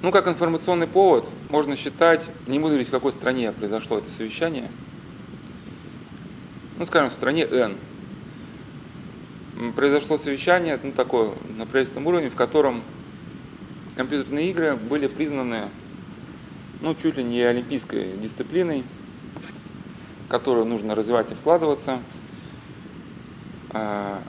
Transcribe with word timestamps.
Ну, 0.00 0.12
как 0.12 0.28
информационный 0.28 0.86
повод, 0.86 1.28
можно 1.48 1.74
считать, 1.74 2.24
не 2.46 2.60
буду 2.60 2.70
говорить, 2.70 2.86
в 2.86 2.92
какой 2.92 3.10
стране 3.12 3.50
произошло 3.50 3.98
это 3.98 4.08
совещание, 4.10 4.70
ну, 6.78 6.86
скажем, 6.86 7.10
в 7.10 7.14
стране 7.14 7.44
N. 7.44 7.76
Произошло 9.74 10.16
совещание, 10.16 10.78
ну, 10.80 10.92
такое, 10.92 11.32
на 11.56 11.66
правительственном 11.66 12.06
уровне, 12.06 12.30
в 12.30 12.36
котором 12.36 12.80
компьютерные 13.96 14.50
игры 14.50 14.76
были 14.76 15.08
признаны, 15.08 15.62
ну, 16.80 16.94
чуть 16.94 17.16
ли 17.16 17.24
не 17.24 17.42
олимпийской 17.42 18.12
дисциплиной, 18.22 18.84
в 20.26 20.30
которую 20.30 20.66
нужно 20.66 20.94
развивать 20.94 21.32
и 21.32 21.34
вкладываться. 21.34 21.98
А, 23.70 24.22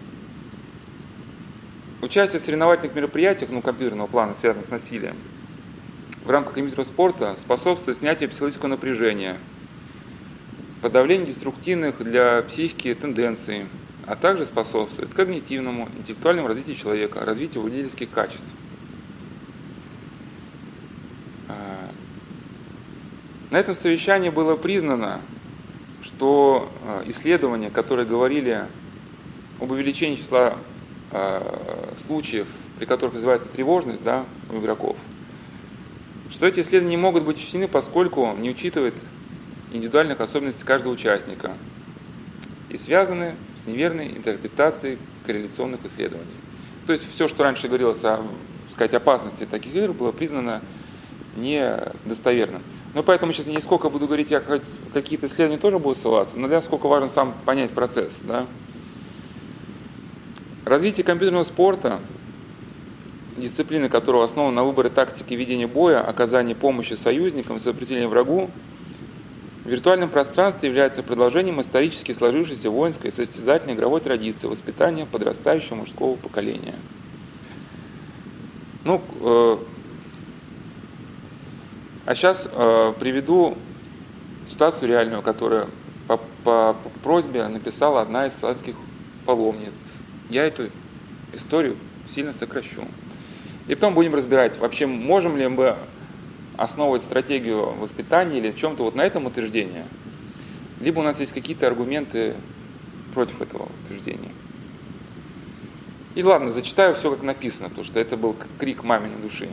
участие 2.02 2.40
в 2.40 2.44
соревновательных 2.44 2.96
мероприятиях, 2.96 3.52
ну, 3.52 3.62
компьютерного 3.62 4.08
плана, 4.08 4.34
связанных 4.34 4.66
с 4.66 4.72
насилием, 4.72 5.16
в 6.30 6.32
рамках 6.32 6.54
компьютерного 6.54 6.88
спорта 6.88 7.36
способствует 7.42 7.98
снятию 7.98 8.30
психологического 8.30 8.68
напряжения, 8.68 9.36
подавлению 10.84 11.26
деструктивных 11.26 11.98
для 12.04 12.44
психики 12.44 12.94
тенденций, 12.94 13.66
а 14.06 14.16
также 14.16 14.46
способствует 14.46 15.12
когнитивному, 15.12 15.90
интеллектуальному 15.98 16.48
развитию 16.48 16.76
человека, 16.76 17.26
развитию 17.26 17.64
водительских 17.64 18.12
качеств. 18.12 18.46
А, 21.48 21.90
на 23.50 23.58
этом 23.58 23.76
совещании 23.76 24.30
было 24.30 24.56
признано, 24.56 25.22
что 26.04 26.72
а, 26.86 27.04
исследования, 27.08 27.72
которые 27.72 28.06
говорили 28.06 28.66
об 29.60 29.72
увеличении 29.72 30.18
числа 30.18 30.54
а, 31.12 31.92
случаев, 32.06 32.46
при 32.78 32.86
которых 32.86 33.16
называется 33.16 33.50
тревожность 33.50 34.04
да, 34.04 34.26
у 34.52 34.60
игроков, 34.60 34.96
что 36.40 36.48
эти 36.48 36.62
исследования 36.62 36.96
не 36.96 37.02
могут 37.02 37.24
быть 37.24 37.36
учтены, 37.36 37.68
поскольку 37.68 38.34
не 38.40 38.50
учитывают 38.50 38.96
индивидуальных 39.74 40.22
особенностей 40.22 40.64
каждого 40.64 40.94
участника 40.94 41.52
и 42.70 42.78
связаны 42.78 43.36
с 43.62 43.68
неверной 43.68 44.08
интерпретацией 44.08 45.00
корреляционных 45.26 45.82
исследований. 45.84 46.32
То 46.88 46.94
есть 46.94 47.04
все, 47.14 47.28
что 47.28 47.44
раньше 47.44 47.68
говорилось 47.68 48.02
о 48.06 48.22
сказать, 48.72 48.94
опасности 48.94 49.46
таких 49.46 49.76
игр, 49.76 49.92
было 49.92 50.14
признано 50.14 50.62
недостоверным. 51.36 52.62
Но 52.94 53.04
поэтому 53.04 53.34
сейчас 53.34 53.48
не 53.48 53.60
сколько 53.60 53.90
буду 53.90 54.08
говорить, 54.08 54.32
я 54.32 54.42
какие-то 54.94 55.28
исследования 55.28 55.60
тоже 55.60 55.78
буду 55.78 56.00
ссылаться, 56.00 56.40
но 56.40 56.48
для 56.48 56.62
сколько 56.62 56.88
важно 56.88 57.10
сам 57.10 57.34
понять 57.44 57.72
процесс. 57.72 58.22
Да? 58.24 58.46
Развитие 60.64 61.04
компьютерного 61.04 61.44
спорта 61.44 62.00
дисциплины 63.40 63.90
которого 63.90 64.24
основана 64.24 64.56
на 64.56 64.64
выборе 64.64 64.90
тактики 64.90 65.34
ведения 65.34 65.68
боя, 65.68 66.02
оказании 66.02 66.54
помощи 66.54 66.94
союзникам 66.94 67.58
и 67.58 67.60
сопротивлении 67.60 68.08
врагу, 68.08 68.50
в 69.66 69.70
виртуальном 69.70 70.10
пространстве 70.10 70.70
является 70.70 71.04
продолжением 71.04 71.62
исторически 71.62 72.12
сложившейся 72.12 72.70
воинской 72.70 73.12
состязательной 73.12 73.76
игровой 73.76 74.02
традиции 74.02 74.48
воспитания 74.48 75.06
подрастающего 75.06 75.76
мужского 75.76 76.16
поколения. 76.16 76.76
Ну, 78.86 79.02
э, 79.22 79.58
а 82.06 82.16
сейчас 82.16 82.48
э, 82.52 82.94
приведу 83.00 83.58
ситуацию 84.50 84.90
реальную, 84.90 85.22
которую 85.22 85.68
по, 86.08 86.18
по, 86.44 86.74
по 86.74 86.90
просьбе 87.04 87.48
написала 87.48 88.02
одна 88.02 88.26
из 88.26 88.34
садских 88.34 88.76
паломниц. 89.26 89.74
Я 90.30 90.46
эту 90.46 90.70
историю 91.34 91.76
сильно 92.16 92.34
сокращу. 92.34 92.82
И 93.70 93.76
потом 93.76 93.94
будем 93.94 94.16
разбирать, 94.16 94.58
вообще 94.58 94.88
можем 94.88 95.38
ли 95.38 95.48
мы 95.48 95.76
основывать 96.58 97.04
стратегию 97.04 97.72
воспитания 97.76 98.40
или 98.40 98.52
чем-то 98.52 98.84
вот 98.84 98.96
на 98.96 99.02
этом 99.02 99.28
утверждении, 99.28 99.84
либо 100.82 101.00
у 101.00 101.04
нас 101.04 101.20
есть 101.20 101.34
какие-то 101.34 101.68
аргументы 101.68 102.34
против 103.14 103.40
этого 103.44 103.68
утверждения. 103.86 104.32
И 106.16 106.24
ладно, 106.24 106.50
зачитаю 106.50 106.96
все 106.96 107.12
как 107.12 107.22
написано, 107.22 107.70
потому 107.70 107.86
что 107.86 108.00
это 108.00 108.18
был 108.18 108.36
крик 108.58 108.84
маминой 108.84 109.18
души. 109.22 109.50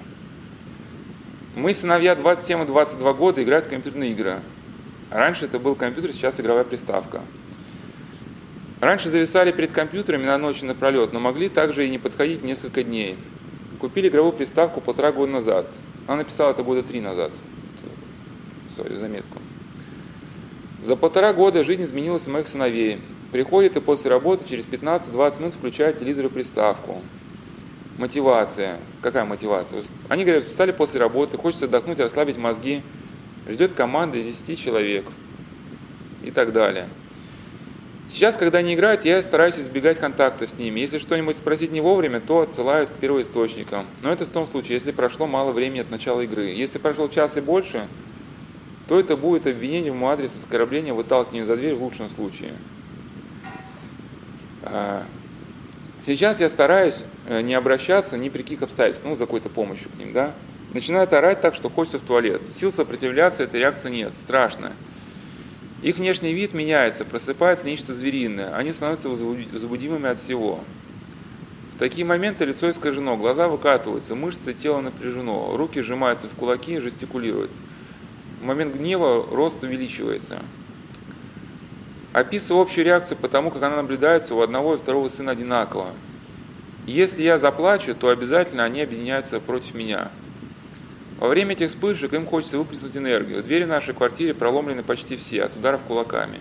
Мы, 1.55 1.75
сыновья 1.75 2.15
27 2.15 2.63
и 2.63 2.67
22 2.67 3.13
года, 3.13 3.43
играют 3.43 3.67
в 3.67 3.69
компьютерные 3.69 4.13
игры. 4.13 4.41
Раньше 5.11 5.45
это 5.45 5.59
был 5.59 5.75
компьютер, 5.75 6.15
сейчас 6.15 6.41
игровая 6.41 6.65
приставка. 6.65 7.21
Раньше 8.81 9.11
зависали 9.11 9.53
перед 9.53 9.73
компьютерами 9.73 10.25
на 10.25 10.39
ночь 10.39 10.63
напролет, 10.63 11.13
но 11.13 11.21
могли 11.21 11.51
также 11.51 11.87
и 11.87 11.91
не 11.91 11.99
подходить 11.99 12.43
несколько 12.43 12.83
дней. 12.83 13.19
Купили 13.79 14.09
игровую 14.09 14.33
приставку 14.33 14.81
полтора 14.81 15.13
года 15.13 15.33
назад. 15.33 15.67
Она 16.07 16.19
написала 16.19 16.53
это 16.53 16.63
года 16.63 16.83
три 16.83 17.01
назад. 17.01 17.31
Свою 18.75 18.99
заметку. 18.99 19.39
За 20.85 20.97
полтора 20.97 21.33
года 21.33 21.65
жизнь 21.65 21.85
изменилась 21.85 22.27
у 22.27 22.31
моих 22.31 22.49
сыновей. 22.49 23.01
Приходит 23.33 23.77
и 23.77 23.81
после 23.81 24.11
работы 24.11 24.49
через 24.49 24.65
15-20 24.65 25.41
минут 25.41 25.55
включает 25.55 25.99
телевизор 25.99 26.27
и 26.27 26.29
приставку. 26.29 27.03
Мотивация. 27.99 28.79
Какая 29.03 29.25
мотивация? 29.25 29.83
Они 30.09 30.25
говорят, 30.25 30.47
устали 30.47 30.71
после 30.71 31.01
работы, 31.01 31.37
хочется 31.39 31.65
отдохнуть, 31.65 31.99
расслабить 31.99 32.37
мозги. 32.37 32.83
Ждет 33.49 33.75
команда 33.75 34.19
из 34.19 34.37
10 34.37 34.59
человек. 34.59 35.05
И 36.23 36.31
так 36.31 36.53
далее. 36.53 36.87
Сейчас, 38.11 38.37
когда 38.37 38.59
они 38.59 38.75
играют, 38.75 39.05
я 39.05 39.21
стараюсь 39.23 39.59
избегать 39.59 39.99
контакта 39.99 40.47
с 40.47 40.55
ними. 40.59 40.81
Если 40.81 40.99
что-нибудь 40.99 41.37
спросить 41.37 41.73
не 41.73 41.81
вовремя, 41.81 42.21
то 42.21 42.41
отсылают 42.41 42.89
к 42.89 42.95
первоисточникам. 42.95 43.85
Но 44.03 44.13
это 44.13 44.27
в 44.27 44.29
том 44.29 44.47
случае, 44.47 44.75
если 44.75 44.93
прошло 44.93 45.27
мало 45.27 45.53
времени 45.53 45.81
от 45.81 45.91
начала 45.91 46.21
игры. 46.21 46.45
Если 46.47 46.79
прошел 46.79 47.09
час 47.09 47.37
и 47.37 47.41
больше, 47.41 47.87
то 48.89 48.99
это 49.01 49.17
будет 49.17 49.47
обвинение 49.47 49.93
в 49.93 50.07
адрес 50.07 50.33
оскорбления, 50.39 50.95
выталкивание 50.95 51.45
за 51.45 51.57
дверь 51.57 51.75
в 51.75 51.83
лучшем 51.83 52.09
случае. 52.09 52.53
А, 54.63 55.03
сейчас 56.07 56.41
я 56.41 56.49
стараюсь 56.49 57.05
э, 57.27 57.41
не 57.41 57.55
обращаться 57.55 58.17
ни 58.17 58.29
при 58.29 58.43
каких 58.43 58.63
обстоятельствах, 58.63 59.11
ну, 59.11 59.17
за 59.17 59.27
какой-то 59.27 59.49
помощью 59.49 59.89
к 59.91 59.99
ним, 59.99 60.13
да. 60.13 60.33
Начинают 60.73 61.13
орать 61.13 61.41
так, 61.41 61.55
что 61.55 61.69
хочется 61.69 61.99
в 61.99 62.03
туалет. 62.03 62.43
Сил 62.59 62.73
сопротивляться 62.73 63.43
этой 63.43 63.61
реакции 63.61 63.91
нет, 63.91 64.13
страшно. 64.17 64.73
Их 65.83 65.99
внешний 65.99 66.33
вид 66.33 66.55
меняется, 66.55 67.05
просыпается 67.05 67.67
нечто 67.67 67.95
звериное, 67.95 68.55
они 68.57 68.73
становятся 68.73 69.09
возбудимыми 69.09 70.09
от 70.09 70.19
всего. 70.19 70.61
В 71.75 71.79
такие 71.79 72.07
моменты 72.07 72.47
лицо 72.47 72.71
искажено, 72.71 73.17
глаза 73.19 73.49
выкатываются, 73.49 74.15
мышцы 74.15 74.55
тела 74.55 74.81
напряжено, 74.81 75.57
руки 75.57 75.83
сжимаются 75.83 76.27
в 76.27 76.31
кулаки 76.31 76.77
и 76.77 76.79
жестикулируют. 76.79 77.51
В 78.41 78.45
момент 78.45 78.75
гнева 78.75 79.27
рост 79.31 79.63
увеличивается. 79.63 80.39
Описываю 82.15 82.63
общую 82.63 82.87
реакцию 82.87 83.19
по 83.19 83.29
тому, 83.29 83.51
как 83.51 83.63
она 83.63 83.77
наблюдается 83.77 84.35
у 84.35 84.41
одного 84.41 84.75
и 84.75 84.79
второго 84.79 85.11
сына 85.11 85.33
одинаково. 85.33 85.89
Если 86.87 87.23
я 87.23 87.37
заплачу, 87.37 87.95
то 87.95 88.09
обязательно 88.09 88.65
они 88.65 88.81
объединяются 88.81 89.39
против 89.41 89.75
меня. 89.75 90.11
Во 91.19 91.29
время 91.29 91.53
этих 91.53 91.71
вспышек 91.71 92.13
им 92.13 92.27
хочется 92.27 92.59
выплеснуть 92.59 92.97
энергию. 92.97 93.43
Двери 93.43 93.65
в 93.65 93.69
нашей 93.69 93.95
квартире 93.95 94.35
проломлены 94.35 94.83
почти 94.83 95.17
все, 95.17 95.45
от 95.45 95.57
ударов 95.57 95.81
кулаками. 95.83 96.41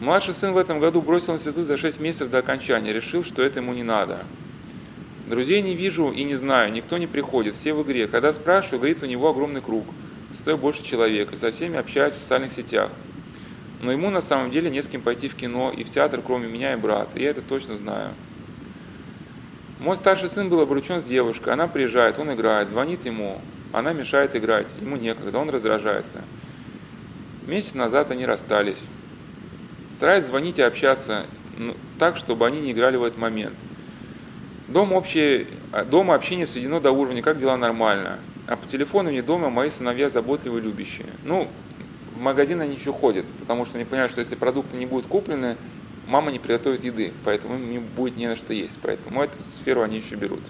Младший 0.00 0.34
сын 0.34 0.52
в 0.52 0.58
этом 0.58 0.80
году 0.80 1.00
бросил 1.00 1.34
институт 1.34 1.66
за 1.66 1.76
6 1.76 2.00
месяцев 2.00 2.30
до 2.30 2.38
окончания, 2.38 2.92
решил, 2.92 3.24
что 3.24 3.42
это 3.42 3.60
ему 3.60 3.72
не 3.72 3.82
надо. 3.82 4.18
Друзей 5.26 5.62
не 5.62 5.74
вижу 5.74 6.10
и 6.10 6.22
не 6.24 6.34
знаю, 6.34 6.70
никто 6.70 6.98
не 6.98 7.06
приходит, 7.06 7.56
все 7.56 7.72
в 7.72 7.82
игре. 7.82 8.06
Когда 8.06 8.34
спрашиваю, 8.34 8.80
говорит, 8.80 9.02
у 9.02 9.06
него 9.06 9.30
огромный 9.30 9.62
круг, 9.62 9.86
стоит 10.34 10.58
больше 10.58 10.84
человек, 10.84 11.32
и 11.32 11.36
со 11.36 11.50
всеми 11.50 11.78
общаюсь 11.78 12.14
в 12.14 12.18
социальных 12.18 12.52
сетях. 12.52 12.90
Но 13.80 13.92
ему 13.92 14.10
на 14.10 14.20
самом 14.20 14.50
деле 14.50 14.68
не 14.68 14.82
с 14.82 14.88
кем 14.88 15.00
пойти 15.00 15.28
в 15.28 15.34
кино 15.34 15.72
и 15.74 15.84
в 15.84 15.90
театр, 15.90 16.20
кроме 16.24 16.48
меня 16.48 16.74
и 16.74 16.76
брата, 16.76 17.18
я 17.18 17.30
это 17.30 17.40
точно 17.40 17.78
знаю. 17.78 18.10
Мой 19.80 19.96
старший 19.96 20.28
сын 20.28 20.48
был 20.48 20.60
обручен 20.60 21.00
с 21.00 21.04
девушкой, 21.04 21.52
она 21.52 21.66
приезжает, 21.66 22.18
он 22.18 22.32
играет, 22.32 22.68
звонит 22.68 23.04
ему, 23.04 23.40
она 23.72 23.92
мешает 23.92 24.36
играть, 24.36 24.68
ему 24.80 24.96
некогда, 24.96 25.38
он 25.38 25.50
раздражается. 25.50 26.20
Месяц 27.46 27.74
назад 27.74 28.10
они 28.10 28.24
расстались. 28.24 28.78
Стараюсь 29.90 30.24
звонить 30.24 30.58
и 30.58 30.62
общаться 30.62 31.26
ну, 31.58 31.74
так, 31.98 32.16
чтобы 32.16 32.46
они 32.46 32.60
не 32.60 32.72
играли 32.72 32.96
в 32.96 33.02
этот 33.02 33.18
момент. 33.18 33.54
Дом 34.68 34.92
общее, 34.92 35.46
дома 35.90 36.14
общение 36.14 36.46
сведено 36.46 36.80
до 36.80 36.90
уровня, 36.90 37.20
как 37.20 37.38
дела 37.38 37.56
нормально. 37.56 38.18
А 38.46 38.56
по 38.56 38.66
телефону 38.66 39.10
не 39.10 39.22
дома 39.22 39.50
мои 39.50 39.70
сыновья 39.70 40.08
заботливые, 40.08 40.62
любящие. 40.62 41.06
Ну, 41.24 41.48
в 42.14 42.18
магазин 42.18 42.60
они 42.60 42.74
еще 42.74 42.92
ходят, 42.92 43.26
потому 43.40 43.66
что 43.66 43.76
они 43.76 43.84
понимают, 43.84 44.12
что 44.12 44.20
если 44.20 44.36
продукты 44.36 44.76
не 44.76 44.86
будут 44.86 45.06
куплены, 45.06 45.56
мама 46.06 46.30
не 46.30 46.38
приготовит 46.38 46.84
еды, 46.84 47.12
поэтому 47.24 47.54
им 47.54 47.70
не 47.70 47.78
будет 47.78 48.16
не 48.16 48.26
на 48.26 48.36
что 48.36 48.52
есть. 48.52 48.78
Поэтому 48.82 49.22
эту 49.22 49.36
сферу 49.60 49.82
они 49.82 49.98
еще 49.98 50.14
берут. 50.14 50.40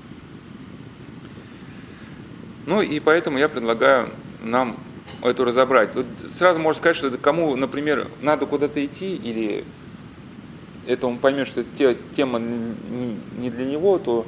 Ну 2.67 2.81
и 2.83 2.99
поэтому 3.01 3.39
я 3.39 3.49
предлагаю 3.49 4.09
нам 4.43 4.77
эту 5.23 5.45
разобрать. 5.45 5.95
Вот 5.95 6.07
сразу 6.37 6.59
можно 6.59 6.79
сказать, 6.79 6.97
что 6.97 7.11
кому, 7.19 7.57
например, 7.57 8.09
надо 8.21 8.47
куда-то 8.47 8.85
идти, 8.85 9.15
или 9.17 9.65
это 10.87 11.07
он 11.07 11.19
поймет, 11.19 11.49
что 11.49 11.65
те, 11.65 11.97
тема 12.17 12.39
не 12.39 13.51
для 13.51 13.65
него, 13.65 13.99
то 13.99 14.27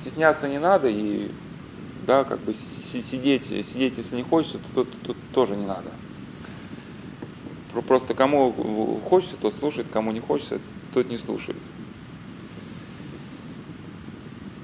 стесняться 0.00 0.48
не 0.48 0.58
надо, 0.58 0.88
и 0.88 1.30
да, 2.06 2.24
как 2.24 2.40
бы 2.40 2.54
сидеть, 2.54 3.44
сидеть, 3.44 3.98
если 3.98 4.16
не 4.16 4.22
хочется, 4.22 4.58
то 4.58 4.84
тут, 4.84 5.02
тут 5.02 5.16
тоже 5.32 5.56
не 5.56 5.66
надо. 5.66 5.90
Просто 7.86 8.14
кому 8.14 9.00
хочется, 9.08 9.36
тот 9.36 9.54
слушает, 9.54 9.86
кому 9.92 10.12
не 10.12 10.20
хочется, 10.20 10.58
тот 10.92 11.08
не 11.08 11.18
слушает. 11.18 11.56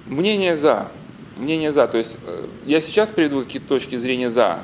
Мнение 0.07 0.57
за. 0.57 0.89
Мнение 1.37 1.73
за. 1.73 1.87
То 1.87 1.99
есть 1.99 2.17
э, 2.27 2.47
я 2.65 2.81
сейчас 2.81 3.11
приведу 3.11 3.45
какие-то 3.45 3.69
точки 3.69 3.97
зрения 3.97 4.31
за, 4.31 4.61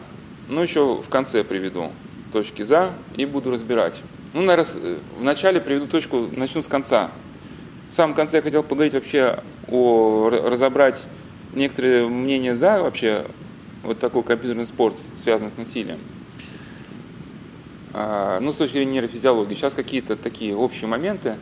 но 0.49 0.63
еще 0.63 1.03
в 1.03 1.09
конце 1.09 1.45
приведу 1.45 1.91
точки 2.33 2.63
за 2.63 2.93
и 3.17 3.27
буду 3.27 3.51
разбирать. 3.51 4.01
Ну, 4.33 4.43
наверное, 4.43 4.73
э, 4.75 4.97
вначале 5.19 5.61
приведу 5.61 5.87
точку, 5.87 6.29
начну 6.35 6.63
с 6.63 6.69
конца. 6.69 7.11
В 7.91 7.95
самом 7.95 8.15
конце 8.15 8.39
я 8.39 8.43
хотел 8.43 8.63
поговорить 8.63 8.95
вообще 8.95 9.41
о 9.69 10.31
разобрать 10.31 11.07
некоторые 11.53 12.09
мнения 12.09 12.55
за 12.55 12.83
вообще 12.83 13.27
вот 13.83 13.99
такой 13.99 14.23
компьютерный 14.23 14.67
спорт, 14.67 14.97
связанный 15.19 15.51
с 15.51 15.59
насилием. 15.59 15.99
А, 17.95 18.41
ну, 18.41 18.53
с 18.53 18.57
точки 18.57 18.75
зрения 18.75 18.93
нейрофизиологии. 18.93 19.55
Сейчас 19.55 19.75
какие-то 19.75 20.17
такие 20.17 20.57
общие 20.57 20.89
моменты. 20.89 21.37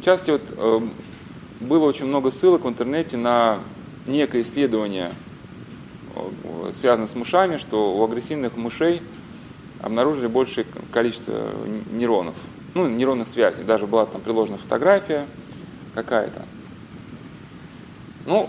В 0.00 0.04
частности, 0.04 0.30
вот 0.30 0.42
э, 0.56 0.88
было 1.60 1.86
очень 1.86 2.06
много 2.06 2.30
ссылок 2.30 2.64
в 2.64 2.68
интернете 2.68 3.16
на 3.16 3.58
некое 4.06 4.42
исследование, 4.42 5.12
связанное 6.80 7.08
с 7.08 7.14
мышами, 7.14 7.56
что 7.56 7.96
у 7.96 8.04
агрессивных 8.04 8.56
мышей 8.56 9.02
обнаружили 9.82 10.28
большее 10.28 10.64
количество 10.92 11.50
нейронов, 11.90 12.34
ну, 12.74 12.88
нейронных 12.88 13.26
связей. 13.26 13.64
Даже 13.64 13.86
была 13.86 14.06
там 14.06 14.20
приложена 14.20 14.58
фотография 14.58 15.26
какая-то. 15.94 16.44
Ну, 18.26 18.48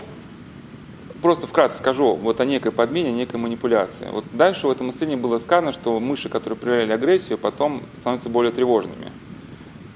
просто 1.22 1.46
вкратце 1.46 1.78
скажу 1.78 2.14
вот 2.14 2.40
о 2.40 2.44
некой 2.44 2.72
подмене, 2.72 3.12
некой 3.12 3.40
манипуляции. 3.40 4.08
Вот 4.10 4.24
дальше 4.32 4.66
в 4.66 4.70
этом 4.70 4.90
исследовании 4.90 5.22
было 5.22 5.38
сказано, 5.38 5.72
что 5.72 5.98
мыши, 6.00 6.28
которые 6.28 6.58
проявляли 6.58 6.92
агрессию, 6.92 7.38
потом 7.38 7.82
становятся 7.98 8.28
более 8.28 8.52
тревожными. 8.52 9.10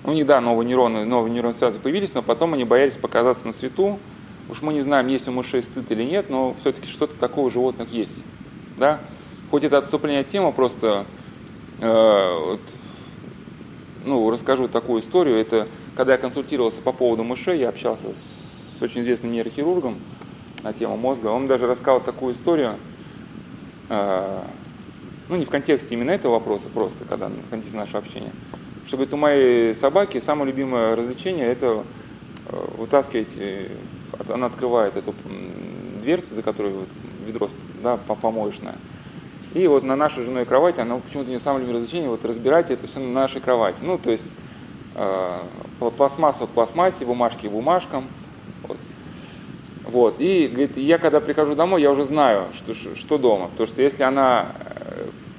У 0.05 0.13
них, 0.13 0.27
да, 0.27 0.41
новые 0.41 0.67
нейроны, 0.67 1.05
новые 1.05 1.33
нейронные 1.33 1.57
связи 1.57 1.79
появились, 1.79 2.13
но 2.15 2.23
потом 2.23 2.55
они 2.55 2.65
боялись 2.65 2.97
показаться 2.97 3.47
на 3.47 3.53
свету. 3.53 3.99
Уж 4.51 4.61
мы 4.63 4.73
не 4.73 4.81
знаем, 4.81 5.07
есть 5.07 5.29
у 5.29 5.33
мышей 5.33 5.63
стыд 5.63 5.91
или 5.93 6.03
нет, 6.03 6.29
но 6.29 6.57
все-таки 6.61 6.89
что-то 6.89 7.15
такое 7.15 7.45
у 7.45 7.51
животных 7.51 7.93
есть. 7.93 8.25
Да? 8.77 8.99
Хоть 9.51 9.63
это 9.65 9.79
отступление 9.79 10.23
от 10.23 10.29
темы, 10.29 10.53
просто 10.53 11.07
э, 11.79 12.39
вот, 12.47 12.61
ну, 14.05 14.29
расскажу 14.31 14.67
такую 14.67 15.03
историю. 15.03 15.37
Это 15.37 15.69
когда 15.97 16.15
я 16.15 16.19
консультировался 16.19 16.83
по 16.83 16.93
поводу 16.93 17.23
мышей, 17.23 17.61
я 17.61 17.69
общался 17.69 18.09
с 18.09 18.83
очень 18.83 19.03
известным 19.03 19.31
нейрохирургом 19.31 19.99
на 20.63 20.73
тему 20.73 20.97
мозга. 20.97 21.29
Он 21.29 21.47
даже 21.47 21.67
рассказал 21.67 22.01
такую 22.01 22.35
историю, 22.35 22.75
э, 23.89 24.41
ну 25.29 25.37
не 25.37 25.45
в 25.45 25.51
контексте 25.51 25.95
именно 25.95 26.11
этого 26.11 26.33
вопроса, 26.33 26.65
просто 26.73 27.05
когда 27.05 27.29
в 27.29 27.51
контексте 27.51 27.77
нашего 27.77 27.99
общения 27.99 28.33
что 28.93 28.99
говорит, 28.99 29.15
у 29.15 29.17
моей 29.17 29.75
собаки 29.75 30.21
самое 30.21 30.49
любимое 30.49 30.95
развлечение 30.95 31.47
это 31.47 31.83
э, 32.49 32.65
вытаскивать, 32.77 33.33
э, 33.39 33.69
она 34.29 34.49
открывает 34.49 34.99
эту 34.99 35.15
дверцу, 36.03 36.35
за 36.35 36.43
которой 36.43 36.73
вот 36.73 36.89
ведро 37.27 37.49
да, 37.83 37.97
помоечное. 37.97 38.75
И 39.55 39.67
вот 39.67 39.83
на 39.83 39.97
нашей 39.97 40.25
женой 40.25 40.45
кровати, 40.45 40.81
она 40.81 40.97
почему-то 40.99 41.31
не 41.31 41.39
самое 41.39 41.63
любимое 41.63 41.81
развлечение, 41.81 42.11
вот 42.11 42.23
разбирать 42.27 42.71
это 42.71 42.87
все 42.87 42.99
на 43.01 43.13
нашей 43.13 43.41
кровати. 43.41 43.79
Ну, 43.81 43.97
то 43.97 44.11
есть 44.11 44.31
э, 44.95 45.39
пластмасса 45.97 46.47
к 46.47 46.51
пластмассе, 46.51 47.07
бумажки 47.07 47.47
к 47.47 47.51
бумажкам. 47.51 48.05
Вот. 49.93 50.15
вот. 50.15 50.21
И 50.21 50.49
говорит, 50.49 50.77
я 50.77 50.99
когда 50.99 51.21
прихожу 51.21 51.55
домой, 51.55 51.83
я 51.83 51.91
уже 51.91 52.05
знаю, 52.05 52.47
что, 52.53 52.75
что 52.75 53.19
дома. 53.19 53.49
Потому 53.49 53.69
что 53.69 53.83
если 53.83 54.03
она 54.03 54.49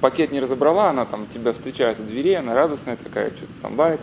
пакет 0.04 0.32
не 0.32 0.40
разобрала, 0.40 0.90
она 0.90 1.06
там 1.06 1.26
тебя 1.32 1.54
встречает 1.54 1.98
у 1.98 2.02
двери, 2.02 2.34
она 2.34 2.54
радостная 2.54 2.96
такая, 2.96 3.30
что-то 3.30 3.52
там 3.62 3.78
лает. 3.78 4.00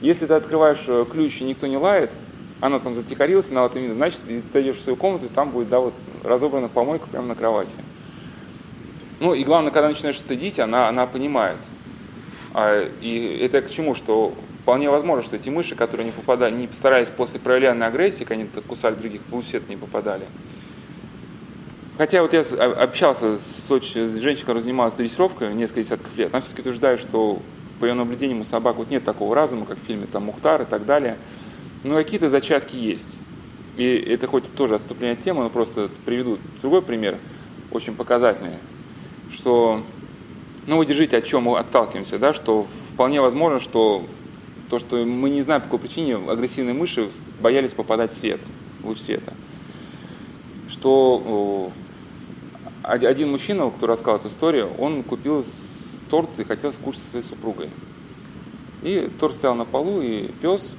Если 0.00 0.24
ты 0.24 0.32
открываешь 0.32 0.84
э, 0.86 1.04
ключ 1.10 1.42
и 1.42 1.44
никто 1.44 1.66
не 1.66 1.76
лает, 1.76 2.10
она 2.60 2.78
там 2.78 2.94
затихарилась, 2.94 3.50
на 3.50 3.66
этом 3.66 3.82
видно, 3.82 3.94
значит, 3.96 4.20
если 4.26 4.48
ты 4.48 4.62
идешь 4.62 4.76
в 4.76 4.80
свою 4.80 4.96
комнату, 4.96 5.26
там 5.34 5.50
будет, 5.50 5.68
да, 5.68 5.80
вот 5.80 5.92
разобрана 6.24 6.68
помойка 6.68 7.06
прямо 7.08 7.26
на 7.26 7.34
кровати. 7.34 7.74
Ну 9.20 9.34
и 9.34 9.44
главное, 9.44 9.70
когда 9.70 9.88
начинаешь 9.88 10.18
стыдить, 10.18 10.58
она, 10.58 10.88
она 10.88 11.06
понимает. 11.06 11.58
А, 12.54 12.88
и 13.02 13.38
это 13.42 13.60
к 13.60 13.70
чему? 13.70 13.94
Что 13.94 14.32
вполне 14.68 14.90
возможно, 14.90 15.24
что 15.24 15.36
эти 15.36 15.48
мыши, 15.48 15.74
которые 15.74 16.04
не 16.04 16.12
попадали, 16.12 16.54
не 16.54 16.66
старались 16.66 17.08
после 17.08 17.40
проявления 17.40 17.86
агрессии, 17.86 18.24
когда 18.24 18.34
они 18.34 18.50
кусали 18.66 18.96
других, 18.96 19.22
в 19.26 19.34
лусет 19.34 19.66
не 19.70 19.76
попадали, 19.76 20.26
Хотя 21.96 22.20
вот 22.20 22.34
я 22.34 22.40
общался 22.42 23.38
с, 23.38 23.70
очень, 23.70 24.06
с 24.06 24.20
женщиной, 24.20 24.42
которая 24.42 24.62
занималась 24.62 24.92
дрессировкой 24.92 25.54
несколько 25.54 25.82
десятков 25.82 26.14
лет, 26.18 26.28
она 26.34 26.42
все-таки 26.42 26.60
утверждает, 26.60 27.00
что 27.00 27.40
по 27.80 27.86
ее 27.86 27.94
наблюдениям 27.94 28.42
у 28.42 28.44
собак 28.44 28.76
вот 28.76 28.90
нет 28.90 29.04
такого 29.04 29.34
разума, 29.34 29.64
как 29.64 29.78
в 29.78 29.86
фильме 29.86 30.06
там 30.06 30.24
Мухтар 30.26 30.60
и 30.60 30.66
так 30.66 30.84
далее. 30.84 31.16
Но 31.82 31.94
какие-то 31.94 32.28
зачатки 32.28 32.76
есть. 32.76 33.18
И 33.78 33.84
это 33.84 34.26
хоть 34.26 34.44
тоже 34.54 34.74
отступление 34.74 35.14
от 35.14 35.22
темы, 35.22 35.44
но 35.44 35.48
просто 35.48 35.88
приведу 36.04 36.36
другой 36.60 36.82
пример, 36.82 37.16
очень 37.70 37.96
показательный, 37.96 38.58
что, 39.32 39.82
ну 40.66 40.76
вы 40.76 40.84
держите, 40.84 41.16
от 41.16 41.24
чем 41.24 41.44
мы 41.44 41.58
отталкиваемся, 41.58 42.18
да, 42.18 42.34
что 42.34 42.66
вполне 42.92 43.22
возможно, 43.22 43.60
что 43.60 44.04
то, 44.68 44.78
что 44.78 45.04
мы 45.04 45.30
не 45.30 45.42
знаем 45.42 45.62
по 45.62 45.68
какой 45.68 45.80
причине 45.80 46.16
агрессивные 46.16 46.74
мыши 46.74 47.08
боялись 47.40 47.72
попадать 47.72 48.12
в 48.12 48.18
свет, 48.18 48.40
луч 48.82 48.98
света. 48.98 49.34
Что 50.68 51.72
один 52.82 53.30
мужчина, 53.30 53.70
кто 53.70 53.86
рассказал 53.86 54.16
эту 54.16 54.28
историю, 54.28 54.70
он 54.78 55.02
купил 55.02 55.44
торт 56.10 56.28
и 56.38 56.44
хотел 56.44 56.72
скушать 56.72 57.02
со 57.02 57.10
своей 57.10 57.24
супругой. 57.24 57.70
И 58.82 59.10
торт 59.18 59.34
стоял 59.34 59.54
на 59.54 59.64
полу, 59.64 60.00
и 60.00 60.28
пес 60.40 60.72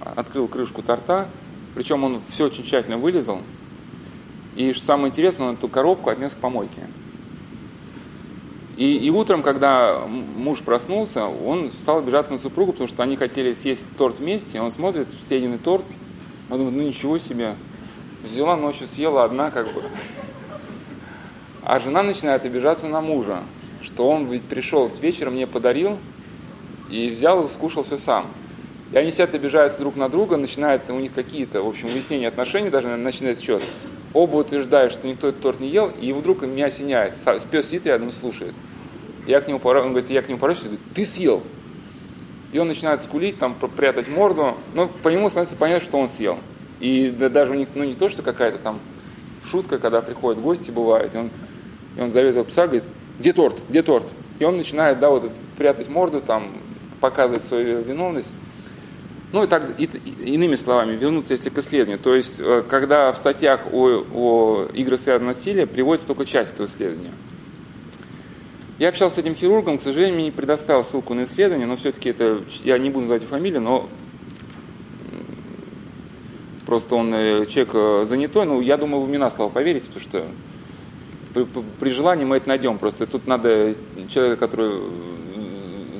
открыл 0.00 0.48
крышку 0.48 0.82
торта, 0.82 1.28
причем 1.74 2.04
он 2.04 2.20
все 2.28 2.46
очень 2.46 2.64
тщательно 2.64 2.98
вылезал. 2.98 3.40
И 4.56 4.72
что 4.72 4.84
самое 4.86 5.10
интересное, 5.10 5.48
он 5.48 5.54
эту 5.54 5.68
коробку 5.68 6.10
отнес 6.10 6.32
к 6.32 6.36
помойке. 6.36 6.82
И, 8.76 8.96
и 8.96 9.10
утром, 9.10 9.42
когда 9.42 10.06
муж 10.06 10.60
проснулся, 10.60 11.26
он 11.26 11.70
стал 11.70 11.98
обижаться 11.98 12.32
на 12.32 12.38
супругу, 12.38 12.72
потому 12.72 12.88
что 12.88 13.02
они 13.02 13.16
хотели 13.16 13.52
съесть 13.52 13.86
торт 13.98 14.18
вместе. 14.18 14.60
Он 14.60 14.70
смотрит, 14.70 15.08
съеденный 15.20 15.58
торт, 15.58 15.84
он 16.48 16.58
думает, 16.58 16.76
ну 16.76 16.82
ничего 16.82 17.18
себе. 17.18 17.56
Взяла 18.24 18.56
ночью, 18.56 18.86
съела 18.86 19.24
одна, 19.24 19.50
как 19.50 19.72
бы. 19.72 19.82
А 21.62 21.78
жена 21.78 22.02
начинает 22.02 22.44
обижаться 22.44 22.86
на 22.86 23.00
мужа, 23.00 23.40
что 23.82 24.08
он 24.08 24.26
ведь 24.26 24.42
пришел 24.42 24.88
с 24.88 24.98
вечера, 25.00 25.30
мне 25.30 25.46
подарил 25.46 25.98
и 26.90 27.10
взял 27.10 27.46
и 27.46 27.48
скушал 27.48 27.84
все 27.84 27.96
сам. 27.96 28.26
И 28.92 28.96
они 28.96 29.12
сидят, 29.12 29.34
обижаются 29.34 29.78
друг 29.78 29.94
на 29.94 30.08
друга, 30.08 30.36
начинаются 30.36 30.92
у 30.92 30.98
них 30.98 31.12
какие-то, 31.14 31.62
в 31.62 31.68
общем, 31.68 31.88
выяснения 31.88 32.28
отношений, 32.28 32.70
даже 32.70 32.88
начинает 32.96 33.40
счет. 33.40 33.62
Оба 34.12 34.36
утверждают, 34.36 34.92
что 34.92 35.06
никто 35.06 35.28
этот 35.28 35.40
торт 35.40 35.60
не 35.60 35.68
ел, 35.68 35.88
и 35.88 36.12
вдруг 36.12 36.42
меня 36.42 36.66
осеняет. 36.66 37.14
Пес 37.50 37.66
сидит 37.66 37.86
рядом 37.86 38.08
и 38.08 38.12
слушает. 38.12 38.54
Я 39.26 39.40
к 39.40 39.48
нему 39.48 39.58
пора, 39.58 39.82
он 39.82 39.90
говорит, 39.90 40.10
я 40.10 40.22
к 40.22 40.28
нему 40.28 40.38
поворачиваюсь, 40.38 40.72
говорит, 40.72 40.94
ты 40.94 41.06
съел. 41.06 41.42
И 42.52 42.58
он 42.58 42.66
начинает 42.66 43.00
скулить, 43.00 43.38
там, 43.38 43.54
прятать 43.54 44.08
морду. 44.08 44.54
Но 44.74 44.88
по 44.88 45.08
нему 45.08 45.28
становится 45.28 45.56
понятно, 45.56 45.86
что 45.86 45.98
он 45.98 46.08
съел. 46.08 46.38
И 46.80 47.10
да, 47.10 47.28
даже 47.28 47.52
у 47.52 47.56
них, 47.56 47.68
ну 47.74 47.84
не 47.84 47.94
то, 47.94 48.08
что 48.08 48.22
какая-то 48.22 48.58
там 48.58 48.80
шутка, 49.48 49.78
когда 49.78 50.00
приходят 50.00 50.40
гости, 50.40 50.70
бывает, 50.70 51.14
и 51.14 51.18
он 51.18 51.30
и 51.96 52.00
он 52.00 52.10
зовет 52.10 52.34
его 52.34 52.44
пса, 52.44 52.66
говорит, 52.66 52.84
где 53.18 53.32
торт, 53.32 53.56
где 53.68 53.82
торт? 53.82 54.06
И 54.38 54.44
он 54.44 54.56
начинает, 54.56 54.98
да, 54.98 55.10
вот 55.10 55.30
прятать 55.58 55.88
морду, 55.88 56.20
там, 56.20 56.48
показывать 57.00 57.44
свою 57.44 57.82
виновность. 57.82 58.30
Ну 59.32 59.44
и 59.44 59.46
так, 59.46 59.78
и, 59.78 59.84
иными 59.84 60.56
словами, 60.56 60.96
вернуться 60.96 61.34
если 61.34 61.50
к 61.50 61.58
исследованию. 61.58 61.98
То 61.98 62.16
есть, 62.16 62.40
э, 62.40 62.62
когда 62.68 63.12
в 63.12 63.16
статьях 63.16 63.60
о, 63.72 64.04
о 64.12 64.66
играх 64.74 65.00
связанных 65.00 65.36
насилия 65.36 65.66
приводится 65.66 66.06
только 66.08 66.26
часть 66.26 66.54
этого 66.54 66.66
исследования. 66.66 67.12
Я 68.78 68.88
общался 68.88 69.16
с 69.16 69.18
этим 69.18 69.34
хирургом, 69.34 69.78
к 69.78 69.82
сожалению, 69.82 70.14
мне 70.16 70.24
не 70.24 70.30
предоставил 70.30 70.82
ссылку 70.82 71.14
на 71.14 71.24
исследование, 71.24 71.66
но 71.66 71.76
все-таки 71.76 72.08
это, 72.08 72.40
я 72.64 72.78
не 72.78 72.88
буду 72.88 73.02
называть 73.02 73.24
фамилию, 73.24 73.60
но 73.60 73.88
просто 76.66 76.94
он 76.96 77.12
э, 77.14 77.46
человек 77.46 77.70
э, 77.74 78.04
занятой, 78.08 78.46
но 78.46 78.60
я 78.60 78.76
думаю, 78.76 79.02
вы 79.02 79.08
мне 79.08 79.18
на 79.18 79.30
слово 79.30 79.50
поверите, 79.50 79.86
потому 79.86 80.02
что 80.02 80.24
при, 81.34 81.46
при 81.78 81.90
желании 81.90 82.24
мы 82.24 82.38
это 82.38 82.48
найдем. 82.48 82.78
Просто 82.78 83.06
тут 83.06 83.26
надо 83.26 83.74
человека, 84.08 84.36
который 84.36 84.80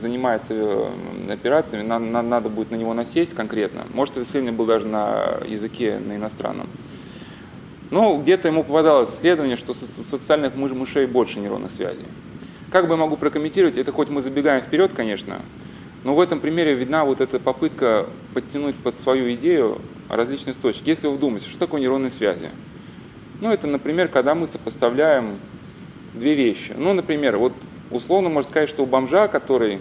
занимается 0.01 0.55
э, 0.55 1.33
операциями, 1.33 1.87
надо, 1.87 2.05
надо 2.23 2.49
будет 2.49 2.71
на 2.71 2.77
него 2.77 2.95
насесть 2.95 3.35
конкретно. 3.35 3.87
Может, 3.95 4.17
это 4.17 4.25
исследование 4.25 4.57
было 4.57 4.67
даже 4.67 4.87
на 4.87 5.39
языке, 5.47 5.99
на 6.05 6.17
иностранном. 6.17 6.67
Ну, 7.91 8.21
где-то 8.21 8.49
ему 8.49 8.63
попадалось 8.63 9.15
исследование, 9.15 9.57
что 9.57 9.75
социальных 9.75 10.55
мышей 10.55 11.07
больше 11.07 11.41
нейронных 11.41 11.73
связей. 11.73 12.07
Как 12.71 12.87
бы 12.87 12.95
я 12.95 12.97
могу 12.97 13.17
прокомментировать, 13.17 13.79
это 13.79 13.91
хоть 13.91 14.09
мы 14.09 14.23
забегаем 14.23 14.63
вперед, 14.63 14.93
конечно, 14.95 15.41
но 16.05 16.15
в 16.15 16.21
этом 16.21 16.41
примере 16.41 16.75
видна 16.75 17.05
вот 17.05 17.21
эта 17.21 17.39
попытка 17.39 18.07
подтянуть 18.33 18.77
под 18.77 18.97
свою 18.97 19.33
идею 19.35 19.79
различные 20.09 20.55
источники. 20.55 20.89
Если 20.89 21.09
вы 21.09 21.15
вдумаетесь, 21.15 21.49
что 21.49 21.59
такое 21.59 21.81
нейронные 21.81 22.11
связи? 22.11 22.49
Ну, 23.41 23.51
это, 23.51 23.67
например, 23.67 24.09
когда 24.09 24.35
мы 24.35 24.47
сопоставляем 24.47 25.37
две 26.15 26.35
вещи. 26.35 26.75
Ну, 26.77 26.93
например, 26.93 27.37
вот 27.37 27.53
условно 27.91 28.29
можно 28.29 28.51
сказать, 28.51 28.69
что 28.69 28.83
у 28.83 28.87
бомжа, 28.87 29.29
который 29.29 29.81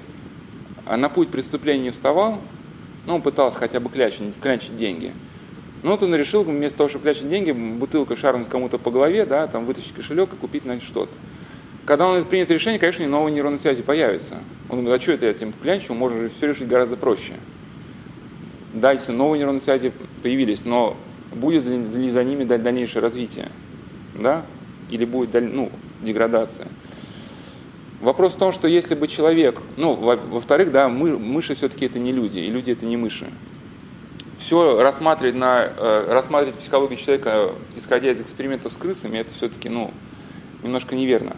на 0.85 1.09
путь 1.09 1.29
преступления 1.29 1.83
не 1.83 1.91
вставал, 1.91 2.39
ну, 3.05 3.15
он 3.15 3.21
пытался 3.21 3.57
хотя 3.57 3.79
бы 3.79 3.89
клячить, 3.89 4.21
клячить 4.41 4.77
деньги. 4.77 5.13
Но 5.81 5.91
вот 5.91 6.03
он 6.03 6.13
решил, 6.15 6.43
вместо 6.43 6.79
того, 6.79 6.89
чтобы 6.89 7.03
клячить 7.03 7.29
деньги, 7.29 7.51
бутылка 7.51 8.15
шарнуть 8.15 8.49
кому-то 8.49 8.77
по 8.77 8.91
голове, 8.91 9.25
да, 9.25 9.47
там 9.47 9.65
вытащить 9.65 9.93
кошелек 9.93 10.33
и 10.33 10.35
купить, 10.35 10.63
значит, 10.63 10.83
что-то. 10.83 11.11
Когда 11.85 12.07
он 12.07 12.23
принят 12.25 12.51
решение, 12.51 12.79
конечно, 12.79 13.07
новые 13.07 13.33
нейронные 13.33 13.59
связи 13.59 13.81
появятся. 13.81 14.35
Он 14.69 14.79
думает, 14.79 14.99
а 14.99 15.01
что 15.01 15.13
это 15.13 15.25
я 15.25 15.31
этим 15.31 15.53
клянчу, 15.53 15.93
можно 15.93 16.19
же 16.19 16.29
все 16.29 16.47
решить 16.47 16.67
гораздо 16.67 16.97
проще. 16.97 17.33
Дальше 18.73 19.11
новые 19.11 19.39
нейронные 19.39 19.61
связи 19.61 19.91
появились, 20.21 20.65
но 20.65 20.95
будет 21.33 21.65
ли 21.65 22.09
за 22.11 22.23
ними 22.23 22.43
дальнейшее 22.43 23.01
развитие? 23.01 23.47
Да? 24.15 24.43
Или 24.91 25.05
будет 25.05 25.33
ну, 25.53 25.71
деградация? 26.01 26.67
Вопрос 28.01 28.33
в 28.33 28.37
том, 28.37 28.53
что 28.53 28.67
если 28.67 28.95
бы 28.95 29.07
человек, 29.09 29.61
ну, 29.75 29.93
во-вторых, 29.93 30.71
да, 30.71 30.87
мы, 30.87 31.17
мыши 31.17 31.53
все-таки 31.55 31.85
это 31.85 31.99
не 31.99 32.13
люди, 32.13 32.39
и 32.39 32.47
люди 32.49 32.71
это 32.71 32.85
не 32.85 32.95
мыши. 32.95 33.29
Все 34.39 34.81
рассматривать, 34.81 35.35
на, 35.35 35.63
э, 35.65 36.05
рассматривать 36.07 36.55
психологию 36.55 36.97
человека, 36.97 37.51
исходя 37.75 38.11
из 38.11 38.21
экспериментов 38.21 38.71
с 38.71 38.77
крысами, 38.77 39.17
это 39.17 39.33
все-таки, 39.33 39.67
ну, 39.67 39.91
немножко 40.63 40.95
неверно. 40.95 41.35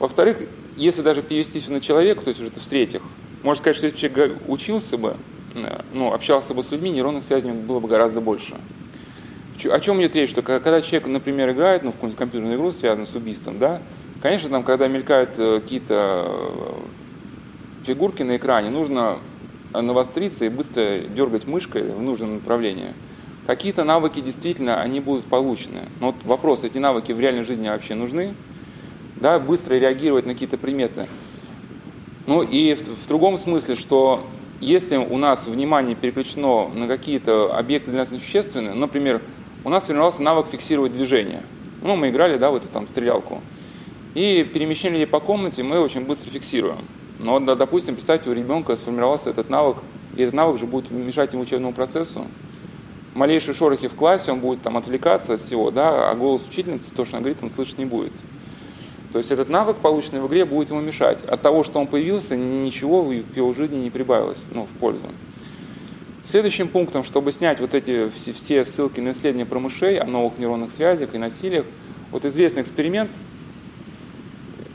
Во-вторых, 0.00 0.38
если 0.76 1.02
даже 1.02 1.22
перевести 1.22 1.60
все 1.60 1.70
на 1.70 1.80
человека, 1.80 2.22
то 2.22 2.28
есть 2.30 2.40
уже 2.40 2.50
в-третьих, 2.50 3.02
можно 3.44 3.60
сказать, 3.60 3.76
что 3.76 3.86
если 3.86 4.08
человек 4.08 4.38
учился 4.48 4.98
бы, 4.98 5.16
э, 5.54 5.80
ну, 5.92 6.12
общался 6.12 6.54
бы 6.54 6.64
с 6.64 6.72
людьми, 6.72 6.90
нейронных 6.90 7.22
связей 7.22 7.52
было 7.52 7.78
бы 7.78 7.86
гораздо 7.86 8.20
больше. 8.20 8.56
О 9.70 9.78
чем 9.78 10.00
идет 10.00 10.16
речь? 10.16 10.30
Что 10.30 10.42
когда 10.42 10.82
человек, 10.82 11.06
например, 11.06 11.50
играет 11.50 11.84
ну, 11.84 11.90
в 11.90 11.92
какую-нибудь 11.92 12.18
компьютерную 12.18 12.58
игру, 12.58 12.72
связанную 12.72 13.06
с 13.06 13.14
убийством, 13.14 13.60
да, 13.60 13.80
конечно, 14.22 14.48
там, 14.48 14.62
когда 14.62 14.88
мелькают 14.88 15.30
э, 15.36 15.60
какие-то 15.60 16.26
э, 16.26 17.84
фигурки 17.84 18.22
на 18.22 18.36
экране, 18.36 18.70
нужно 18.70 19.18
навостриться 19.74 20.44
и 20.44 20.48
быстро 20.48 20.98
дергать 21.14 21.46
мышкой 21.46 21.82
в 21.82 22.00
нужном 22.00 22.34
направлении. 22.34 22.92
Какие-то 23.46 23.84
навыки 23.84 24.20
действительно, 24.20 24.80
они 24.80 25.00
будут 25.00 25.24
получены. 25.24 25.80
Но 26.00 26.08
вот 26.08 26.16
вопрос, 26.24 26.62
эти 26.62 26.78
навыки 26.78 27.12
в 27.12 27.18
реальной 27.18 27.42
жизни 27.42 27.68
вообще 27.68 27.94
нужны? 27.94 28.34
Да, 29.16 29.38
быстро 29.38 29.74
реагировать 29.74 30.26
на 30.26 30.34
какие-то 30.34 30.58
приметы. 30.58 31.08
Ну 32.26 32.42
и 32.42 32.74
в, 32.74 32.82
в 32.82 33.08
другом 33.08 33.38
смысле, 33.38 33.74
что 33.74 34.24
если 34.60 34.96
у 34.96 35.16
нас 35.16 35.46
внимание 35.46 35.96
переключено 35.96 36.68
на 36.68 36.86
какие-то 36.86 37.56
объекты 37.56 37.90
для 37.90 38.00
нас 38.00 38.10
несущественные, 38.12 38.74
например, 38.74 39.20
у 39.64 39.68
нас 39.68 39.84
сформировался 39.84 40.22
навык 40.22 40.46
фиксировать 40.52 40.92
движение. 40.92 41.42
Ну, 41.82 41.96
мы 41.96 42.10
играли, 42.10 42.36
да, 42.36 42.50
в 42.50 42.56
эту 42.56 42.68
там 42.68 42.86
стрелялку. 42.86 43.40
И 44.14 44.48
перемещение 44.52 45.00
людей 45.00 45.10
по 45.10 45.20
комнате 45.20 45.62
мы 45.62 45.80
очень 45.80 46.02
быстро 46.02 46.30
фиксируем. 46.30 46.84
Но, 47.18 47.40
допустим, 47.40 47.94
представьте, 47.94 48.28
у 48.28 48.34
ребенка 48.34 48.76
сформировался 48.76 49.30
этот 49.30 49.48
навык, 49.48 49.78
и 50.16 50.22
этот 50.22 50.34
навык 50.34 50.58
же 50.58 50.66
будет 50.66 50.90
мешать 50.90 51.32
ему 51.32 51.42
учебному 51.42 51.72
процессу. 51.72 52.26
Малейшие 53.14 53.54
шорохи 53.54 53.88
в 53.88 53.94
классе, 53.94 54.32
он 54.32 54.40
будет 54.40 54.62
там 54.62 54.76
отвлекаться 54.76 55.34
от 55.34 55.40
всего, 55.40 55.70
да, 55.70 56.10
а 56.10 56.14
голос 56.14 56.46
учительницы, 56.48 56.90
то, 56.94 57.04
что 57.04 57.16
она 57.16 57.24
говорит, 57.24 57.42
он 57.42 57.50
слышать 57.50 57.78
не 57.78 57.84
будет. 57.84 58.12
То 59.12 59.18
есть 59.18 59.30
этот 59.30 59.50
навык, 59.50 59.76
полученный 59.76 60.20
в 60.20 60.26
игре, 60.28 60.44
будет 60.44 60.70
ему 60.70 60.80
мешать. 60.80 61.22
От 61.24 61.42
того, 61.42 61.64
что 61.64 61.78
он 61.78 61.86
появился, 61.86 62.36
ничего 62.36 63.02
в 63.02 63.12
его 63.12 63.52
жизни 63.52 63.76
не 63.76 63.90
прибавилось, 63.90 64.44
ну, 64.52 64.64
в 64.64 64.78
пользу. 64.78 65.06
Следующим 66.24 66.68
пунктом, 66.68 67.04
чтобы 67.04 67.32
снять 67.32 67.60
вот 67.60 67.74
эти 67.74 68.10
все 68.32 68.64
ссылки 68.64 69.00
на 69.00 69.12
исследования 69.12 69.44
про 69.44 69.58
мышей, 69.58 69.98
о 69.98 70.06
новых 70.06 70.38
нейронных 70.38 70.72
связях 70.72 71.14
и 71.14 71.18
насилиях, 71.18 71.66
вот 72.10 72.24
известный 72.24 72.62
эксперимент, 72.62 73.10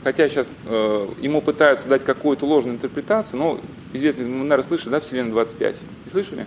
хотя 0.04 0.28
сейчас 0.28 0.50
э, 0.66 1.08
ему 1.20 1.40
пытаются 1.40 1.88
дать 1.88 2.04
какую-то 2.04 2.46
ложную 2.46 2.76
интерпретацию, 2.76 3.38
но 3.38 3.60
известный, 3.92 4.24
вы, 4.24 4.30
наверное, 4.30 4.64
слышали, 4.64 4.90
да, 4.90 5.00
Вселенная 5.00 5.32
25. 5.32 5.82
Не 6.04 6.10
слышали? 6.10 6.46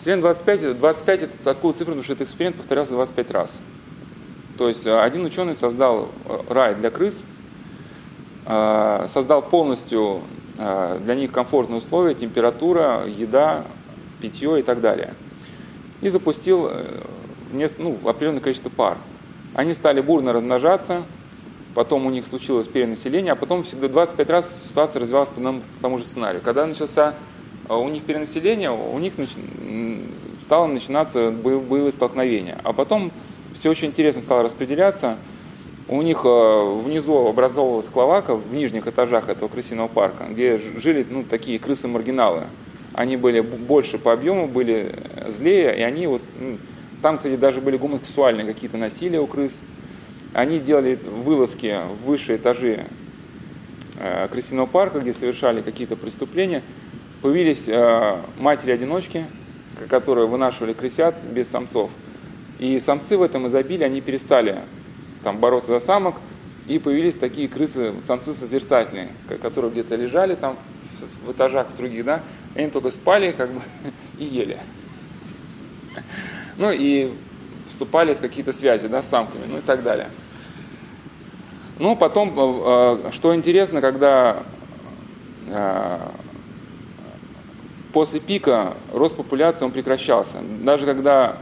Вселенная 0.00 0.22
25, 0.22 0.78
25 0.78 1.22
это 1.22 1.50
откуда 1.50 1.78
цифра, 1.78 1.92
потому 1.92 2.02
что 2.02 2.12
этот 2.12 2.28
эксперимент 2.28 2.56
повторялся 2.56 2.92
25 2.92 3.30
раз. 3.30 3.58
То 4.58 4.68
есть 4.68 4.86
э, 4.86 4.98
один 4.98 5.24
ученый 5.24 5.54
создал 5.54 6.08
э, 6.24 6.38
рай 6.48 6.74
для 6.74 6.90
крыс, 6.90 7.24
э, 8.46 9.06
создал 9.12 9.42
полностью 9.42 10.22
Э, 10.58 10.98
для 11.04 11.14
них 11.14 11.32
комфортные 11.32 11.78
условия, 11.78 12.14
температура, 12.14 13.04
еда, 13.06 13.64
питье 14.20 14.60
и 14.60 14.62
так 14.62 14.80
далее. 14.80 15.12
И 16.00 16.08
запустил 16.08 16.68
э, 16.70 16.84
ну, 17.78 17.98
определенное 18.04 18.40
количество 18.40 18.70
пар. 18.70 18.96
Они 19.54 19.74
стали 19.74 20.00
бурно 20.00 20.32
размножаться, 20.32 21.02
потом 21.76 22.06
у 22.06 22.10
них 22.10 22.26
случилось 22.26 22.66
перенаселение, 22.66 23.34
а 23.34 23.36
потом 23.36 23.62
всегда 23.62 23.86
25 23.86 24.30
раз 24.30 24.66
ситуация 24.68 25.00
развивалась 25.00 25.28
по 25.28 25.40
тому, 25.40 25.60
по 25.60 25.82
тому 25.82 25.98
же 25.98 26.04
сценарию. 26.04 26.42
Когда 26.42 26.66
начался 26.66 27.14
э, 27.68 27.74
у 27.74 27.88
них 27.88 28.02
перенаселение, 28.02 28.72
у 28.72 28.98
них 28.98 29.16
нач... 29.16 29.28
стало 30.46 30.66
начинаться 30.66 31.30
боевые 31.30 31.92
столкновения. 31.92 32.58
А 32.64 32.72
потом 32.72 33.12
все 33.54 33.70
очень 33.70 33.88
интересно 33.88 34.22
стало 34.22 34.42
распределяться– 34.42 35.16
у 35.88 36.02
них 36.02 36.22
э, 36.24 36.80
внизу 36.84 37.28
образовывалась 37.28 37.86
кловака 37.86 38.34
в 38.34 38.52
нижних 38.52 38.88
этажах 38.88 39.28
этого 39.28 39.48
крысиного 39.48 39.86
парка, 39.86 40.24
где 40.28 40.58
жили 40.58 41.06
ну, 41.08 41.22
такие 41.22 41.58
крысы-маргиналы. 41.58 42.44
Они 42.92 43.16
были 43.16 43.40
больше 43.40 43.98
по 43.98 44.12
объему, 44.12 44.48
были 44.48 44.94
злее, 45.28 45.78
и 45.78 45.82
они 45.82 46.06
вот, 46.06 46.22
там, 47.02 47.18
кстати, 47.18 47.36
даже 47.36 47.60
были 47.60 47.76
гомосексуальные 47.76 48.46
какие-то 48.46 48.78
насилия 48.78 49.20
у 49.20 49.26
крыс. 49.26 49.52
Они 50.36 50.58
делали 50.58 50.96
вылазки 50.96 51.80
в 52.02 52.04
высшие 52.04 52.36
этажи 52.36 52.84
э, 53.98 54.28
крысиного 54.30 54.66
парка, 54.66 55.00
где 55.00 55.14
совершали 55.14 55.62
какие-то 55.62 55.96
преступления. 55.96 56.62
Появились 57.22 57.64
э, 57.66 58.18
матери-одиночки, 58.36 59.24
которые 59.88 60.26
вынашивали 60.26 60.74
крысят 60.74 61.14
без 61.32 61.48
самцов. 61.48 61.90
И 62.58 62.78
самцы 62.80 63.16
в 63.16 63.22
этом 63.22 63.46
изобилии, 63.46 63.84
они 63.84 64.02
перестали 64.02 64.58
там, 65.24 65.38
бороться 65.38 65.68
за 65.68 65.80
самок, 65.80 66.16
и 66.66 66.78
появились 66.78 67.14
такие 67.14 67.48
крысы, 67.48 67.94
самцы 68.06 68.34
созерцательные, 68.34 69.08
которые 69.40 69.70
где-то 69.70 69.96
лежали 69.96 70.34
там 70.34 70.58
в 71.24 71.32
этажах 71.32 71.68
в 71.70 71.76
других, 71.78 72.04
да, 72.04 72.20
они 72.54 72.68
только 72.68 72.90
спали 72.90 73.32
как 73.32 73.52
бы 73.52 73.62
и 74.18 74.24
ели. 74.26 74.58
Ну 76.58 76.72
и 76.72 77.10
вступали 77.70 78.12
в 78.12 78.18
какие-то 78.18 78.52
связи, 78.52 78.86
да, 78.86 79.02
с 79.02 79.08
самками, 79.08 79.44
ну 79.48 79.56
и 79.56 79.62
так 79.62 79.82
далее. 79.82 80.08
Ну, 81.78 81.94
потом, 81.94 82.32
э, 82.36 83.00
э, 83.08 83.12
что 83.12 83.34
интересно, 83.34 83.80
когда 83.80 84.42
э, 85.48 85.98
после 87.92 88.20
пика 88.20 88.74
рост 88.92 89.14
популяции 89.14 89.64
он 89.64 89.72
прекращался. 89.72 90.38
Даже 90.62 90.86
когда 90.86 91.36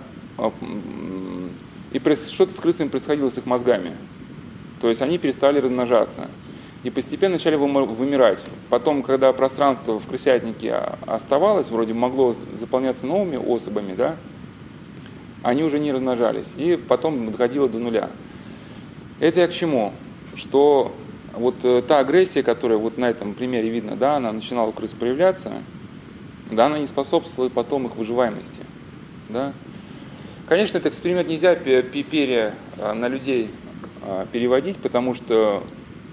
и 1.92 2.00
что-то 2.00 2.52
с 2.52 2.56
крысами 2.56 2.88
происходило 2.88 3.30
с 3.30 3.38
их 3.38 3.46
мозгами. 3.46 3.92
То 4.80 4.88
есть 4.88 5.00
они 5.00 5.18
перестали 5.18 5.60
размножаться. 5.60 6.26
И 6.82 6.90
постепенно 6.90 7.34
начали 7.34 7.54
вымирать. 7.54 8.44
Потом, 8.68 9.04
когда 9.04 9.32
пространство 9.32 10.00
в 10.00 10.06
крысятнике 10.06 10.74
оставалось, 11.06 11.68
вроде 11.70 11.94
могло 11.94 12.34
заполняться 12.58 13.06
новыми 13.06 13.36
особами, 13.36 13.94
да, 13.94 14.16
они 15.44 15.62
уже 15.62 15.78
не 15.78 15.92
размножались. 15.92 16.52
И 16.56 16.76
потом 16.76 17.30
доходило 17.30 17.68
до 17.68 17.78
нуля. 17.78 18.10
Это 19.20 19.40
я 19.40 19.46
к 19.46 19.52
чему? 19.52 19.92
Что 20.36 20.92
вот 21.32 21.56
э, 21.64 21.82
та 21.86 21.98
агрессия, 22.00 22.42
которая 22.42 22.78
вот 22.78 22.98
на 22.98 23.10
этом 23.10 23.34
примере 23.34 23.68
видно, 23.68 23.96
да, 23.96 24.16
она 24.16 24.32
начинала 24.32 24.68
у 24.68 24.72
крыс 24.72 24.92
проявляться, 24.92 25.52
да, 26.50 26.66
она 26.66 26.78
не 26.78 26.86
способствовала 26.86 27.48
потом 27.48 27.86
их 27.86 27.96
выживаемости. 27.96 28.62
Да? 29.28 29.52
Конечно, 30.48 30.78
этот 30.78 30.92
эксперимент 30.92 31.28
нельзя 31.28 31.54
пере 31.54 32.52
а, 32.78 32.94
на 32.94 33.08
людей 33.08 33.50
а, 34.02 34.26
переводить, 34.30 34.76
потому 34.76 35.14
что 35.14 35.62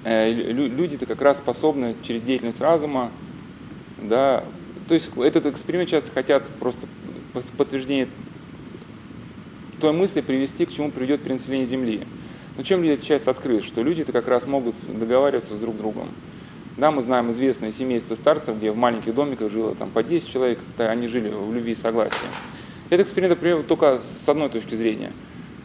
э, 0.06 0.32
люди-то 0.32 1.06
как 1.06 1.22
раз 1.22 1.38
способны 1.38 1.96
через 2.04 2.22
деятельность 2.22 2.62
разума, 2.62 3.12
да, 4.01 4.44
то 4.88 4.94
есть 4.94 5.10
этот 5.18 5.46
эксперимент 5.46 5.90
часто 5.90 6.12
хотят 6.12 6.44
просто 6.60 6.88
подтверждение 7.58 8.08
той 9.80 9.92
мысли 9.92 10.22
привести, 10.22 10.66
к 10.66 10.72
чему 10.72 10.92
приведет 10.92 11.22
перенаселение 11.22 11.66
Земли. 11.66 12.01
Но 12.58 12.63
чем 12.63 12.81
люди 12.84 12.93
отличаются 12.93 13.31
от 13.31 13.39
крыс? 13.39 13.63
Что 13.63 13.81
люди-то 13.81 14.12
как 14.12 14.27
раз 14.27 14.46
могут 14.46 14.75
договариваться 14.88 15.55
с 15.55 15.60
друг 15.60 15.77
другом. 15.77 16.10
Да, 16.77 16.91
мы 16.91 17.01
знаем 17.01 17.31
известное 17.31 17.72
семейство 17.72 18.15
старцев, 18.15 18.58
где 18.58 18.72
в 18.72 18.77
маленьких 18.77 19.13
домиках 19.13 19.51
жило 19.51 19.75
там 19.75 19.89
по 19.89 20.03
10 20.03 20.27
человек, 20.27 20.60
они 20.77 21.08
жили 21.08 21.29
в 21.29 21.53
любви 21.53 21.74
и 21.74 21.75
согласии. 21.75 22.15
Этот 22.89 23.08
эксперимент 23.08 23.39
пример 23.39 23.63
только 23.63 24.00
с 24.00 24.27
одной 24.27 24.50
точки 24.50 24.75
зрения, 24.75 25.12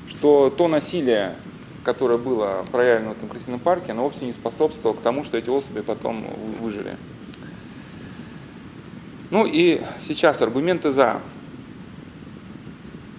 что 0.09 0.51
то 0.51 0.69
насилие, 0.69 1.35
которое 1.85 2.19
было 2.19 2.65
проявлено 2.71 3.11
в 3.11 3.17
этом 3.17 3.29
крысином 3.29 3.61
парке, 3.61 3.93
оно 3.93 4.03
вовсе 4.03 4.25
не 4.25 4.33
способствовало 4.33 4.97
к 4.97 5.01
тому, 5.01 5.25
что 5.25 5.39
эти 5.39 5.49
особи 5.49 5.81
потом 5.81 6.25
выжили. 6.61 6.97
Ну 9.31 9.45
и 9.45 9.81
сейчас 10.07 10.43
аргументы 10.43 10.91
за. 10.91 11.21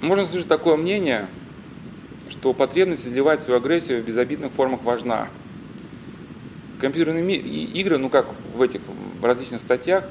Можно 0.02 0.26
слышать 0.26 0.48
такое 0.48 0.78
мнение, 0.78 1.28
что 2.40 2.54
потребность 2.54 3.06
изливать 3.06 3.42
свою 3.42 3.60
агрессию 3.60 4.02
в 4.02 4.06
безобидных 4.06 4.52
формах 4.52 4.84
важна. 4.84 5.28
Компьютерные 6.80 7.36
игры, 7.36 7.98
ну 7.98 8.10
как 8.10 8.28
в 8.56 8.62
этих 8.62 8.82
различных 9.22 9.62
статьях 9.62 10.06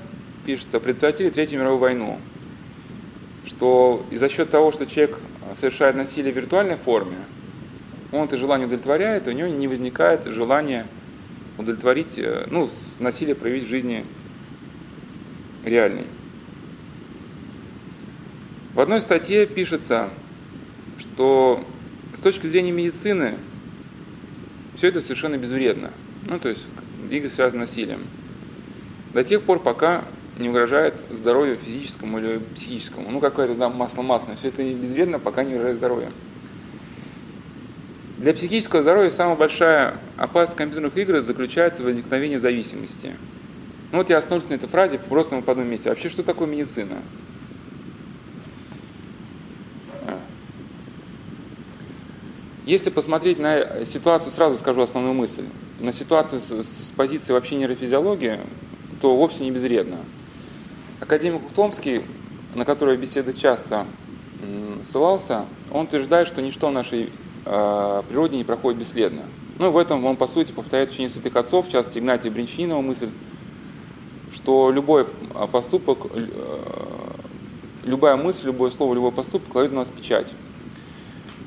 пишется, 0.45 0.81
предотвратили 0.81 1.31
Третью 1.31 1.61
мировую 1.61 1.79
войну. 1.79 2.19
Что 3.47 4.05
и 4.11 4.19
за 4.19 4.29
счет 4.29 4.51
того, 4.51 4.73
что 4.73 4.87
человек 4.87 5.19
совершает 5.61 5.95
насилие 5.97 6.33
в 6.33 6.37
виртуальной 6.37 6.77
форме, 6.77 7.17
он 8.13 8.25
это 8.25 8.37
желание 8.37 8.67
удовлетворяет, 8.67 9.27
и 9.27 9.31
у 9.31 9.33
него 9.33 9.49
не 9.49 9.69
возникает 9.69 10.27
желания 10.27 10.87
удовлетворить, 11.57 12.19
э, 12.19 12.47
ну, 12.51 12.69
насилие 12.99 13.35
проявить 13.35 13.65
в 13.65 13.69
жизни 13.69 14.05
реальной. 15.65 16.05
В 18.75 18.81
одной 18.81 19.01
статье 19.01 19.47
пишется, 19.47 20.11
что 20.99 21.65
точки 22.27 22.49
зрения 22.49 22.73
медицины 22.73 23.35
все 24.75 24.89
это 24.89 25.01
совершенно 25.01 25.37
безвредно. 25.37 25.93
Ну, 26.29 26.41
то 26.41 26.49
есть 26.49 26.65
связаны 27.33 27.67
с 27.67 27.71
насилием. 27.71 28.01
До 29.15 29.23
тех 29.23 29.43
пор, 29.43 29.61
пока 29.61 30.03
не 30.37 30.49
угрожает 30.49 30.95
здоровью 31.13 31.57
физическому 31.57 32.19
или 32.19 32.41
психическому. 32.57 33.13
Ну, 33.13 33.21
какое-то 33.21 33.55
там 33.55 33.77
масло 33.77 34.03
масляное. 34.03 34.37
Все 34.37 34.49
это 34.49 34.65
безвредно, 34.65 35.21
пока 35.21 35.45
не 35.45 35.53
угрожает 35.55 35.77
здоровью. 35.77 36.09
Для 38.19 38.33
психического 38.33 38.83
здоровья 38.83 39.11
самая 39.11 39.37
большая 39.37 39.95
опасность 40.17 40.59
компьютерных 40.59 40.99
игр 40.99 41.21
заключается 41.21 41.83
в 41.83 41.85
возникновении 41.85 42.39
зависимости. 42.39 43.13
Ну 43.93 43.99
вот 43.99 44.11
я 44.11 44.19
остановлюсь 44.19 44.51
на 44.51 44.55
этой 44.55 44.69
фразе 44.69 44.99
просто 44.99 45.41
в 45.41 45.49
одном 45.49 45.69
месте. 45.69 45.91
Вообще, 45.91 46.09
что 46.09 46.25
такое 46.25 46.49
медицина? 46.49 46.97
Если 52.67 52.91
посмотреть 52.91 53.39
на 53.39 53.85
ситуацию, 53.85 54.33
сразу 54.33 54.59
скажу 54.59 54.81
основную 54.81 55.15
мысль, 55.15 55.45
на 55.79 55.93
ситуацию 55.93 56.41
с, 56.41 56.51
с 56.51 56.93
позиции 56.97 57.33
вообще 57.33 57.55
нейрофизиологии, 57.55 58.41
то 59.01 59.15
вовсе 59.15 59.45
не 59.45 59.53
безвредно. 59.53 59.99
Академик 60.99 61.43
Томский, 61.55 62.03
на 62.57 62.65
который 62.65 62.97
беседы 62.97 63.35
часто 63.35 63.87
ссылался, 64.83 65.45
он 65.71 65.85
утверждает, 65.85 66.27
что 66.27 66.43
ничто 66.43 66.67
в 66.69 66.73
нашей 66.73 67.13
э, 67.45 68.03
природе 68.09 68.37
не 68.37 68.43
проходит 68.43 68.81
бесследно. 68.81 69.23
Ну, 69.61 69.71
в 69.71 69.79
этом 69.79 70.05
он, 70.05 70.17
по 70.17 70.27
сути, 70.27 70.51
повторяет 70.51 70.91
учение 70.91 71.09
святых 71.09 71.37
отцов, 71.37 71.69
в 71.69 71.71
частности, 71.71 72.01
Игнатия 72.01 72.33
Бринчинова 72.33 72.81
мысль, 72.81 73.11
что 74.33 74.73
любой 74.73 75.07
поступок, 75.53 75.99
э, 76.13 76.27
любая 77.85 78.17
мысль, 78.17 78.47
любое 78.47 78.73
слово, 78.73 78.93
любой 78.95 79.13
поступок 79.13 79.53
кладет 79.53 79.71
на 79.71 79.79
нас 79.79 79.89
печать. 79.89 80.33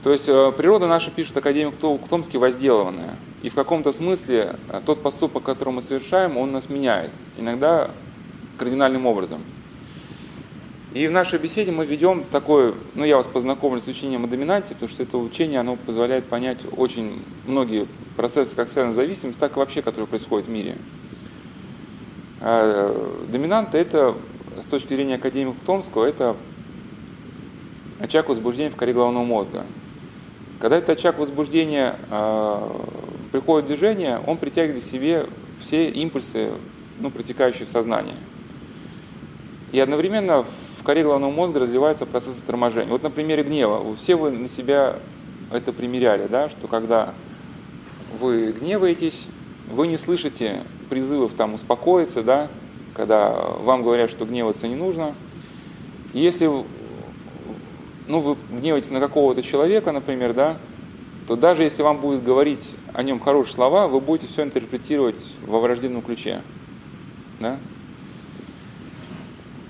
То 0.03 0.11
есть 0.11 0.29
э, 0.29 0.51
природа 0.55 0.87
наша, 0.87 1.11
пишет 1.11 1.35
академик 1.35 1.75
Томский, 1.77 2.37
возделанная. 2.37 3.15
И 3.41 3.49
в 3.49 3.55
каком-то 3.55 3.91
смысле 3.91 4.55
э, 4.69 4.81
тот 4.85 5.01
поступок, 5.01 5.43
который 5.43 5.73
мы 5.73 5.81
совершаем, 5.81 6.37
он 6.37 6.51
нас 6.51 6.69
меняет. 6.69 7.11
Иногда 7.37 7.91
кардинальным 8.57 9.05
образом. 9.05 9.41
И 10.93 11.05
в 11.05 11.11
нашей 11.11 11.37
беседе 11.37 11.71
мы 11.71 11.85
ведем 11.85 12.23
такое, 12.31 12.73
ну 12.95 13.05
я 13.05 13.17
вас 13.17 13.27
познакомлю 13.27 13.79
с 13.79 13.87
учением 13.87 14.23
о 14.23 14.27
доминанте, 14.27 14.73
потому 14.73 14.89
что 14.89 15.03
это 15.03 15.17
учение, 15.17 15.59
оно 15.59 15.75
позволяет 15.75 16.25
понять 16.25 16.57
очень 16.75 17.21
многие 17.45 17.85
процессы, 18.15 18.55
как 18.55 18.69
связаны 18.69 18.93
с 18.93 18.95
зависимостью, 18.95 19.39
так 19.39 19.55
и 19.55 19.59
вообще, 19.59 19.81
которые 19.81 20.07
происходят 20.07 20.47
в 20.47 20.49
мире. 20.49 20.77
А 22.41 22.95
доминанта 23.27 23.77
это, 23.77 24.15
с 24.61 24.65
точки 24.65 24.93
зрения 24.93 25.15
академика 25.15 25.57
Томского, 25.65 26.05
это 26.05 26.35
очаг 27.99 28.29
возбуждения 28.29 28.71
в 28.71 28.75
коре 28.75 28.93
головного 28.93 29.25
мозга. 29.25 29.65
Когда 30.59 30.77
этот 30.77 30.89
очаг 30.89 31.17
возбуждения 31.17 31.95
э, 32.09 32.69
приходит 33.31 33.65
в 33.65 33.67
движение, 33.69 34.19
он 34.27 34.37
притягивает 34.37 34.83
к 34.83 34.87
себе 34.87 35.25
все 35.61 35.89
импульсы, 35.89 36.51
ну, 36.99 37.09
протекающие 37.09 37.65
в 37.65 37.69
сознание. 37.69 38.15
И 39.71 39.79
одновременно 39.79 40.43
в 40.77 40.83
коре 40.83 41.03
головного 41.03 41.31
мозга 41.31 41.59
развиваются 41.61 42.05
процессы 42.05 42.41
торможения. 42.45 42.89
Вот 42.89 43.03
на 43.03 43.09
примере 43.09 43.43
гнева. 43.43 43.95
Все 43.95 44.15
вы 44.15 44.31
на 44.31 44.49
себя 44.49 44.97
это 45.51 45.71
примеряли, 45.71 46.27
да, 46.27 46.49
что 46.49 46.67
когда 46.67 47.13
вы 48.19 48.51
гневаетесь, 48.51 49.27
вы 49.71 49.87
не 49.87 49.97
слышите 49.97 50.61
призывов 50.89 51.35
там 51.35 51.53
успокоиться, 51.53 52.21
да, 52.23 52.47
когда 52.95 53.29
вам 53.31 53.83
говорят, 53.83 54.09
что 54.09 54.25
гневаться 54.25 54.67
не 54.67 54.75
нужно. 54.75 55.13
И 56.13 56.19
если 56.19 56.49
ну, 58.09 58.21
вы 58.21 58.37
гневаетесь 58.51 58.89
на 58.89 58.99
какого-то 58.99 59.43
человека, 59.43 59.91
например, 59.91 60.33
да, 60.33 60.57
то 61.27 61.35
даже 61.35 61.63
если 61.63 61.83
вам 61.83 61.99
будет 61.99 62.23
говорить 62.23 62.75
о 62.91 63.03
нем 63.03 63.19
хорошие 63.19 63.53
слова, 63.53 63.87
вы 63.87 63.99
будете 63.99 64.27
все 64.27 64.41
интерпретировать 64.41 65.15
во 65.45 65.59
враждебном 65.59 66.01
ключе. 66.01 66.41
Да? 67.39 67.57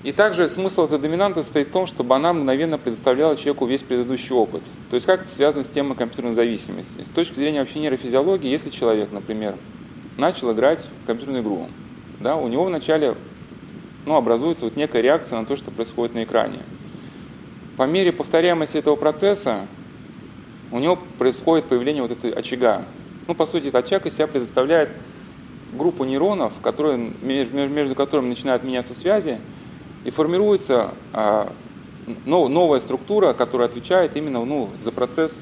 И 0.02 0.12
также 0.12 0.48
смысл 0.48 0.86
этой 0.86 0.98
доминанты 0.98 1.42
состоит 1.42 1.68
в 1.68 1.72
том, 1.72 1.86
чтобы 1.86 2.14
она 2.14 2.32
мгновенно 2.32 2.78
предоставляла 2.78 3.36
человеку 3.36 3.66
весь 3.66 3.82
предыдущий 3.82 4.34
опыт. 4.34 4.62
То 4.88 4.94
есть 4.94 5.04
как 5.04 5.24
это 5.24 5.34
связано 5.34 5.62
с 5.62 5.68
темой 5.68 5.94
компьютерной 5.94 6.32
зависимости. 6.32 7.02
С 7.02 7.10
точки 7.10 7.34
зрения 7.34 7.60
вообще 7.60 7.78
нейрофизиологии, 7.80 8.48
если 8.48 8.70
человек, 8.70 9.12
например, 9.12 9.56
начал 10.16 10.50
играть 10.52 10.86
в 11.02 11.06
компьютерную 11.06 11.42
игру, 11.42 11.68
да, 12.20 12.36
у 12.36 12.48
него 12.48 12.64
вначале 12.64 13.14
ну, 14.06 14.14
образуется 14.14 14.64
вот 14.64 14.76
некая 14.76 15.02
реакция 15.02 15.38
на 15.38 15.44
то, 15.44 15.56
что 15.56 15.70
происходит 15.70 16.14
на 16.14 16.24
экране. 16.24 16.60
По 17.80 17.84
мере 17.84 18.12
повторяемости 18.12 18.76
этого 18.76 18.94
процесса 18.94 19.66
у 20.70 20.78
него 20.78 20.98
происходит 21.18 21.64
появление 21.64 22.02
вот 22.02 22.10
этой 22.10 22.30
очага. 22.30 22.84
Ну, 23.26 23.34
по 23.34 23.46
сути, 23.46 23.68
этот 23.68 23.86
очаг 23.86 24.04
из 24.04 24.12
себя 24.12 24.26
предоставляет 24.26 24.90
группу 25.72 26.04
нейронов, 26.04 26.52
которые, 26.62 26.98
между 27.22 27.94
которыми 27.94 28.28
начинают 28.28 28.64
меняться 28.64 28.92
связи, 28.92 29.38
и 30.04 30.10
формируется 30.10 30.90
а, 31.14 31.50
новая 32.26 32.80
структура, 32.80 33.32
которая 33.32 33.68
отвечает 33.68 34.14
именно 34.14 34.44
ну, 34.44 34.68
за 34.84 34.92
процесс 34.92 35.34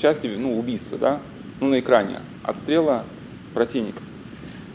части 0.00 0.28
ну, 0.28 0.60
убийства, 0.60 0.96
да, 0.96 1.18
ну, 1.58 1.70
на 1.70 1.80
экране, 1.80 2.20
отстрела 2.44 3.02
противника. 3.52 3.98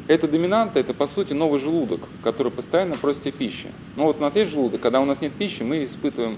Это 0.10 0.28
доминанта, 0.28 0.82
это 0.82 0.94
по 0.94 1.08
сути 1.08 1.32
новый 1.32 1.62
желудок, 1.62 2.02
который 2.26 2.52
постоянно 2.52 2.98
просит 2.98 3.22
себе 3.22 3.32
пищи. 3.32 3.68
Ну 3.96 4.04
вот 4.04 4.18
у 4.18 4.22
нас 4.22 4.36
есть 4.36 4.52
желудок, 4.52 4.82
когда 4.82 5.00
у 5.00 5.06
нас 5.06 5.22
нет 5.22 5.32
пищи, 5.32 5.64
мы 5.64 5.86
испытываем 5.86 6.36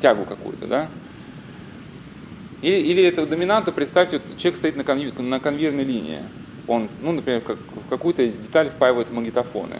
тягу 0.00 0.24
какую-то, 0.24 0.66
да? 0.66 0.88
Или, 2.62 2.76
или 2.76 3.02
это 3.02 3.26
доминанта, 3.26 3.72
представьте, 3.72 4.20
человек 4.36 4.56
стоит 4.56 4.76
на, 4.76 4.84
конвейер, 4.84 5.18
на 5.20 5.40
конвейерной 5.40 5.84
линии. 5.84 6.20
Он, 6.66 6.88
ну, 7.00 7.12
например, 7.12 7.40
как, 7.40 7.56
какую-то 7.88 8.26
деталь 8.26 8.68
впаивает 8.68 9.08
в 9.08 9.14
магнитофоны. 9.14 9.76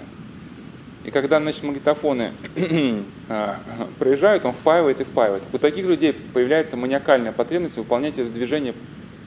И 1.05 1.11
когда, 1.11 1.41
значит, 1.41 1.63
магнитофоны 1.63 2.33
а, 3.29 3.59
проезжают, 3.99 4.45
он 4.45 4.53
впаивает 4.53 5.01
и 5.01 5.05
впаивает. 5.05 5.43
У 5.53 5.59
таких 5.59 5.87
людей 5.87 6.13
появляется 6.13 6.77
маниакальная 6.77 7.33
потребность 7.33 7.77
выполнять 7.77 8.19
это 8.19 8.31
движение 8.31 8.75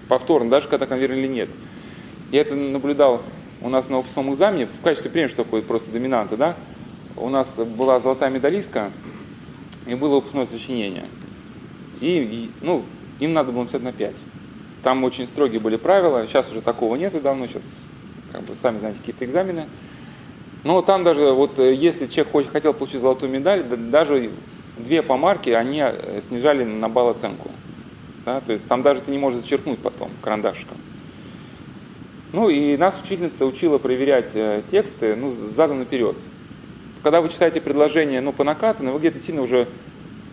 повторно, 0.08 0.50
даже 0.50 0.68
когда 0.68 0.86
конвейера 0.86 1.16
или 1.16 1.28
нет. 1.28 1.50
Я 2.32 2.42
это 2.42 2.56
наблюдал 2.56 3.22
у 3.62 3.70
нас 3.70 3.88
на 3.88 3.98
выпускном 3.98 4.34
экзамене 4.34 4.68
в 4.68 4.84
качестве 4.84 5.10
примера, 5.10 5.30
что 5.30 5.44
такое 5.44 5.62
просто 5.62 5.92
доминанта, 5.92 6.38
да. 6.38 6.56
У 7.16 7.30
нас 7.30 7.56
была 7.56 8.00
золотая 8.00 8.30
медалистка, 8.30 8.92
и 9.86 9.96
было 9.96 10.16
выпускное 10.16 10.46
сочинение. 10.46 11.06
И, 12.02 12.50
ну, 12.62 12.84
им 13.20 13.34
надо 13.34 13.52
было 13.52 13.62
написать 13.62 13.84
на 13.84 13.94
5. 13.94 14.16
Там 14.84 15.04
очень 15.04 15.28
строгие 15.28 15.60
были 15.60 15.78
правила, 15.78 16.26
сейчас 16.28 16.50
уже 16.50 16.62
такого 16.62 16.96
нету 16.96 17.20
давно, 17.20 17.48
сейчас, 17.48 17.64
как 18.32 18.42
бы, 18.44 18.56
сами 18.62 18.80
знаете, 18.80 19.00
какие-то 19.00 19.26
экзамены. 19.26 19.68
Но 20.64 20.82
там 20.82 21.04
даже, 21.04 21.32
вот, 21.32 21.60
э, 21.60 21.74
если 21.74 22.08
человек 22.08 22.52
хотел 22.52 22.74
получить 22.74 23.02
золотую 23.02 23.32
медаль, 23.32 23.64
даже 23.64 24.30
две 24.78 25.02
помарки, 25.02 25.50
они 25.50 25.80
э, 25.82 26.22
снижали 26.26 26.64
на 26.64 26.90
балл 26.90 27.10
оценку. 27.10 27.50
Да? 28.26 28.42
То 28.42 28.54
есть 28.54 28.66
там 28.68 28.82
даже 28.82 29.02
ты 29.02 29.12
не 29.12 29.18
можешь 29.18 29.42
зачеркнуть 29.42 29.80
потом 29.80 30.10
карандашиком. 30.22 30.78
Ну 32.32 32.50
и 32.50 32.78
нас 32.78 32.96
учительница 33.04 33.46
учила 33.46 33.78
проверять 33.78 34.32
э, 34.36 34.62
тексты 34.72 35.16
ну, 35.16 35.30
задом 35.30 35.80
наперед 35.80 36.16
когда 37.04 37.22
вы 37.22 37.30
читаете 37.30 37.62
предложение 37.62 38.22
ну, 38.22 38.32
по 38.32 38.44
накатанной, 38.44 38.94
вы 38.94 39.00
где-то 39.00 39.20
сильно 39.20 39.42
уже 39.42 39.68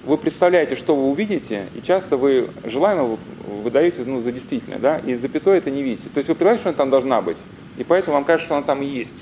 вы 0.04 0.16
представляете, 0.16 0.76
что 0.76 0.96
вы 0.96 1.10
увидите, 1.10 1.66
и 1.74 1.82
часто 1.82 2.16
вы 2.16 2.48
желаемо 2.64 3.18
выдаете 3.62 4.02
ну, 4.06 4.20
за 4.20 4.32
действительное, 4.32 4.78
да, 4.78 4.98
и 4.98 5.14
запятой 5.14 5.58
это 5.58 5.70
не 5.70 5.82
видите. 5.82 6.08
То 6.14 6.18
есть 6.18 6.28
вы 6.28 6.34
представляете, 6.34 6.60
что 6.60 6.68
она 6.70 6.78
там 6.78 6.90
должна 6.90 7.20
быть, 7.20 7.36
и 7.76 7.84
поэтому 7.84 8.14
вам 8.14 8.24
кажется, 8.24 8.46
что 8.46 8.56
она 8.56 8.64
там 8.64 8.80
есть. 8.80 9.18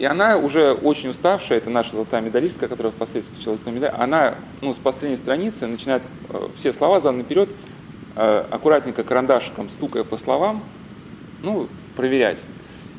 И 0.00 0.04
она 0.04 0.38
уже 0.38 0.72
очень 0.72 1.10
уставшая, 1.10 1.58
это 1.58 1.70
наша 1.70 1.92
золотая 1.92 2.20
медалистка, 2.20 2.66
которая 2.66 2.92
впоследствии 2.92 3.32
получила 3.32 3.54
золотую 3.54 3.76
медаль, 3.76 3.92
она 3.96 4.34
ну, 4.60 4.74
с 4.74 4.78
последней 4.78 5.16
страницы 5.16 5.68
начинает 5.68 6.02
э, 6.30 6.48
все 6.56 6.72
слова 6.72 6.98
задом 6.98 7.18
наперед, 7.18 7.48
э, 8.16 8.44
аккуратненько 8.50 9.04
карандашиком 9.04 9.70
стукая 9.70 10.02
по 10.02 10.16
словам, 10.16 10.64
ну, 11.42 11.68
проверять. 11.94 12.40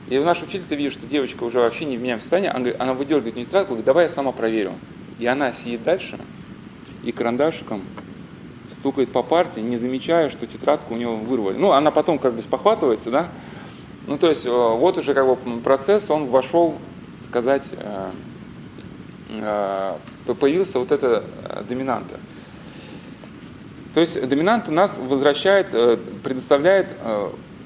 И 0.07 0.19
наша 0.19 0.43
учительница 0.43 0.75
видит, 0.75 0.93
что 0.93 1.07
девочка 1.07 1.43
уже 1.43 1.59
вообще 1.59 1.85
не 1.85 1.97
в 1.97 2.01
меняемом 2.01 2.21
состоянии, 2.21 2.49
она, 2.49 2.71
она 2.77 2.93
выдергивает 2.93 3.35
нейтралку, 3.35 3.69
говорит, 3.69 3.85
давай 3.85 4.05
я 4.05 4.09
сама 4.09 4.31
проверю. 4.31 4.73
И 5.17 5.25
она 5.25 5.53
сидит 5.53 5.83
дальше 5.83 6.19
и 7.03 7.11
карандашиком 7.11 7.81
стукает 8.71 9.11
по 9.11 9.23
парте, 9.23 9.61
не 9.61 9.77
замечая, 9.77 10.29
что 10.29 10.45
тетрадку 10.45 10.93
у 10.93 10.97
него 10.97 11.15
вырвали. 11.15 11.57
Ну, 11.57 11.71
она 11.71 11.91
потом 11.91 12.19
как 12.19 12.33
бы 12.33 12.41
спохватывается, 12.41 13.09
да? 13.09 13.27
Ну, 14.07 14.17
то 14.17 14.29
есть, 14.29 14.45
вот 14.45 14.97
уже 14.97 15.13
как 15.15 15.25
бы 15.25 15.59
процесс, 15.61 16.11
он 16.11 16.27
вошел, 16.27 16.75
сказать, 17.27 17.71
появился 19.29 20.77
вот 20.79 20.91
эта 20.91 21.23
доминанта. 21.67 22.19
То 23.95 24.01
есть 24.01 24.27
доминанта 24.27 24.71
нас 24.71 24.99
возвращает, 24.99 25.69
предоставляет 26.21 26.95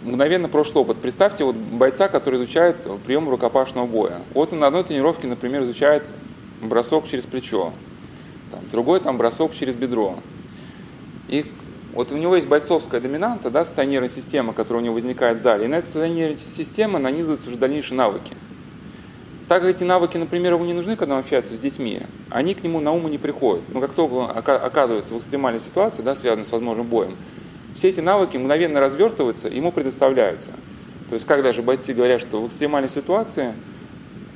мгновенно 0.04 0.48
прошлый 0.50 0.84
опыт. 0.84 0.98
Представьте 0.98 1.44
вот 1.44 1.56
бойца, 1.56 2.08
который 2.08 2.38
изучает 2.38 2.78
прием 3.06 3.30
рукопашного 3.30 3.86
боя. 3.86 4.22
Вот 4.34 4.54
он 4.54 4.60
на 4.60 4.68
одной 4.68 4.84
тренировке, 4.84 5.28
например, 5.28 5.64
изучает 5.64 6.04
бросок 6.62 7.08
через 7.08 7.26
плечо, 7.26 7.74
там, 8.52 8.62
другой 8.72 9.00
там 9.00 9.18
бросок 9.18 9.54
через 9.54 9.76
бедро. 9.76 10.16
И 11.28 11.46
вот 11.94 12.12
у 12.12 12.18
него 12.18 12.36
есть 12.36 12.48
бойцовская 12.48 13.02
доминанта, 13.02 13.50
да, 13.50 13.66
состояние 13.66 14.08
система, 14.10 14.54
которая 14.54 14.82
у 14.82 14.86
него 14.86 14.96
возникает 14.96 15.40
в 15.40 15.42
зале, 15.42 15.66
и 15.66 15.68
на 15.68 15.76
этой 15.76 15.88
состояние 15.88 16.38
системы 16.38 17.00
нанизываются 17.00 17.50
уже 17.50 17.58
дальнейшие 17.58 17.98
навыки. 17.98 18.36
Так 19.48 19.64
как 19.64 19.76
эти 19.76 19.84
навыки, 19.84 20.16
например, 20.16 20.54
ему 20.54 20.66
не 20.66 20.74
нужны, 20.74 20.96
когда 20.96 21.16
он 21.16 21.22
общается 21.22 21.56
с 21.56 21.60
детьми, 21.60 22.02
они 22.30 22.54
к 22.54 22.64
нему 22.64 22.80
на 22.80 22.92
ум 22.92 23.10
не 23.10 23.18
приходят. 23.18 23.64
Но 23.74 23.82
как 23.82 23.94
только 23.94 24.26
оказывается 24.26 25.14
в 25.16 25.18
экстремальной 25.18 25.60
ситуации, 25.60 26.04
да, 26.04 26.16
связанной 26.16 26.46
с 26.46 26.52
возможным 26.52 26.86
боем, 26.86 27.16
все 27.80 27.88
эти 27.88 28.02
навыки 28.02 28.36
мгновенно 28.36 28.82
развертываются, 28.82 29.48
ему 29.48 29.72
предоставляются. 29.72 30.52
То 31.08 31.13
есть, 31.13 31.26
когда 31.26 31.54
же 31.54 31.62
бойцы 31.62 31.94
говорят, 31.94 32.20
что 32.20 32.42
в 32.42 32.48
экстремальной 32.48 32.89
ситуации, 32.89 33.54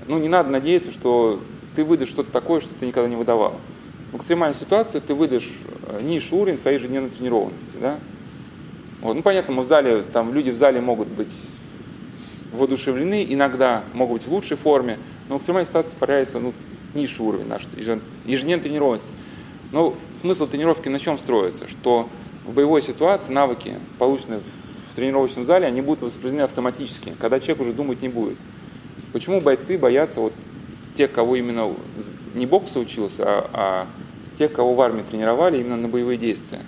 ну, 0.07 0.17
не 0.17 0.29
надо 0.29 0.49
надеяться, 0.49 0.93
что 0.93 1.41
ты 1.75 1.83
выдашь 1.83 2.07
что-то 2.07 2.31
такое, 2.31 2.61
что 2.61 2.73
ты 2.73 2.87
никогда 2.87 3.09
не 3.09 3.17
выдавал. 3.17 3.59
В 4.13 4.17
экстремальной 4.17 4.55
ситуации 4.55 5.01
ты 5.01 5.13
выдашь 5.13 5.51
э, 5.87 6.01
низший 6.01 6.37
уровень 6.37 6.57
своей 6.57 6.77
ежедневной 6.77 7.09
тренированности. 7.09 7.75
Да? 7.81 7.99
Вот. 9.01 9.15
Ну, 9.15 9.21
понятно, 9.21 9.53
мы 9.53 9.63
в 9.63 9.67
зале, 9.67 10.03
там 10.13 10.33
люди 10.33 10.49
в 10.49 10.55
зале 10.55 10.79
могут 10.79 11.09
быть 11.09 11.33
воодушевлены, 12.53 13.25
иногда 13.27 13.83
могут 13.93 14.21
быть 14.21 14.27
в 14.29 14.31
лучшей 14.31 14.55
форме, 14.55 14.99
но 15.27 15.35
в 15.35 15.39
экстремальной 15.39 15.67
ситуации 15.67 15.97
появляется 15.99 16.39
ну, 16.39 16.53
низший 16.93 17.25
уровень 17.25 17.47
нашей 17.47 17.67
ежедневной 18.23 18.63
тренированности. 18.63 19.09
Но 19.73 19.95
смысл 20.21 20.47
тренировки 20.47 20.87
на 20.87 20.99
чем 20.99 21.17
строится? 21.17 21.67
Что 21.67 22.07
в 22.45 22.53
боевой 22.53 22.81
ситуации 22.81 23.31
навыки, 23.31 23.75
полученные 23.99 24.41
в 24.91 24.95
тренировочном 24.95 25.45
зале, 25.45 25.65
они 25.65 25.81
будут 25.81 26.03
воспроизведены 26.03 26.41
автоматически, 26.41 27.15
когда 27.19 27.39
человек 27.39 27.61
уже 27.61 27.73
думать 27.73 28.01
не 28.01 28.09
будет. 28.09 28.37
Почему 29.11 29.41
бойцы 29.41 29.77
боятся 29.77 30.19
вот 30.19 30.33
тех, 30.95 31.11
кого 31.11 31.35
именно 31.35 31.73
не 32.33 32.45
бокса 32.45 32.79
учился, 32.79 33.23
а, 33.25 33.49
а 33.53 33.87
тех, 34.37 34.51
кого 34.51 34.73
в 34.73 34.81
армии 34.81 35.03
тренировали 35.03 35.59
именно 35.59 35.77
на 35.77 35.87
боевые 35.87 36.17
действия, 36.17 36.61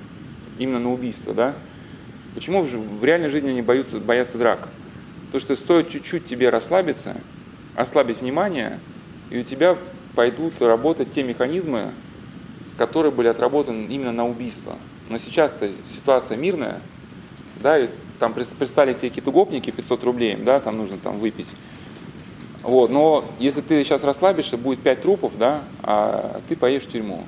именно 0.57 0.79
на 0.79 0.93
убийство, 0.93 1.33
да? 1.33 1.53
Почему 2.33 2.63
в, 2.63 3.03
реальной 3.03 3.29
жизни 3.29 3.49
они 3.49 3.61
боятся, 3.61 3.99
боятся 3.99 4.38
драк? 4.38 4.67
То, 5.31 5.39
что 5.39 5.55
стоит 5.55 5.89
чуть-чуть 5.89 6.25
тебе 6.25 6.49
расслабиться, 6.49 7.15
ослабить 7.75 8.21
внимание, 8.21 8.79
и 9.29 9.39
у 9.39 9.43
тебя 9.43 9.77
пойдут 10.15 10.61
работать 10.61 11.11
те 11.11 11.23
механизмы, 11.23 11.91
которые 12.77 13.11
были 13.11 13.27
отработаны 13.27 13.88
именно 13.88 14.11
на 14.11 14.27
убийство. 14.27 14.75
Но 15.09 15.17
сейчас-то 15.17 15.69
ситуация 15.93 16.37
мирная, 16.37 16.79
да, 17.61 17.77
и 17.77 17.89
там 18.19 18.33
пристали 18.33 18.93
тебе 18.93 19.09
какие-то 19.09 19.31
гопники 19.31 19.69
500 19.69 20.03
рублей, 20.03 20.35
да, 20.35 20.59
там 20.59 20.77
нужно 20.77 20.97
там 20.97 21.19
выпить. 21.19 21.49
Вот, 22.63 22.89
но 22.89 23.23
если 23.37 23.61
ты 23.61 23.83
сейчас 23.83 24.03
расслабишься, 24.03 24.57
будет 24.57 24.79
5 24.79 25.01
трупов, 25.01 25.37
да, 25.37 25.61
а 25.83 26.41
ты 26.47 26.55
поедешь 26.55 26.87
в 26.87 26.91
тюрьму. 26.91 27.23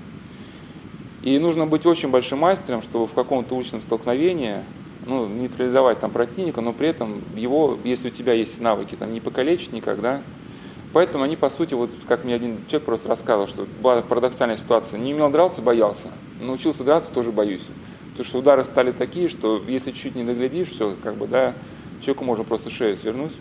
И 1.22 1.38
нужно 1.38 1.68
быть 1.68 1.86
очень 1.86 2.10
большим 2.10 2.40
мастером, 2.40 2.82
чтобы 2.82 3.06
в 3.06 3.14
каком-то 3.14 3.56
уличном 3.56 3.82
столкновении 3.82 4.64
ну, 5.06 5.28
нейтрализовать 5.28 6.00
там 6.00 6.12
противника, 6.12 6.62
но 6.62 6.74
при 6.74 6.90
этом 6.90 7.22
его, 7.36 7.78
если 7.84 8.08
у 8.08 8.12
тебя 8.12 8.34
есть 8.34 8.60
навыки, 8.60 8.96
там 8.96 9.14
не 9.14 9.20
покалечить 9.20 9.74
никогда. 9.74 10.22
Поэтому 10.98 11.24
они, 11.24 11.36
по 11.36 11.52
сути, 11.52 11.76
вот 11.76 11.92
как 12.08 12.24
мне 12.24 12.34
один 12.34 12.58
человек 12.68 12.86
просто 12.88 13.08
рассказывал, 13.08 13.48
что 13.48 13.68
была 13.84 14.02
парадоксальная 14.02 14.58
ситуация. 14.58 15.00
Не 15.00 15.14
умел 15.14 15.30
драться, 15.30 15.62
боялся. 15.62 16.08
Научился 16.42 16.84
драться, 16.84 17.12
тоже 17.12 17.32
боюсь. 17.32 17.62
Потому 18.14 18.26
что 18.26 18.40
удары 18.40 18.64
стали 18.64 18.92
такие, 18.92 19.30
что 19.30 19.62
если 19.68 19.92
чуть 19.92 20.16
не 20.16 20.24
доглядишь, 20.24 20.70
все, 20.70 20.96
как 21.04 21.14
бы, 21.14 21.28
да, 21.28 21.54
человеку 22.02 22.26
можно 22.26 22.44
просто 22.44 22.72
шею 22.72 22.98
свернуть. 22.98 23.34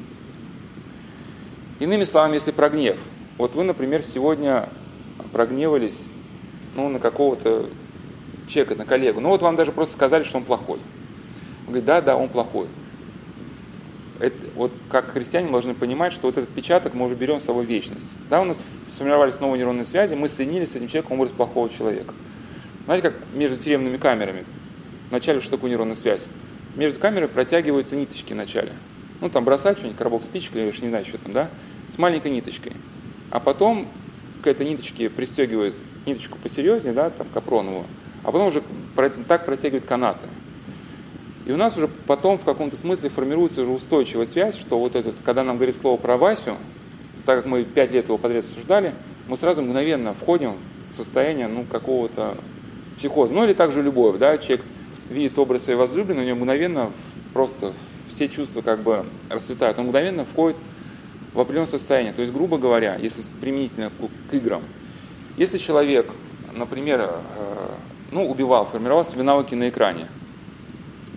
Иными 1.80 2.04
словами, 2.04 2.34
если 2.34 2.50
про 2.50 2.68
гнев. 2.68 2.98
Вот 3.38 3.54
вы, 3.54 3.64
например, 3.64 4.02
сегодня 4.02 4.68
прогневались 5.32 6.08
ну, 6.74 6.90
на 6.90 6.98
какого-то 6.98 7.70
человека, 8.48 8.74
на 8.74 8.84
коллегу. 8.84 9.20
Ну 9.20 9.30
вот 9.30 9.40
вам 9.40 9.56
даже 9.56 9.72
просто 9.72 9.94
сказали, 9.94 10.24
что 10.24 10.36
он 10.36 10.44
плохой. 10.44 10.78
Он 11.60 11.68
говорит, 11.68 11.86
да, 11.86 12.02
да, 12.02 12.16
он 12.18 12.28
плохой. 12.28 12.66
Это, 14.18 14.34
вот 14.54 14.72
как 14.90 15.12
христиане 15.12 15.50
должны 15.50 15.74
понимать, 15.74 16.12
что 16.12 16.26
вот 16.26 16.38
этот 16.38 16.54
печаток 16.54 16.94
мы 16.94 17.06
уже 17.06 17.14
берем 17.14 17.38
с 17.38 17.44
собой 17.44 17.66
вечность. 17.66 18.16
Да, 18.30 18.40
у 18.40 18.44
нас 18.44 18.62
сформировались 18.94 19.40
новые 19.40 19.58
нейронные 19.58 19.84
связи, 19.84 20.14
мы 20.14 20.28
соединились 20.28 20.72
с 20.72 20.76
этим 20.76 20.88
человеком 20.88 21.20
образ 21.20 21.32
плохого 21.32 21.68
человека. 21.68 22.14
Знаете, 22.86 23.10
как 23.10 23.16
между 23.34 23.56
тюремными 23.58 23.96
камерами. 23.96 24.44
Вначале 25.10 25.40
что 25.40 25.52
такое 25.52 25.70
нейронная 25.70 25.96
связь? 25.96 26.26
Между 26.76 26.98
камерами 26.98 27.28
протягиваются 27.28 27.96
ниточки 27.96 28.32
вначале. 28.32 28.72
Ну, 29.20 29.28
там 29.28 29.44
бросать 29.44 29.78
что-нибудь, 29.78 29.98
коробок 29.98 30.24
спичек 30.24 30.54
или 30.56 30.72
не 30.82 30.88
знаю, 30.88 31.04
что 31.04 31.18
там, 31.18 31.32
да, 31.32 31.50
с 31.94 31.98
маленькой 31.98 32.30
ниточкой. 32.30 32.72
А 33.30 33.40
потом 33.40 33.88
к 34.42 34.46
этой 34.46 34.66
ниточке 34.66 35.10
пристегивают 35.10 35.74
ниточку 36.06 36.38
посерьезнее, 36.38 36.94
да, 36.94 37.10
там 37.10 37.26
капроновую, 37.32 37.84
а 38.22 38.32
потом 38.32 38.48
уже 38.48 38.62
так 39.28 39.44
протягивают 39.46 39.84
канаты. 39.84 40.26
И 41.46 41.52
у 41.52 41.56
нас 41.56 41.76
уже 41.76 41.86
потом 41.86 42.38
в 42.38 42.44
каком-то 42.44 42.76
смысле 42.76 43.08
формируется 43.08 43.62
уже 43.62 43.70
устойчивая 43.70 44.26
связь, 44.26 44.56
что 44.58 44.80
вот 44.80 44.96
этот, 44.96 45.14
когда 45.24 45.44
нам 45.44 45.56
говорит 45.56 45.76
слово 45.76 45.96
про 45.96 46.16
Васю, 46.16 46.56
так 47.24 47.38
как 47.38 47.46
мы 47.46 47.62
пять 47.62 47.92
лет 47.92 48.06
его 48.06 48.18
подряд 48.18 48.44
обсуждали, 48.44 48.92
мы 49.28 49.36
сразу 49.36 49.62
мгновенно 49.62 50.12
входим 50.12 50.54
в 50.92 50.96
состояние 50.96 51.46
ну, 51.46 51.64
какого-то 51.64 52.36
психоза. 52.98 53.32
Ну 53.32 53.44
или 53.44 53.52
также 53.52 53.80
любовь, 53.80 54.18
да, 54.18 54.38
человек 54.38 54.64
видит 55.08 55.38
образ 55.38 55.62
своей 55.62 55.78
возлюбленной, 55.78 56.24
у 56.24 56.26
него 56.26 56.38
мгновенно 56.38 56.90
просто 57.32 57.72
все 58.10 58.28
чувства 58.28 58.62
как 58.62 58.80
бы 58.80 59.04
расцветают, 59.30 59.78
он 59.78 59.86
мгновенно 59.86 60.24
входит 60.24 60.56
в 61.32 61.38
определенное 61.38 61.70
состояние. 61.70 62.12
То 62.12 62.22
есть, 62.22 62.34
грубо 62.34 62.58
говоря, 62.58 62.96
если 62.96 63.22
применительно 63.40 63.90
к, 63.90 64.30
к 64.30 64.34
играм, 64.34 64.62
если 65.36 65.58
человек, 65.58 66.06
например, 66.54 67.08
э, 67.08 67.68
ну, 68.10 68.28
убивал, 68.28 68.66
формировал 68.66 69.04
себе 69.04 69.22
навыки 69.22 69.54
на 69.54 69.68
экране, 69.68 70.06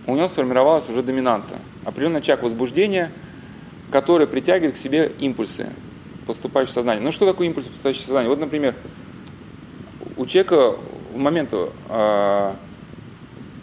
у 0.06 0.16
него 0.16 0.28
сформировалась 0.28 0.88
уже 0.88 1.02
доминанта, 1.02 1.58
определенный 1.84 2.20
очаг 2.20 2.42
возбуждения, 2.42 3.10
который 3.90 4.26
притягивает 4.26 4.74
к 4.74 4.78
себе 4.78 5.12
импульсы, 5.18 5.68
поступающие 6.26 6.70
в 6.70 6.74
сознание. 6.74 7.02
Ну, 7.02 7.12
что 7.12 7.26
такое 7.26 7.46
импульсы, 7.48 7.68
поступающие 7.68 8.02
в 8.02 8.06
сознание? 8.06 8.28
Вот, 8.28 8.40
например, 8.40 8.74
у 10.16 10.26
человека 10.26 10.76
в 11.12 11.18
момент 11.18 11.50
э, 11.52 12.52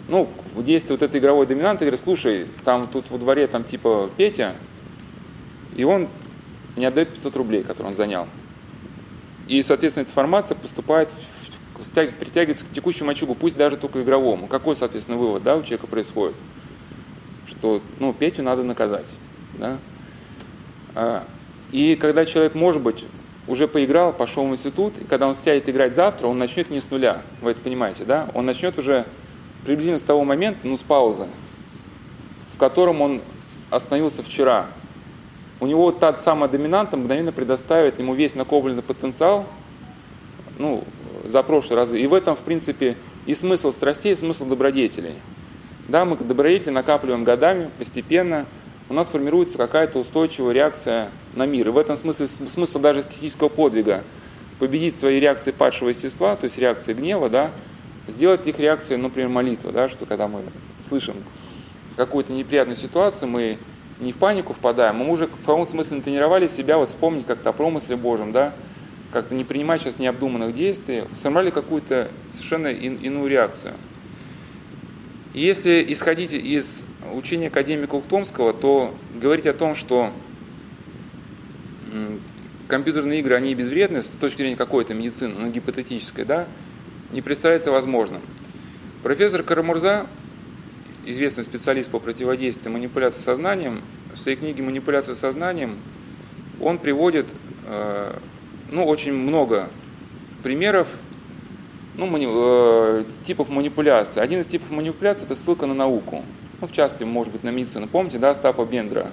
ну, 0.08 0.30
в 0.56 0.64
действии 0.64 0.92
вот 0.92 1.02
этой 1.02 1.20
игровой 1.20 1.46
доминанты 1.46 1.86
говорит, 1.86 2.00
слушай, 2.00 2.48
там 2.64 2.88
тут 2.88 3.10
во 3.10 3.18
дворе 3.18 3.48
там 3.48 3.64
типа 3.64 4.10
Петя, 4.16 4.56
и 5.76 5.84
он 5.84 6.08
не 6.76 6.86
отдает 6.86 7.10
500 7.10 7.36
рублей, 7.36 7.64
которые 7.64 7.92
он 7.92 7.98
занял. 7.98 8.28
И, 9.48 9.62
соответственно, 9.62 10.04
эта 10.04 10.12
информация 10.12 10.56
поступает, 10.56 11.14
притягивается 12.20 12.66
к 12.66 12.72
текущему 12.72 13.12
очагу, 13.12 13.36
пусть 13.36 13.56
даже 13.56 13.78
только 13.78 14.02
игровому. 14.02 14.48
Какой, 14.48 14.76
соответственно, 14.76 15.18
вывод 15.18 15.44
да, 15.44 15.56
у 15.58 15.64
человека 15.64 15.88
происходит? 15.88 16.36
Что 17.48 17.82
ну, 18.00 18.14
Петю 18.14 18.44
надо 18.44 18.64
наказать. 18.64 19.08
Да? 19.58 19.78
А, 20.96 21.24
и 21.72 21.96
когда 21.96 22.26
человек, 22.26 22.56
может 22.56 22.82
быть, 22.82 23.06
уже 23.48 23.68
поиграл, 23.68 24.14
пошел 24.14 24.46
в 24.46 24.52
институт, 24.52 24.98
и 24.98 25.06
когда 25.06 25.28
он 25.28 25.36
сядет 25.36 25.70
играть 25.70 25.94
завтра, 25.94 26.28
он 26.28 26.38
начнет 26.38 26.70
не 26.70 26.82
с 26.82 26.90
нуля. 26.90 27.22
Вы 27.42 27.52
это 27.52 27.62
понимаете, 27.62 28.04
да? 28.04 28.30
Он 28.34 28.46
начнет 28.46 28.78
уже 28.78 29.06
приблизительно 29.66 30.00
с 30.00 30.04
того 30.04 30.24
момента, 30.24 30.60
ну 30.64 30.78
с 30.78 30.82
паузы, 30.82 31.28
в 32.54 32.58
котором 32.58 33.02
он 33.02 33.22
остановился 33.70 34.24
вчера. 34.24 34.68
У 35.60 35.68
него 35.68 35.92
та 35.92 36.18
самая 36.18 36.50
доминанта 36.50 36.98
мгновенно 36.98 37.32
предоставит 37.32 38.00
ему 38.00 38.14
весь 38.14 38.36
накопленный 38.36 38.84
потенциал 38.84 39.46
ну, 40.60 40.84
за 41.28 41.44
прошлые 41.44 41.78
разы. 41.78 42.00
И 42.00 42.08
в 42.08 42.14
этом, 42.14 42.36
в 42.36 42.40
принципе, 42.40 42.96
и 43.26 43.36
смысл 43.36 43.72
страстей, 43.72 44.14
и 44.14 44.16
смысл 44.16 44.46
добродетелей. 44.46 45.16
Да, 45.88 46.06
мы 46.06 46.18
добродетели 46.18 46.70
накапливаем 46.70 47.24
годами, 47.24 47.70
постепенно, 47.78 48.46
у 48.90 48.94
нас 48.94 49.08
формируется 49.08 49.58
какая-то 49.58 50.00
устойчивая 50.00 50.54
реакция 50.54 51.10
на 51.36 51.46
мир. 51.46 51.68
И 51.68 51.72
в 51.72 51.78
этом 51.78 51.98
смысле 51.98 52.28
смысл 52.28 52.80
даже 52.80 53.02
эстетического 53.02 53.50
подвига 53.50 54.04
победить 54.60 54.96
свои 54.96 55.20
реакции 55.20 55.52
падшего 55.52 55.90
естества, 55.90 56.36
то 56.36 56.46
есть 56.46 56.58
реакции 56.58 56.94
гнева, 56.94 57.30
да, 57.30 57.52
сделать 58.08 58.48
их 58.48 58.60
реакцией, 58.60 58.98
например, 58.98 59.30
молитва, 59.30 59.72
да, 59.72 59.90
что 59.90 60.06
когда 60.06 60.28
мы 60.28 60.42
слышим 60.88 61.16
какую-то 61.96 62.32
неприятную 62.32 62.78
ситуацию, 62.78 63.30
мы 63.30 63.58
не 64.00 64.14
в 64.14 64.18
панику 64.18 64.54
впадаем, 64.54 64.98
мы 64.98 65.12
уже 65.12 65.28
в 65.28 65.46
каком 65.46 65.68
смысле 65.68 65.98
натренировали 65.98 66.48
себя 66.48 66.78
вот 66.78 66.90
вспомнить 66.90 67.26
как-то 67.26 67.50
о 67.50 67.54
промысле 67.54 67.96
Божьем, 67.96 68.32
да, 68.32 68.54
как-то 69.12 69.34
не 69.34 69.44
принимать 69.44 69.82
сейчас 69.82 70.00
необдуманных 70.00 70.56
действий, 70.56 71.04
сформировали 71.18 71.52
какую-то 71.52 72.10
совершенно 72.32 72.68
ин, 72.68 72.98
иную 72.98 73.30
реакцию. 73.30 73.74
Если 75.34 75.86
исходить 75.90 76.34
из 76.34 76.84
учения 77.14 77.48
академика 77.48 77.96
Ухтомского, 77.96 78.54
то 78.54 78.94
говорить 79.16 79.46
о 79.46 79.54
том, 79.54 79.76
что 79.76 80.12
компьютерные 82.68 83.20
игры, 83.20 83.36
они 83.36 83.54
безвредны 83.56 84.04
с 84.04 84.08
точки 84.08 84.40
зрения 84.40 84.56
какой-то 84.56 84.94
медицины, 84.94 85.34
ну, 85.38 85.50
гипотетической, 85.50 86.26
да, 86.26 86.48
не 87.12 87.22
представляется 87.22 87.72
возможным. 87.72 88.22
Профессор 89.04 89.44
Карамурза, 89.44 90.08
известный 91.06 91.44
специалист 91.44 91.90
по 91.90 92.00
противодействию 92.00 92.74
манипуляции 92.74 93.22
сознанием, 93.22 93.82
в 94.14 94.18
своей 94.18 94.38
книге 94.38 94.64
«Манипуляция 94.64 95.16
сознанием» 95.16 95.78
он 96.60 96.80
приводит 96.80 97.28
э, 97.68 98.14
ну, 98.72 98.86
очень 98.86 99.14
много 99.14 99.70
примеров 100.44 100.88
ну, 101.98 102.06
мани, 102.06 102.28
э, 102.30 103.04
типов 103.26 103.50
манипуляции. 103.50 104.20
Один 104.20 104.42
из 104.42 104.48
типов 104.48 104.70
манипуляции– 104.72 105.26
это 105.30 105.36
ссылка 105.36 105.66
на 105.66 105.74
науку. 105.74 106.24
Ну, 106.62 106.68
в 106.68 106.72
частности, 106.72 107.04
может 107.04 107.34
быть, 107.34 107.44
на 107.44 107.50
медицину. 107.50 107.88
Помните, 107.88 108.20
да, 108.20 108.34
Стапа 108.34 108.66
Бендера, 108.66 109.08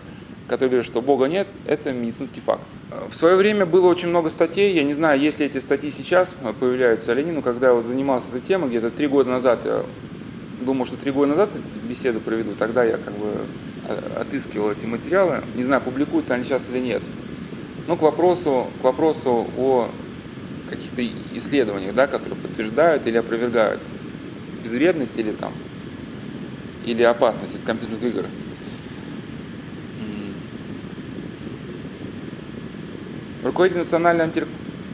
который 0.48 0.68
говорит, 0.70 0.86
что 0.86 1.00
Бога 1.00 1.26
нет, 1.26 1.46
это 1.66 1.92
медицинский 1.92 2.40
факт. 2.40 2.62
В 3.10 3.14
свое 3.14 3.36
время 3.36 3.66
было 3.66 3.86
очень 3.86 4.08
много 4.08 4.30
статей, 4.30 4.74
я 4.74 4.84
не 4.84 4.94
знаю, 4.94 5.18
есть 5.18 5.40
ли 5.40 5.46
эти 5.46 5.58
статьи 5.58 5.92
сейчас 5.96 6.28
появляются 6.60 7.12
или 7.12 7.22
нет, 7.22 7.34
но 7.34 7.42
когда 7.42 7.68
я 7.68 7.74
вот 7.74 7.86
занимался 7.86 8.26
этой 8.28 8.46
темой, 8.46 8.68
где-то 8.68 8.90
три 8.90 9.06
года 9.06 9.30
назад, 9.30 9.60
я 9.64 9.82
думал, 10.60 10.86
что 10.86 10.96
три 10.96 11.10
года 11.10 11.30
назад 11.30 11.50
беседу 11.88 12.20
проведу, 12.20 12.52
тогда 12.58 12.84
я 12.84 12.98
как 12.98 13.14
бы 13.14 13.26
э, 13.88 14.20
отыскивал 14.20 14.70
эти 14.70 14.84
материалы, 14.84 15.40
не 15.54 15.64
знаю, 15.64 15.80
публикуются 15.82 16.34
они 16.34 16.44
сейчас 16.44 16.62
или 16.70 16.78
нет. 16.78 17.02
Но 17.86 17.96
к 17.96 18.02
вопросу, 18.02 18.72
к 18.80 18.84
вопросу 18.84 19.50
о 19.56 19.90
каких-то 20.66 21.06
исследованиях, 21.06 21.94
да, 21.94 22.06
которые 22.06 22.38
подтверждают 22.38 23.06
или 23.06 23.18
опровергают 23.18 23.82
безвредность 24.62 25.18
или 25.18 25.32
там 25.32 25.52
или 26.82 27.02
опасность 27.02 27.56
от 27.56 27.62
компьютерных 27.62 28.02
игр. 28.02 28.26
Руководитель 33.42 33.80
Национального 33.80 34.32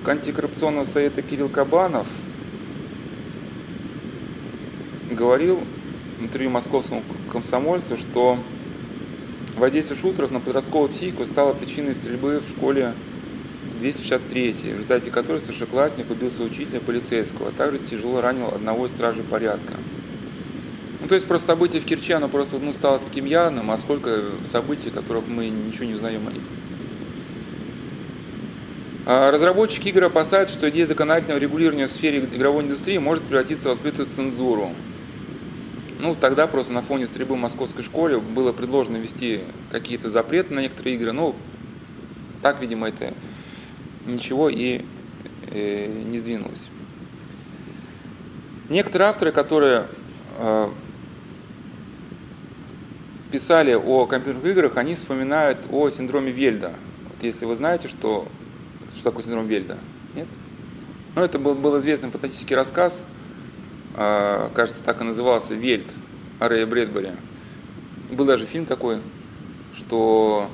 антикоррупционного 0.04 0.84
совета 0.84 1.22
Кирилл 1.22 1.48
Кабанов 1.48 2.08
говорил 5.08 5.66
в 6.18 6.22
интервью 6.22 6.50
московскому 6.50 7.04
комсомольцу, 7.28 7.96
что 7.96 8.44
воздействие 9.56 9.98
шутеров 10.00 10.30
на 10.30 10.40
подростковую 10.40 10.90
психику 10.90 11.24
стало 11.26 11.52
причиной 11.52 11.94
стрельбы 11.94 12.40
в 12.40 12.50
школе 12.50 12.92
263, 13.80 14.52
в 14.52 14.64
результате 14.66 15.10
которой 15.10 15.38
старшеклассник 15.38 16.10
убил 16.10 16.30
своего 16.30 16.52
учителя 16.52 16.80
полицейского, 16.80 17.48
а 17.48 17.52
также 17.52 17.78
тяжело 17.78 18.20
ранил 18.20 18.48
одного 18.48 18.86
из 18.86 18.92
стражей 18.92 19.22
порядка. 19.22 19.74
Ну, 21.00 21.08
то 21.08 21.14
есть 21.14 21.26
просто 21.26 21.48
событие 21.48 21.80
в 21.80 21.86
Керчи, 21.86 22.12
оно 22.12 22.28
просто 22.28 22.58
ну, 22.58 22.72
стало 22.72 22.98
таким 22.98 23.24
явным, 23.24 23.70
а 23.70 23.78
сколько 23.78 24.20
событий, 24.52 24.90
которых 24.90 25.24
мы 25.28 25.48
ничего 25.48 25.86
не 25.86 25.94
узнаем 25.94 26.26
о 26.28 26.32
них. 26.32 26.42
А 29.06 29.30
разработчики 29.30 29.88
игр 29.88 30.04
опасаются, 30.04 30.54
что 30.54 30.68
идея 30.68 30.86
законодательного 30.86 31.40
регулирования 31.40 31.88
в 31.88 31.90
сфере 31.90 32.18
игровой 32.18 32.64
индустрии 32.64 32.98
может 32.98 33.24
превратиться 33.24 33.70
в 33.70 33.72
открытую 33.72 34.08
цензуру. 34.14 34.70
Ну, 36.00 36.14
тогда 36.14 36.46
просто 36.46 36.72
на 36.72 36.80
фоне 36.80 37.06
стрельбы 37.06 37.34
в 37.34 37.38
московской 37.38 37.84
школе 37.84 38.18
было 38.18 38.52
предложено 38.52 38.96
ввести 38.96 39.40
какие-то 39.70 40.08
запреты 40.08 40.54
на 40.54 40.60
некоторые 40.60 40.96
игры. 40.96 41.12
Ну, 41.12 41.36
так, 42.40 42.60
видимо, 42.60 42.88
это 42.88 43.12
ничего 44.06 44.48
и 44.48 44.82
э, 45.50 45.86
не 46.06 46.18
сдвинулось. 46.18 46.62
Некоторые 48.70 49.10
авторы, 49.10 49.30
которые 49.30 49.86
э, 50.38 50.68
писали 53.30 53.74
о 53.74 54.06
компьютерных 54.06 54.46
играх, 54.46 54.76
они 54.78 54.94
вспоминают 54.94 55.58
о 55.70 55.90
синдроме 55.90 56.32
Вельда. 56.32 56.72
Вот 57.08 57.22
если 57.22 57.44
вы 57.44 57.56
знаете, 57.56 57.88
что, 57.88 58.26
что 58.94 59.04
такое 59.04 59.24
синдром 59.24 59.46
Вельда, 59.46 59.76
нет? 60.14 60.28
Ну, 61.14 61.22
это 61.22 61.38
был, 61.38 61.54
был 61.54 61.78
известный 61.78 62.10
фантастический 62.10 62.56
рассказ, 62.56 63.04
кажется, 63.94 64.80
так 64.84 65.00
и 65.00 65.04
назывался 65.04 65.54
«Вельд» 65.54 65.86
Рэя 66.38 66.66
Брэдбери. 66.66 67.10
Был 68.10 68.24
даже 68.24 68.46
фильм 68.46 68.66
такой, 68.66 69.00
что 69.76 70.48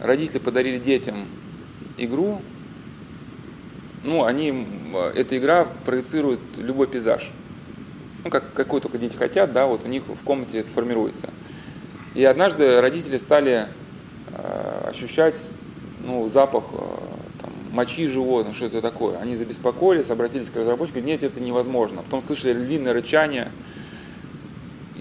родители 0.00 0.38
подарили 0.38 0.78
детям 0.78 1.26
игру, 1.96 2.40
ну, 4.04 4.24
они, 4.24 4.66
эта 5.14 5.36
игра 5.36 5.66
проецирует 5.84 6.40
любой 6.56 6.86
пейзаж. 6.86 7.30
Ну, 8.24 8.30
как, 8.30 8.52
какой 8.54 8.80
только 8.80 8.98
дети 8.98 9.16
хотят, 9.16 9.52
да, 9.52 9.66
вот 9.66 9.84
у 9.84 9.88
них 9.88 10.04
в 10.04 10.24
комнате 10.24 10.60
это 10.60 10.70
формируется. 10.70 11.28
И 12.14 12.24
однажды 12.24 12.80
родители 12.80 13.16
стали 13.18 13.68
э, 14.32 14.88
ощущать 14.88 15.36
ну, 16.04 16.28
запах 16.28 16.64
там, 16.72 17.17
мочи 17.70 18.06
животных, 18.06 18.56
что 18.56 18.66
это 18.66 18.80
такое. 18.80 19.18
Они 19.18 19.36
забеспокоились, 19.36 20.10
обратились 20.10 20.50
к 20.50 20.56
разработчику, 20.56 21.00
нет, 21.00 21.22
это 21.22 21.40
невозможно. 21.40 22.02
Потом 22.02 22.22
слышали 22.22 22.52
львиное 22.52 22.92
рычание. 22.92 23.50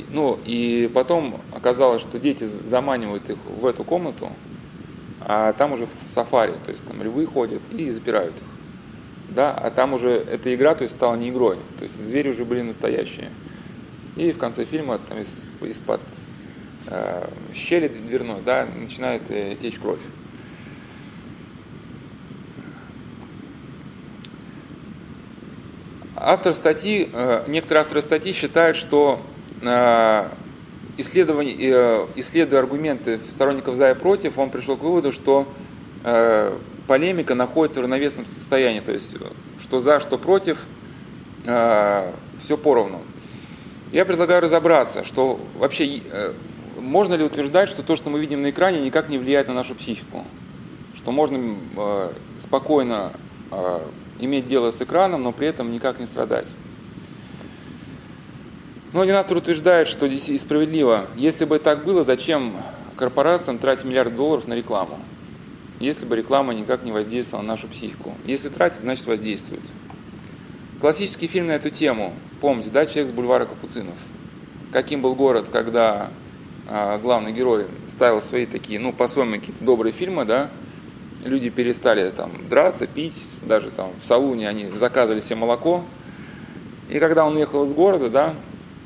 Ну, 0.10 0.40
и 0.46 0.90
потом 0.94 1.42
оказалось, 1.54 2.02
что 2.02 2.20
дети 2.20 2.46
заманивают 2.46 3.30
их 3.30 3.38
в 3.60 3.66
эту 3.66 3.84
комнату, 3.84 4.30
а 5.22 5.54
там 5.54 5.74
уже 5.74 5.86
в 5.86 6.14
сафари, 6.14 6.54
то 6.66 6.72
есть 6.72 6.86
там 6.86 7.02
львы 7.02 7.26
ходят 7.26 7.62
и 7.72 7.90
запирают 7.90 8.36
их 8.36 8.44
да, 9.30 9.52
а 9.52 9.70
там 9.70 9.94
уже 9.94 10.10
эта 10.12 10.54
игра, 10.56 10.76
то 10.76 10.84
есть 10.84 10.96
стала 10.96 11.16
не 11.16 11.30
игрой, 11.30 11.58
то 11.78 11.84
есть 11.84 11.96
звери 11.96 12.30
уже 12.30 12.46
были 12.46 12.62
настоящие. 12.62 13.30
И 14.16 14.32
в 14.32 14.38
конце 14.38 14.66
фильма 14.66 15.00
там 15.00 15.20
из, 15.20 15.52
из-под 15.62 16.02
э, 16.88 17.30
щели 17.54 17.88
дверной, 17.88 18.42
да, 18.44 18.68
начинает 18.80 19.22
э, 19.30 19.56
течь 19.62 19.80
кровь. 19.80 20.00
Автор 26.30 26.54
статьи, 26.56 27.10
э, 27.14 27.46
некоторые 27.48 27.84
авторы 27.84 28.02
статьи 28.02 28.34
считают, 28.34 28.76
что 28.76 29.22
э, 29.62 30.26
э, 30.98 32.06
исследуя 32.18 32.60
аргументы 32.60 33.22
сторонников 33.30 33.78
за 33.78 33.92
и 33.92 33.94
против, 33.94 34.38
он 34.38 34.50
пришел 34.50 34.76
к 34.76 34.82
выводу, 34.82 35.14
что 35.14 35.48
полемика 36.86 37.34
находится 37.34 37.80
в 37.80 37.84
равновесном 37.84 38.26
состоянии, 38.26 38.82
то 38.82 38.92
есть 38.92 39.16
что 39.62 39.80
за, 39.80 40.02
что 40.02 40.18
против, 40.18 40.60
все 41.44 42.58
поровну. 42.62 43.00
Я 43.94 44.04
предлагаю 44.04 44.42
разобраться, 44.42 45.06
что 45.06 45.40
вообще 45.58 46.02
можно 46.78 47.16
ли 47.16 47.24
утверждать, 47.24 47.70
что 47.70 47.84
то, 47.84 47.96
что 47.96 48.10
мы 48.10 48.20
видим 48.20 48.42
на 48.42 48.50
экране, 48.50 48.82
никак 48.82 49.08
не 49.08 49.18
влияет 49.18 49.48
на 49.48 49.54
нашу 49.54 49.76
психику, 49.76 50.26
что 50.96 51.12
можно 51.12 51.56
спокойно 52.40 53.14
иметь 54.20 54.48
дело 54.48 54.72
с 54.72 54.82
экраном, 54.82 55.24
но 55.24 55.32
при 55.32 55.48
этом 55.48 55.72
никак 55.72 56.00
не 56.00 56.06
страдать. 56.06 56.48
Но 58.94 59.02
один 59.02 59.16
автор 59.16 59.38
утверждает, 59.38 59.88
что 59.88 60.08
здесь 60.08 60.42
справедливо. 60.42 61.08
Если 61.16 61.46
бы 61.46 61.60
так 61.60 61.84
было, 61.84 62.04
зачем 62.04 62.56
корпорациям 62.96 63.60
тратить 63.60 63.86
миллиард 63.86 64.16
долларов 64.16 64.48
на 64.48 64.54
рекламу? 64.54 65.00
если 65.80 66.06
бы 66.06 66.16
реклама 66.16 66.54
никак 66.54 66.84
не 66.84 66.92
воздействовала 66.92 67.44
на 67.44 67.54
нашу 67.54 67.68
психику. 67.68 68.16
Если 68.26 68.50
тратить, 68.50 68.80
значит 68.82 69.06
воздействует. 69.06 69.62
Классический 70.82 71.28
фильм 71.28 71.48
на 71.48 71.54
эту 71.54 71.70
тему, 71.70 72.14
помните, 72.42 72.70
да, 72.72 72.86
«Человек 72.86 73.10
с 73.10 73.12
бульвара 73.12 73.46
Капуцинов». 73.46 73.96
Каким 74.72 75.02
был 75.02 75.16
город, 75.16 75.48
когда 75.52 76.10
а, 76.68 76.98
главный 76.98 77.32
герой 77.32 77.66
ставил 77.88 78.22
свои 78.22 78.46
такие, 78.46 78.80
ну, 78.80 78.92
по-своему, 78.92 79.36
какие-то 79.36 79.64
добрые 79.64 79.94
фильмы, 79.94 80.26
да, 80.26 80.50
люди 81.28 81.50
перестали 81.50 82.10
там 82.12 82.32
драться, 82.50 82.88
пить, 82.88 83.16
даже 83.44 83.70
там 83.70 83.92
в 84.02 84.06
салуне 84.06 84.50
они 84.50 84.70
заказывали 84.70 85.22
себе 85.22 85.36
молоко. 85.36 85.84
И 86.90 87.00
когда 87.00 87.26
он 87.26 87.36
уехал 87.36 87.66
из 87.66 87.74
города, 87.74 88.10
да, 88.10 88.34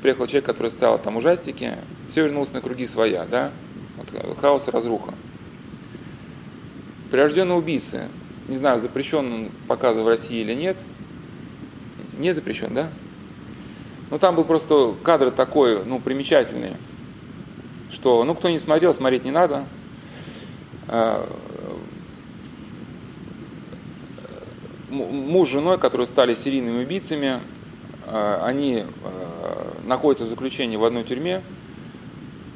приехал 0.02 0.28
человек, 0.28 0.46
который 0.46 0.72
ставил 0.72 0.98
там 0.98 1.18
ужастики, 1.18 1.76
все 2.10 2.24
вернулось 2.24 2.52
на 2.52 2.62
круги 2.62 2.88
своя, 2.88 3.26
да, 3.30 3.52
вот, 3.98 4.40
хаос 4.40 4.68
и 4.68 4.72
разруха. 4.72 5.14
Прирожденные 7.12 7.58
убийцы. 7.58 8.08
Не 8.48 8.58
знаю, 8.58 8.80
запрещен 8.80 9.32
он 9.32 9.50
показывать 9.68 10.06
в 10.06 10.10
России 10.10 10.40
или 10.40 10.54
нет. 10.54 10.78
Не 12.18 12.34
запрещен, 12.34 12.74
да? 12.74 12.90
Но 14.10 14.18
там 14.18 14.36
был 14.36 14.44
просто 14.44 14.94
кадр 15.04 15.32
такой, 15.32 15.86
ну, 15.86 16.00
примечательный, 16.00 16.74
что, 17.92 18.24
ну, 18.24 18.34
кто 18.34 18.50
не 18.50 18.60
смотрел, 18.60 18.94
смотреть 18.94 19.24
не 19.24 19.32
надо. 19.32 19.66
А, 20.88 21.26
муж 24.92 25.50
с 25.50 25.52
женой, 25.52 25.78
которые 25.78 26.08
стали 26.08 26.34
серийными 26.34 26.84
убийцами, 26.84 27.40
а, 28.06 28.44
они 28.46 28.84
а, 29.04 29.78
находятся 29.86 30.26
в 30.26 30.28
заключении 30.28 30.76
в 30.76 30.84
одной 30.84 31.04
тюрьме, 31.04 31.42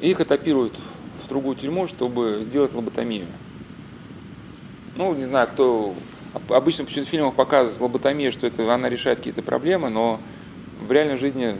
и 0.00 0.10
их 0.10 0.20
этапируют 0.20 0.78
в 1.24 1.28
другую 1.28 1.56
тюрьму, 1.56 1.86
чтобы 1.86 2.42
сделать 2.44 2.74
лоботомию. 2.74 3.26
Ну, 4.96 5.14
не 5.14 5.24
знаю, 5.24 5.48
кто 5.48 5.94
обычно 6.48 6.84
почему 6.84 7.04
в 7.04 7.08
фильмах 7.08 7.34
показывают 7.34 7.80
лоботомию, 7.80 8.32
что 8.32 8.46
это 8.46 8.72
она 8.72 8.88
решает 8.88 9.18
какие-то 9.18 9.42
проблемы, 9.42 9.90
но 9.90 10.20
в 10.86 10.92
реальной 10.92 11.16
жизни 11.16 11.54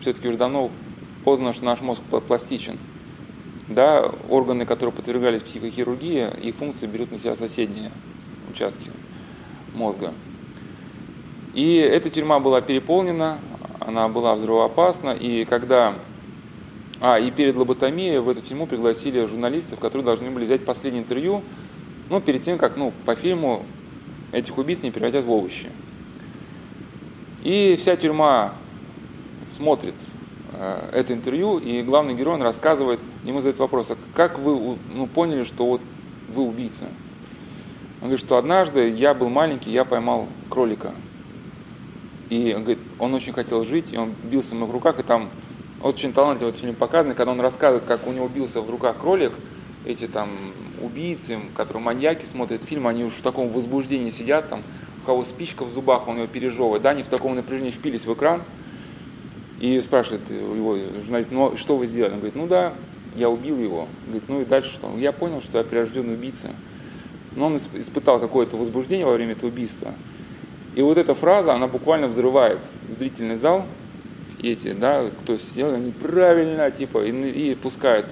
все-таки 0.00 0.28
уже 0.28 0.38
давно 0.38 0.70
познано, 1.24 1.52
что 1.52 1.64
наш 1.64 1.80
мозг 1.80 2.02
пластичен. 2.26 2.78
Да, 3.68 4.10
органы, 4.28 4.66
которые 4.66 4.92
подвергались 4.92 5.42
психохирургии, 5.42 6.28
их 6.42 6.54
функции 6.56 6.86
берут 6.86 7.12
на 7.12 7.18
себя 7.18 7.36
соседние 7.36 7.90
участки 8.50 8.90
мозга. 9.74 10.12
И 11.54 11.76
эта 11.76 12.10
тюрьма 12.10 12.40
была 12.40 12.60
переполнена, 12.60 13.38
она 13.80 14.08
была 14.08 14.34
взрывоопасна, 14.34 15.10
и 15.10 15.44
когда... 15.44 15.94
А, 17.00 17.18
и 17.18 17.32
перед 17.32 17.56
лоботомией 17.56 18.18
в 18.18 18.28
эту 18.28 18.42
тюрьму 18.42 18.66
пригласили 18.66 19.24
журналистов, 19.24 19.80
которые 19.80 20.04
должны 20.04 20.30
были 20.30 20.44
взять 20.44 20.64
последнее 20.64 21.02
интервью, 21.02 21.42
ну, 22.10 22.20
перед 22.20 22.44
тем, 22.44 22.58
как, 22.58 22.76
ну, 22.76 22.92
по 23.04 23.16
фильму 23.16 23.64
этих 24.30 24.56
убийц 24.56 24.82
не 24.82 24.92
превратят 24.92 25.24
в 25.24 25.30
овощи. 25.30 25.68
И 27.42 27.76
вся 27.78 27.96
тюрьма 27.96 28.52
смотрит 29.50 29.94
э, 30.52 30.90
это 30.92 31.12
интервью, 31.12 31.58
и 31.58 31.82
главный 31.82 32.14
герой 32.14 32.34
он 32.34 32.42
рассказывает, 32.42 33.00
ему 33.24 33.38
задает 33.38 33.58
вопрос, 33.58 33.90
а 33.90 33.96
как 34.14 34.38
вы 34.38 34.76
ну, 34.94 35.06
поняли, 35.08 35.42
что 35.42 35.66
вот 35.66 35.80
вы 36.34 36.44
убийца? 36.44 36.86
Он 38.02 38.08
говорит, 38.08 38.26
что 38.26 38.36
однажды 38.36 38.88
я 38.88 39.14
был 39.14 39.28
маленький, 39.28 39.70
я 39.70 39.84
поймал 39.84 40.26
кролика. 40.50 40.92
И 42.30 42.52
он 42.52 42.62
говорит, 42.62 42.80
он 42.98 43.14
очень 43.14 43.32
хотел 43.32 43.64
жить, 43.64 43.92
и 43.92 43.96
он 43.96 44.12
бился 44.24 44.56
в 44.56 44.70
руках, 44.72 44.98
и 44.98 45.04
там 45.04 45.28
очень 45.80 46.12
талантливый 46.12 46.50
этот 46.50 46.60
фильм 46.60 46.74
показан, 46.74 47.14
когда 47.14 47.30
он 47.30 47.40
рассказывает, 47.40 47.84
как 47.84 48.08
у 48.08 48.12
него 48.12 48.26
бился 48.26 48.60
в 48.60 48.68
руках 48.68 48.98
кролик, 48.98 49.32
эти 49.86 50.08
там 50.08 50.30
убийцы, 50.80 51.38
которые 51.56 51.80
маньяки 51.80 52.26
смотрят 52.26 52.64
фильм, 52.64 52.88
они 52.88 53.04
уж 53.04 53.12
в 53.12 53.22
таком 53.22 53.50
возбуждении 53.50 54.10
сидят, 54.10 54.48
там, 54.48 54.62
у 55.04 55.06
кого 55.06 55.24
спичка 55.24 55.64
в 55.64 55.70
зубах, 55.70 56.08
он 56.08 56.16
его 56.16 56.26
пережевывает, 56.26 56.82
да, 56.82 56.90
они 56.90 57.04
в 57.04 57.08
таком 57.08 57.36
напряжении 57.36 57.70
впились 57.70 58.04
в 58.04 58.12
экран, 58.12 58.42
и 59.60 59.80
спрашивает 59.80 60.28
его 60.28 60.76
журналист, 61.04 61.30
ну 61.30 61.56
что 61.56 61.76
вы 61.76 61.86
сделали? 61.86 62.14
Он 62.14 62.18
говорит, 62.18 62.34
ну 62.34 62.48
да, 62.48 62.72
я 63.14 63.30
убил 63.30 63.60
его. 63.60 63.86
Говорит, 64.06 64.24
ну 64.26 64.40
и 64.40 64.44
дальше 64.44 64.72
что? 64.72 64.92
Я 64.98 65.12
понял, 65.12 65.40
что 65.40 65.58
я 65.58 65.64
прирожденный 65.64 66.14
убийца. 66.14 66.48
Но 67.36 67.46
он 67.46 67.56
испытал 67.56 68.20
какое-то 68.20 68.56
возбуждение 68.56 69.06
во 69.06 69.14
время 69.14 69.32
этого 69.32 69.48
убийства. 69.48 69.92
И 70.74 70.82
вот 70.82 70.98
эта 70.98 71.14
фраза, 71.14 71.54
она 71.54 71.68
буквально 71.68 72.08
взрывает 72.08 72.58
зрительный 72.98 73.36
зал. 73.36 73.64
Эти, 74.42 74.72
да, 74.72 75.08
кто 75.20 75.36
сидел, 75.36 75.72
они 75.72 75.92
правильно, 75.92 76.70
типа, 76.70 77.04
и, 77.04 77.10
и 77.10 77.54
пускают 77.54 78.06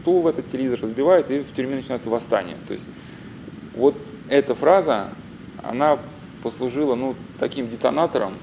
стул 0.00 0.22
в 0.22 0.26
этот 0.26 0.50
телевизор, 0.50 0.80
разбивают, 0.82 1.30
и 1.30 1.40
в 1.40 1.52
тюрьме 1.54 1.76
начинается 1.76 2.08
восстание. 2.08 2.56
То 2.66 2.74
есть 2.74 2.88
вот 3.74 3.94
эта 4.28 4.54
фраза, 4.54 5.08
она 5.62 5.98
послужила, 6.42 6.94
ну, 6.94 7.14
таким 7.38 7.68
детонатором, 7.68 8.34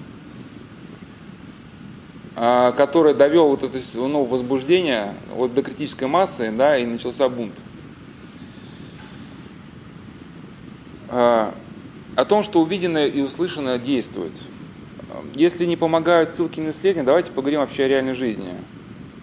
а, 2.35 2.71
который 2.71 3.13
довел 3.13 3.49
вот 3.49 3.63
это 3.63 3.77
ну, 3.95 4.23
возбуждение 4.23 5.13
вот 5.35 5.53
до 5.53 5.61
критической 5.61 6.07
массы, 6.07 6.51
да, 6.51 6.77
и 6.77 6.85
начался 6.85 7.27
бунт. 7.27 7.53
А, 7.53 7.69
о 11.09 12.25
том, 12.27 12.43
что 12.43 12.61
увиденное 12.61 13.07
и 13.07 13.21
услышанное 13.21 13.77
действует. 13.77 14.33
Если 15.33 15.65
не 15.65 15.75
помогают 15.75 16.29
ссылки 16.29 16.59
на 16.59 16.69
исследования, 16.69 17.05
давайте 17.05 17.31
поговорим 17.31 17.61
вообще 17.61 17.83
о 17.83 17.87
реальной 17.87 18.13
жизни. 18.13 18.53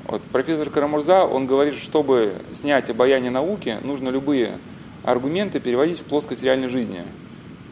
Вот 0.07 0.23
профессор 0.23 0.71
Карамурза, 0.71 1.25
он 1.25 1.47
говорит, 1.47 1.75
чтобы 1.75 2.35
снять 2.53 2.91
обаяние 2.91 3.31
науки, 3.31 3.77
нужно 3.83 4.09
любые 4.09 4.59
аргументы 5.05 5.61
переводить 5.61 6.01
в 6.01 6.05
плоскость 6.05 6.43
реальной 6.43 6.69
жизни, 6.69 7.03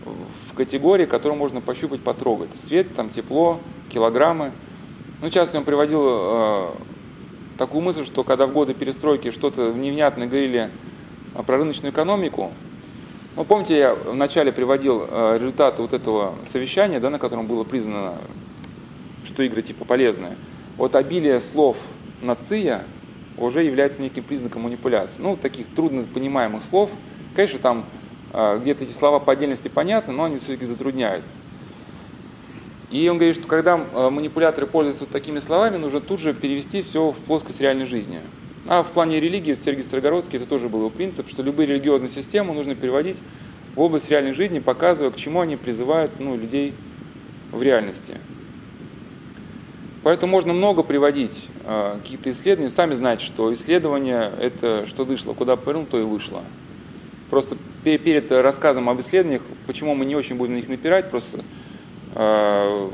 в 0.04 0.54
категории, 0.54 1.06
которую 1.06 1.38
можно 1.38 1.60
пощупать, 1.60 2.00
потрогать. 2.00 2.50
Свет, 2.66 2.94
там, 2.94 3.10
тепло, 3.10 3.60
килограммы– 3.90 4.52
ну, 5.24 5.30
часто 5.30 5.56
он 5.56 5.64
приводил 5.64 6.02
э, 6.06 6.66
такую 7.56 7.80
мысль, 7.80 8.04
что 8.04 8.24
когда 8.24 8.46
в 8.46 8.52
годы 8.52 8.74
перестройки 8.74 9.30
что-то 9.30 9.72
невнятно 9.72 10.26
говорили 10.26 10.68
про 11.46 11.56
рыночную 11.56 11.92
экономику, 11.92 12.52
ну, 13.36 13.44
помните, 13.44 13.78
я 13.78 13.94
вначале 13.94 14.52
приводил 14.52 15.06
э, 15.08 15.38
результаты 15.38 15.82
вот 15.82 15.92
этого 15.92 16.34
совещания, 16.52 17.00
да, 17.00 17.10
на 17.10 17.18
котором 17.18 17.46
было 17.46 17.64
признано, 17.64 18.14
что 19.26 19.42
игры 19.42 19.62
типа 19.62 19.84
полезные. 19.84 20.36
Вот 20.76 20.94
обилие 20.94 21.40
слов 21.40 21.76
«нация» 22.22 22.84
уже 23.36 23.62
является 23.62 24.00
неким 24.02 24.22
признаком 24.22 24.62
манипуляции. 24.62 25.20
Ну, 25.20 25.36
таких 25.36 25.66
трудно 25.74 26.04
понимаемых 26.04 26.62
слов. 26.62 26.90
Конечно, 27.34 27.58
там 27.58 27.84
э, 28.32 28.58
где-то 28.60 28.84
эти 28.84 28.92
слова 28.92 29.18
по 29.18 29.32
отдельности 29.32 29.68
понятны, 29.68 30.12
но 30.12 30.24
они 30.24 30.36
все-таки 30.36 30.66
затрудняют 30.66 31.24
и 32.94 33.08
он 33.08 33.16
говорит, 33.16 33.36
что 33.36 33.48
когда 33.48 33.80
э, 33.92 34.08
манипуляторы 34.08 34.68
пользуются 34.68 35.02
вот 35.02 35.10
такими 35.10 35.40
словами, 35.40 35.78
нужно 35.78 36.00
тут 36.00 36.20
же 36.20 36.32
перевести 36.32 36.80
все 36.82 37.10
в 37.10 37.16
плоскость 37.16 37.60
реальной 37.60 37.86
жизни. 37.86 38.20
А 38.66 38.82
в 38.82 38.92
плане 38.92 39.20
религии, 39.20 39.54
Сергей 39.54 39.84
Строгородский, 39.84 40.38
это 40.38 40.46
тоже 40.46 40.68
был 40.68 40.80
его 40.80 40.90
принцип, 40.90 41.28
что 41.28 41.42
любые 41.42 41.66
религиозные 41.66 42.08
системы 42.08 42.54
нужно 42.54 42.74
переводить 42.74 43.20
в 43.74 43.80
область 43.80 44.10
реальной 44.10 44.32
жизни, 44.32 44.58
показывая, 44.58 45.10
к 45.10 45.16
чему 45.16 45.40
они 45.40 45.56
призывают 45.56 46.12
ну, 46.18 46.36
людей 46.36 46.72
в 47.52 47.62
реальности. 47.62 48.14
Поэтому 50.02 50.32
можно 50.32 50.52
много 50.52 50.82
приводить 50.82 51.48
э, 51.64 51.98
каких-то 52.02 52.30
исследований. 52.30 52.70
Сами 52.70 52.94
знаете, 52.94 53.24
что 53.24 53.52
исследование– 53.54 54.30
это 54.40 54.86
что 54.86 55.04
дышло, 55.04 55.34
куда 55.34 55.56
повернул, 55.56 55.86
то 55.86 55.98
и 55.98 56.02
вышло. 56.02 56.42
Просто 57.30 57.56
перед 57.82 58.30
рассказом 58.30 58.88
об 58.88 59.00
исследованиях, 59.00 59.42
почему 59.66 59.94
мы 59.94 60.04
не 60.04 60.14
очень 60.14 60.36
будем 60.36 60.52
на 60.52 60.56
них 60.56 60.68
напирать, 60.68 61.10
просто 61.10 61.42
Э, 62.14 62.90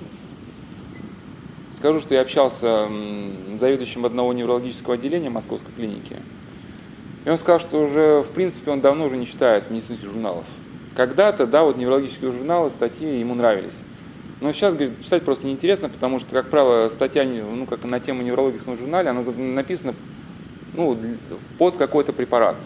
скажу, 1.81 2.01
что 2.01 2.15
я 2.15 2.21
общался 2.21 2.89
с 2.89 3.59
заведующим 3.59 4.05
одного 4.05 4.35
неврологического 4.35 4.95
отделения 4.95 5.31
Московской 5.31 5.73
клиники. 5.73 6.17
И 7.25 7.31
он 7.31 7.39
сказал, 7.39 7.59
что 7.59 7.83
уже, 7.83 8.23
в 8.23 8.33
принципе, 8.35 8.71
он 8.71 8.83
давно 8.83 9.07
уже 9.07 9.17
не 9.17 9.27
читает 9.27 9.71
медицинских 9.71 10.07
журналов. 10.07 10.45
Когда-то, 10.95 11.47
да, 11.47 11.63
вот 11.63 11.79
неврологические 11.79 12.33
журналы, 12.33 12.69
статьи 12.69 13.19
ему 13.19 13.35
нравились. 13.35 13.79
Но 14.43 14.53
сейчас, 14.53 14.75
говорит, 14.75 15.03
читать 15.03 15.23
просто 15.23 15.47
неинтересно, 15.47 15.89
потому 15.89 16.19
что, 16.19 16.31
как 16.33 16.49
правило, 16.49 16.89
статья, 16.91 17.25
ну, 17.25 17.65
как 17.65 17.83
на 17.85 17.99
тему 17.99 18.23
неврологии 18.23 18.59
в 18.59 18.79
журнале, 18.79 19.09
она 19.09 19.23
написана 19.23 19.95
ну, 20.75 20.99
под 21.57 21.77
какой-то 21.77 22.13
препарат. 22.13 22.57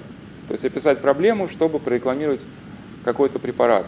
То 0.48 0.55
есть 0.55 0.64
описать 0.64 1.00
проблему, 1.00 1.48
чтобы 1.48 1.79
прорекламировать 1.79 2.40
какой-то 3.05 3.38
препарат. 3.38 3.87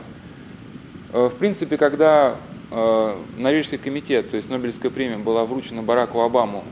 Э, 1.13 1.29
в 1.33 1.37
принципе, 1.37 1.77
когда 1.77 2.37
Норвежский 2.71 3.79
комитет, 3.79 4.31
то 4.31 4.37
есть 4.37 4.51
Нобелевская 4.51 4.91
премия 4.91 5.19
была 5.19 5.45
вручена 5.45 5.83
Бараку 5.83 6.21
Обаму, 6.21 6.65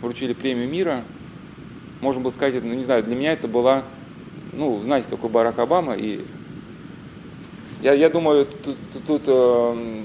вручили 0.00 0.32
премию 0.32 0.68
мира, 0.68 1.02
можно 2.00 2.22
было 2.22 2.30
сказать, 2.30 2.62
ну 2.62 2.74
не 2.74 2.84
знаю, 2.84 3.02
для 3.02 3.16
меня 3.16 3.32
это 3.32 3.48
была, 3.48 3.82
ну, 4.52 4.80
знаете, 4.82 5.08
такой 5.08 5.30
Барак 5.30 5.58
Обама, 5.58 5.94
и 5.94 6.20
я, 7.82 7.92
я 7.92 8.08
думаю, 8.08 8.46
тут, 8.46 8.76
тут, 8.92 9.06
тут 9.06 9.22
э, 9.26 10.02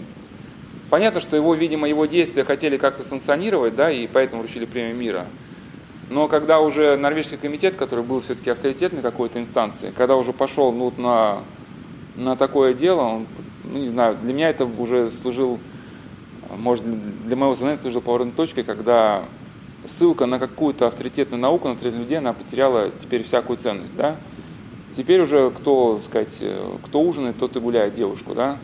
понятно, 0.89 1.19
что 1.19 1.36
его, 1.36 1.53
видимо, 1.53 1.88
его 1.88 2.05
действия 2.05 2.43
хотели 2.43 2.77
как-то 2.77 3.03
санкционировать, 3.03 3.75
да, 3.75 3.91
и 3.91 4.07
поэтому 4.07 4.41
вручили 4.41 4.65
премию 4.65 4.95
мира. 4.95 5.25
Но 6.09 6.27
когда 6.27 6.59
уже 6.59 6.97
Норвежский 6.97 7.38
комитет, 7.38 7.75
который 7.75 8.03
был 8.03 8.21
все-таки 8.21 8.49
авторитетной 8.49 9.01
какой-то 9.01 9.39
инстанции, 9.39 9.91
когда 9.95 10.15
уже 10.15 10.33
пошел 10.33 10.71
ну, 10.71 10.93
на, 10.97 11.39
на 12.15 12.36
такое 12.36 12.73
дело, 12.73 13.01
он 13.01 13.27
ну 13.63 13.80
не 13.80 13.89
знаю, 13.89 14.17
для 14.21 14.34
меня 14.34 14.49
это 14.49 14.65
уже 14.65 15.10
служил, 15.10 15.60
может, 16.58 16.86
для 17.26 17.36
моего 17.36 17.56
сознания 17.56 17.78
служил 17.78 18.02
поворотной 18.02 18.34
точкой, 18.34 18.63
когда 18.63 19.23
ссылка 19.86 20.26
на 20.26 20.39
какую-то 20.39 20.88
авторитетную 20.88 21.41
науку, 21.41 21.67
на 21.67 21.76
треть 21.76 21.93
людей, 21.93 22.17
она 22.17 22.34
потеряла 22.34 22.89
теперь 23.02 23.23
всякую 23.23 23.58
ценность, 23.58 23.95
да. 23.95 24.15
Теперь 24.95 25.21
уже 25.21 25.49
кто, 25.49 25.99
сказать, 26.06 26.43
кто 26.86 27.02
ужинает, 27.02 27.38
тот 27.39 27.56
и 27.56 27.60
гуляет 27.60 27.95
девушку, 27.95 28.34
да. 28.34 28.58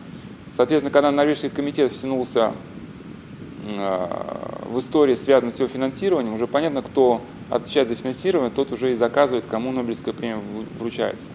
Соответственно, 0.56 0.92
когда 0.92 1.10
Норвежский 1.10 1.50
комитет 1.50 1.92
втянулся 1.92 2.52
в 3.68 4.78
истории, 4.78 5.14
связанной 5.16 5.52
с 5.52 5.58
его 5.58 5.68
финансированием, 5.68 6.34
уже 6.34 6.46
понятно, 6.46 6.82
кто 6.82 7.20
отвечает 7.50 7.88
за 7.88 7.96
финансирование, 7.96 8.50
тот 8.54 8.72
уже 8.72 8.92
и 8.92 8.94
заказывает, 8.94 9.44
кому 9.48 9.72
Нобелевская 9.72 10.14
премия 10.14 10.38
вручается. 10.78 11.26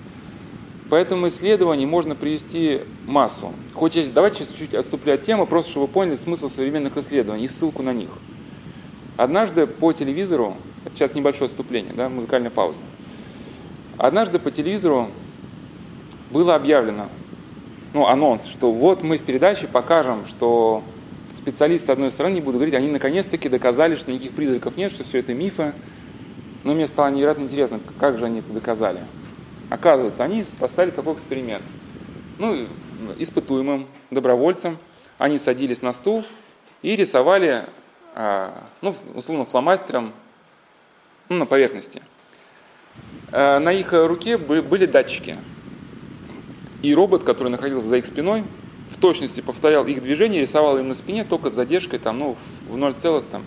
Поэтому 0.90 1.28
исследований 1.30 1.86
можно 1.86 2.16
привести 2.16 2.82
массу. 3.08 3.52
Хоть 3.74 3.96
есть, 3.96 4.14
давайте 4.14 4.40
сейчас 4.40 4.50
чуть-чуть 4.50 4.76
отступлю 4.76 5.14
от 5.14 5.24
темы, 5.24 5.46
просто 5.46 5.72
чтобы 5.72 5.88
вы 5.88 5.92
поняли 5.92 6.16
смысл 6.16 6.50
современных 6.50 6.96
исследований 6.98 7.46
и 7.46 7.48
ссылку 7.48 7.82
на 7.82 7.92
них. 7.92 8.10
Однажды 9.18 9.66
по 9.66 9.94
телевизору, 9.94 10.56
это 10.86 10.96
сейчас 10.96 11.16
небольшое 11.16 11.48
отступление, 11.48 11.94
да, 11.96 12.10
музыкальная 12.10 12.52
пауза. 12.52 12.78
Однажды 13.98 14.40
по 14.40 14.52
телевизору 14.52 15.10
было 16.30 16.54
объявлено, 16.56 17.08
ну, 17.94 18.06
анонс, 18.06 18.44
что 18.46 18.72
вот 18.72 19.04
мы 19.04 19.18
в 19.18 19.22
передаче 19.22 19.68
покажем, 19.68 20.28
что 20.28 20.84
специалисты 21.38 21.92
одной 21.92 22.12
стороны, 22.12 22.34
не 22.34 22.42
буду 22.42 22.58
говорить, 22.58 22.76
они 22.76 22.90
наконец-таки 22.90 23.50
доказали, 23.50 23.96
что 23.96 24.12
никаких 24.12 24.34
призраков 24.34 24.76
нет, 24.78 24.92
что 24.92 25.04
все 25.04 25.20
это 25.20 25.34
мифы. 25.34 25.74
Но 26.64 26.74
мне 26.74 26.88
стало 26.88 27.12
невероятно 27.12 27.44
интересно, 27.44 27.80
как 28.00 28.18
же 28.18 28.26
они 28.26 28.40
это 28.40 28.52
доказали. 28.52 29.00
Оказывается, 29.70 30.24
они 30.24 30.46
поставили 30.60 30.92
такой 30.92 31.14
эксперимент. 31.14 31.64
Ну, 32.38 32.68
испытуемым, 33.18 33.88
добровольцам, 34.12 34.78
они 35.18 35.38
садились 35.40 35.82
на 35.82 35.94
стул 35.94 36.26
и 36.82 36.96
рисовали, 36.96 37.64
а, 38.14 38.64
ну, 38.82 38.96
условно, 39.16 39.46
фломастером 39.46 40.14
ну, 41.30 41.38
на 41.38 41.46
поверхности. 41.46 42.02
Э, 43.32 43.60
на 43.60 43.72
их 43.72 43.94
руке 43.94 44.38
были 44.38 44.86
датчики. 44.86 45.38
И 46.82 46.94
робот, 46.94 47.24
который 47.24 47.50
находился 47.50 47.88
за 47.88 47.98
их 47.98 48.06
спиной, 48.06 48.44
в 48.92 49.00
точности 49.00 49.42
повторял 49.42 49.86
их 49.88 50.02
движение, 50.02 50.42
рисовал 50.42 50.78
им 50.78 50.90
на 50.90 50.96
спине 50.96 51.24
только 51.24 51.50
с 51.50 51.54
задержкой 51.54 52.00
там, 52.00 52.20
ну, 52.20 52.38
в 52.70 52.78
0, 52.78 52.94
там, 53.32 53.44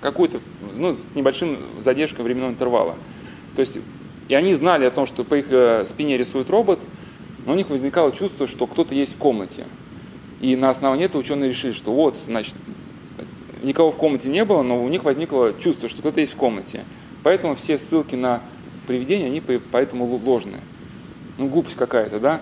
какую-то, 0.00 0.40
ну, 0.76 0.94
с 0.94 1.14
небольшим 1.14 1.58
задержкой 1.80 2.24
временного 2.24 2.50
интервала. 2.50 2.94
То 3.56 3.60
есть, 3.60 3.78
и 4.28 4.34
они 4.34 4.54
знали 4.54 4.84
о 4.84 4.90
том, 4.90 5.06
что 5.06 5.24
по 5.24 5.34
их 5.34 5.46
э, 5.50 5.84
спине 5.86 6.16
рисует 6.16 6.50
робот, 6.50 6.80
но 7.46 7.52
у 7.52 7.56
них 7.56 7.70
возникало 7.70 8.12
чувство, 8.12 8.46
что 8.46 8.66
кто-то 8.66 8.94
есть 8.94 9.14
в 9.14 9.18
комнате. 9.18 9.66
И 10.40 10.56
на 10.56 10.70
основании 10.70 11.06
этого 11.06 11.20
ученые 11.20 11.50
решили, 11.50 11.72
что 11.72 11.92
вот, 11.92 12.16
значит, 12.16 12.54
никого 13.62 13.90
в 13.90 13.96
комнате 13.96 14.28
не 14.28 14.44
было, 14.44 14.62
но 14.62 14.82
у 14.82 14.88
них 14.88 15.04
возникло 15.04 15.54
чувство, 15.60 15.88
что 15.88 16.00
кто-то 16.00 16.20
есть 16.20 16.34
в 16.34 16.36
комнате. 16.36 16.84
Поэтому 17.22 17.54
все 17.54 17.78
ссылки 17.78 18.14
на 18.14 18.40
привидения, 18.86 19.26
они 19.26 19.40
поэтому 19.40 20.04
ложные. 20.04 20.60
Ну, 21.38 21.48
глупость 21.48 21.76
какая-то, 21.76 22.20
да? 22.20 22.40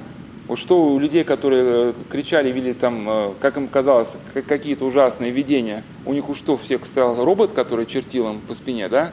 Вот 0.49 0.59
что 0.59 0.85
у 0.85 0.99
людей, 0.99 1.25
которые 1.25 1.65
э, 1.65 1.93
кричали, 2.11 2.51
видели 2.51 2.73
там, 2.73 3.09
э, 3.09 3.31
как 3.41 3.57
им 3.57 3.69
казалось, 3.69 4.17
какие-то 4.47 4.85
ужасные 4.85 5.31
видения, 5.31 5.85
у 6.05 6.13
них 6.13 6.29
уж 6.29 6.39
что, 6.39 6.59
всех 6.59 6.85
стоял 6.85 7.25
робот, 7.25 7.53
который 7.53 7.87
чертил 7.87 8.29
им 8.29 8.41
по 8.41 8.55
спине, 8.55 8.89
да? 8.89 9.13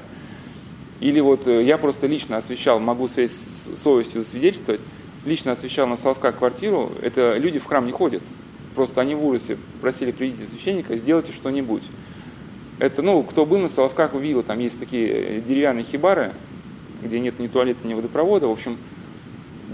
Или 1.00 1.20
вот 1.20 1.48
э, 1.48 1.64
я 1.64 1.78
просто 1.78 2.08
лично 2.08 2.38
освещал, 2.38 2.80
могу 2.80 3.08
своей 3.08 3.30
совестью 3.30 4.24
свидетельствовать, 4.24 4.82
лично 5.26 5.54
освещал 5.54 5.88
на 5.88 5.96
Соловках 5.96 6.38
квартиру, 6.38 6.92
это 7.02 7.38
люди 7.38 7.60
в 7.60 7.66
храм 7.66 7.86
не 7.86 7.92
ходят. 7.92 8.24
Просто 8.76 9.02
они 9.02 9.16
в 9.16 9.26
ужасе 9.26 9.58
просили 9.82 10.12
приведите 10.12 10.48
священника, 10.48 10.98
сделайте 10.98 11.32
что-нибудь. 11.32 11.84
Это, 12.80 13.02
ну, 13.02 13.24
кто 13.24 13.46
был 13.46 13.60
на 13.60 13.70
Соловках, 13.70 14.14
увидел, 14.14 14.44
там 14.44 14.60
есть 14.60 14.80
такие 14.80 15.42
деревянные 15.42 15.84
хибары, 15.84 16.34
где 17.02 17.20
нет 17.20 17.40
ни 17.40 17.48
туалета, 17.48 17.88
ни 17.88 17.94
водопровода. 17.94 18.48
В 18.48 18.52
общем, 18.52 18.78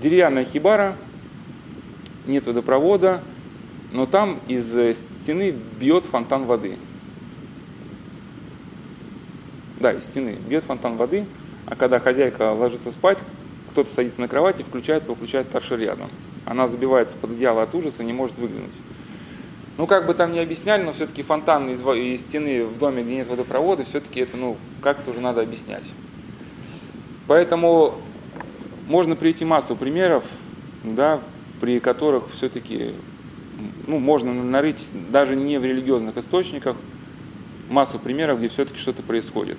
деревянная 0.02 0.44
хибара, 0.44 0.96
нет 2.28 2.46
водопровода, 2.46 3.22
но 3.92 4.06
там 4.06 4.40
из 4.48 4.72
стены 4.98 5.56
бьет 5.80 6.06
фонтан 6.06 6.46
воды. 6.46 6.78
Да, 9.86 9.92
из 9.92 10.06
стены 10.06 10.36
бьет 10.50 10.64
фонтан 10.64 10.98
воды, 10.98 11.28
а 11.68 11.76
когда 11.76 12.00
хозяйка 12.00 12.54
ложится 12.54 12.92
спать, 12.92 13.20
кто-то 13.70 13.88
садится 13.94 14.20
на 14.20 14.28
включает 14.28 15.04
его, 15.04 15.14
включает 15.14 15.52
торшер 15.52 15.78
рядом. 15.78 16.10
Она 16.44 16.68
забивается 16.68 17.16
под 17.18 17.34
одеяло 17.34 17.62
от 17.62 17.76
ужаса, 17.76 18.04
не 18.04 18.12
может 18.12 18.40
выглянуть. 18.40 18.74
Ну, 19.78 19.86
как 19.86 20.08
бы 20.08 20.16
там 20.16 20.34
не 20.34 20.40
объясняли, 20.40 20.82
но 20.82 20.92
все-таки 20.92 21.22
фонтан 21.22 21.70
из, 21.70 21.84
из 21.84 22.22
стены 22.22 22.66
в 22.66 22.80
доме, 22.80 23.04
где 23.04 23.18
нет 23.18 23.28
водопровода, 23.28 23.84
все-таки 23.84 24.22
это, 24.22 24.36
ну, 24.38 24.58
как-то 24.82 25.12
уже 25.12 25.20
надо 25.20 25.42
объяснять. 25.42 25.86
Поэтому 27.28 27.94
можно 28.88 29.16
привести 29.16 29.46
массу 29.46 29.76
примеров, 29.76 30.24
да, 30.84 31.20
при 31.62 31.80
которых 31.80 32.32
все-таки 32.32 32.96
ну, 33.86 34.00
можно 34.00 34.34
нарыть 34.34 34.90
даже 35.12 35.36
не 35.36 35.60
в 35.60 35.64
религиозных 35.64 36.18
источниках 36.18 36.76
массу 37.70 38.00
примеров, 38.00 38.40
где 38.40 38.48
все-таки 38.48 38.78
что-то 38.80 39.04
происходит. 39.04 39.58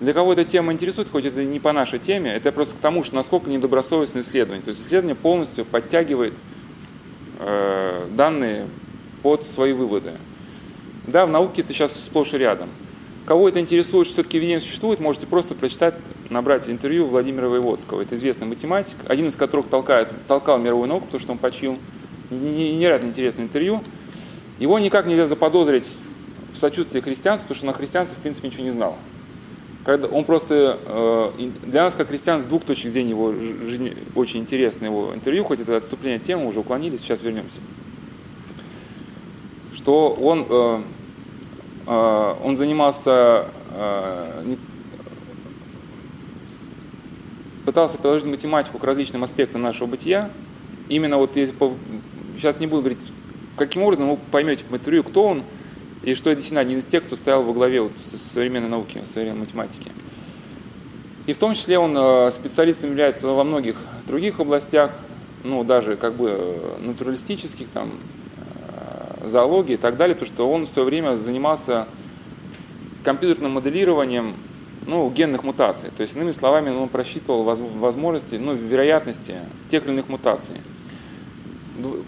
Для 0.00 0.12
кого 0.12 0.32
эта 0.32 0.44
тема 0.44 0.72
интересует, 0.72 1.08
хоть 1.08 1.24
это 1.24 1.44
не 1.44 1.60
по 1.60 1.72
нашей 1.72 2.00
теме, 2.00 2.32
это 2.32 2.50
просто 2.50 2.74
к 2.74 2.78
тому, 2.78 3.04
что 3.04 3.14
насколько 3.14 3.48
недобросовестное 3.48 4.22
исследование. 4.22 4.62
То 4.62 4.70
есть 4.70 4.80
исследование 4.80 5.14
полностью 5.14 5.64
подтягивает 5.64 6.34
э, 7.38 8.06
данные 8.10 8.66
под 9.22 9.46
свои 9.46 9.72
выводы. 9.72 10.12
Да, 11.06 11.26
в 11.26 11.30
науке 11.30 11.62
это 11.62 11.72
сейчас 11.72 11.92
сплошь 11.92 12.34
и 12.34 12.38
рядом. 12.38 12.68
Кого 13.26 13.48
это 13.48 13.60
интересует, 13.60 14.06
что 14.06 14.14
все-таки 14.14 14.38
видение 14.38 14.60
существует, 14.60 14.98
можете 14.98 15.28
просто 15.28 15.54
прочитать, 15.54 15.94
набрать 16.30 16.68
интервью 16.68 17.06
Владимира 17.06 17.48
Воеводского. 17.48 18.02
Это 18.02 18.16
известный 18.16 18.48
математик, 18.48 18.96
один 19.06 19.28
из 19.28 19.36
которых 19.36 19.68
толкает, 19.68 20.08
толкал 20.26 20.58
мировую 20.58 20.88
науку, 20.88 21.06
потому 21.06 21.20
что 21.20 21.32
он 21.32 21.38
почил. 21.38 21.78
Невероятно 22.30 23.06
интересное 23.06 23.44
интервью. 23.44 23.82
Его 24.58 24.78
никак 24.78 25.06
нельзя 25.06 25.26
заподозрить 25.26 25.86
в 26.52 26.58
сочувствии 26.58 27.00
христианству, 27.00 27.48
потому 27.48 27.56
что 27.56 27.66
на 27.66 27.72
христианстве, 27.72 28.16
в 28.18 28.22
принципе, 28.22 28.48
ничего 28.48 28.64
не 28.64 28.72
знал 28.72 28.96
когда 29.84 30.06
он 30.06 30.24
просто 30.24 30.78
э, 30.84 31.50
для 31.64 31.84
нас, 31.84 31.94
как 31.94 32.08
христиан, 32.08 32.40
с 32.40 32.44
двух 32.44 32.64
точек 32.64 32.92
зрения 32.92 33.10
его 33.10 33.32
жизни 33.32 33.96
очень 34.14 34.40
интересно 34.40 34.84
его 34.84 35.12
интервью, 35.14 35.44
хоть 35.44 35.60
это 35.60 35.76
отступление 35.76 36.18
от 36.18 36.22
темы, 36.22 36.46
уже 36.46 36.60
уклонились, 36.60 37.00
сейчас 37.00 37.22
вернемся. 37.22 37.60
Что 39.74 40.10
он, 40.10 40.46
э, 40.48 40.80
э, 41.86 42.34
он 42.44 42.56
занимался, 42.56 43.46
пытался 47.64 47.96
приложить 47.96 48.26
математику 48.26 48.78
к 48.78 48.84
различным 48.84 49.24
аспектам 49.24 49.62
нашего 49.62 49.86
бытия. 49.86 50.30
Именно 50.88 51.16
вот 51.16 51.36
если, 51.36 51.54
сейчас 52.36 52.60
не 52.60 52.66
буду 52.66 52.82
говорить, 52.82 53.00
каким 53.56 53.82
образом 53.82 54.10
вы 54.10 54.18
поймете 54.30 54.64
по 54.64 54.74
интервью, 54.74 55.02
кто 55.04 55.24
он, 55.24 55.42
и 56.02 56.14
что 56.14 56.30
это 56.30 56.36
действительно 56.36 56.60
один 56.60 56.80
из 56.80 56.86
тех, 56.86 57.04
кто 57.04 57.16
стоял 57.16 57.42
во 57.42 57.52
главе 57.52 57.82
вот 57.82 57.92
современной 58.32 58.68
науки, 58.68 59.02
современной 59.12 59.40
математики. 59.40 59.92
И 61.26 61.32
в 61.32 61.38
том 61.38 61.54
числе 61.54 61.78
он 61.78 61.96
э, 61.96 62.30
специалистом 62.32 62.90
является 62.90 63.28
во 63.28 63.44
многих 63.44 63.76
других 64.06 64.40
областях, 64.40 64.90
ну, 65.44 65.62
даже 65.62 65.96
как 65.96 66.14
бы 66.14 66.30
э, 66.36 66.76
натуралистических, 66.80 67.68
там, 67.68 67.92
э, 69.20 69.28
зоологии 69.28 69.74
и 69.74 69.76
так 69.76 69.96
далее, 69.96 70.16
потому 70.16 70.34
что 70.34 70.50
он 70.50 70.66
все 70.66 70.82
время 70.82 71.16
занимался 71.16 71.86
компьютерным 73.04 73.52
моделированием 73.52 74.34
ну, 74.84 75.08
генных 75.10 75.44
мутаций. 75.44 75.90
То 75.96 76.02
есть, 76.02 76.16
иными 76.16 76.32
словами, 76.32 76.70
он 76.70 76.88
просчитывал 76.88 77.44
возможности, 77.44 78.34
ну, 78.34 78.54
вероятности 78.54 79.36
тех 79.70 79.84
или 79.84 79.92
иных 79.92 80.08
мутаций 80.08 80.56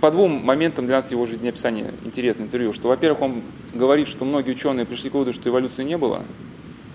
по 0.00 0.10
двум 0.10 0.44
моментам 0.44 0.86
для 0.86 0.96
нас 0.96 1.10
его 1.10 1.26
жизнеописания 1.26 1.92
интересное 2.04 2.46
интервью, 2.46 2.72
что, 2.72 2.88
во-первых, 2.88 3.22
он 3.22 3.42
говорит, 3.72 4.08
что 4.08 4.24
многие 4.24 4.50
ученые 4.50 4.86
пришли 4.86 5.10
к 5.10 5.14
выводу, 5.14 5.32
что 5.32 5.48
эволюции 5.48 5.84
не 5.84 5.96
было. 5.96 6.22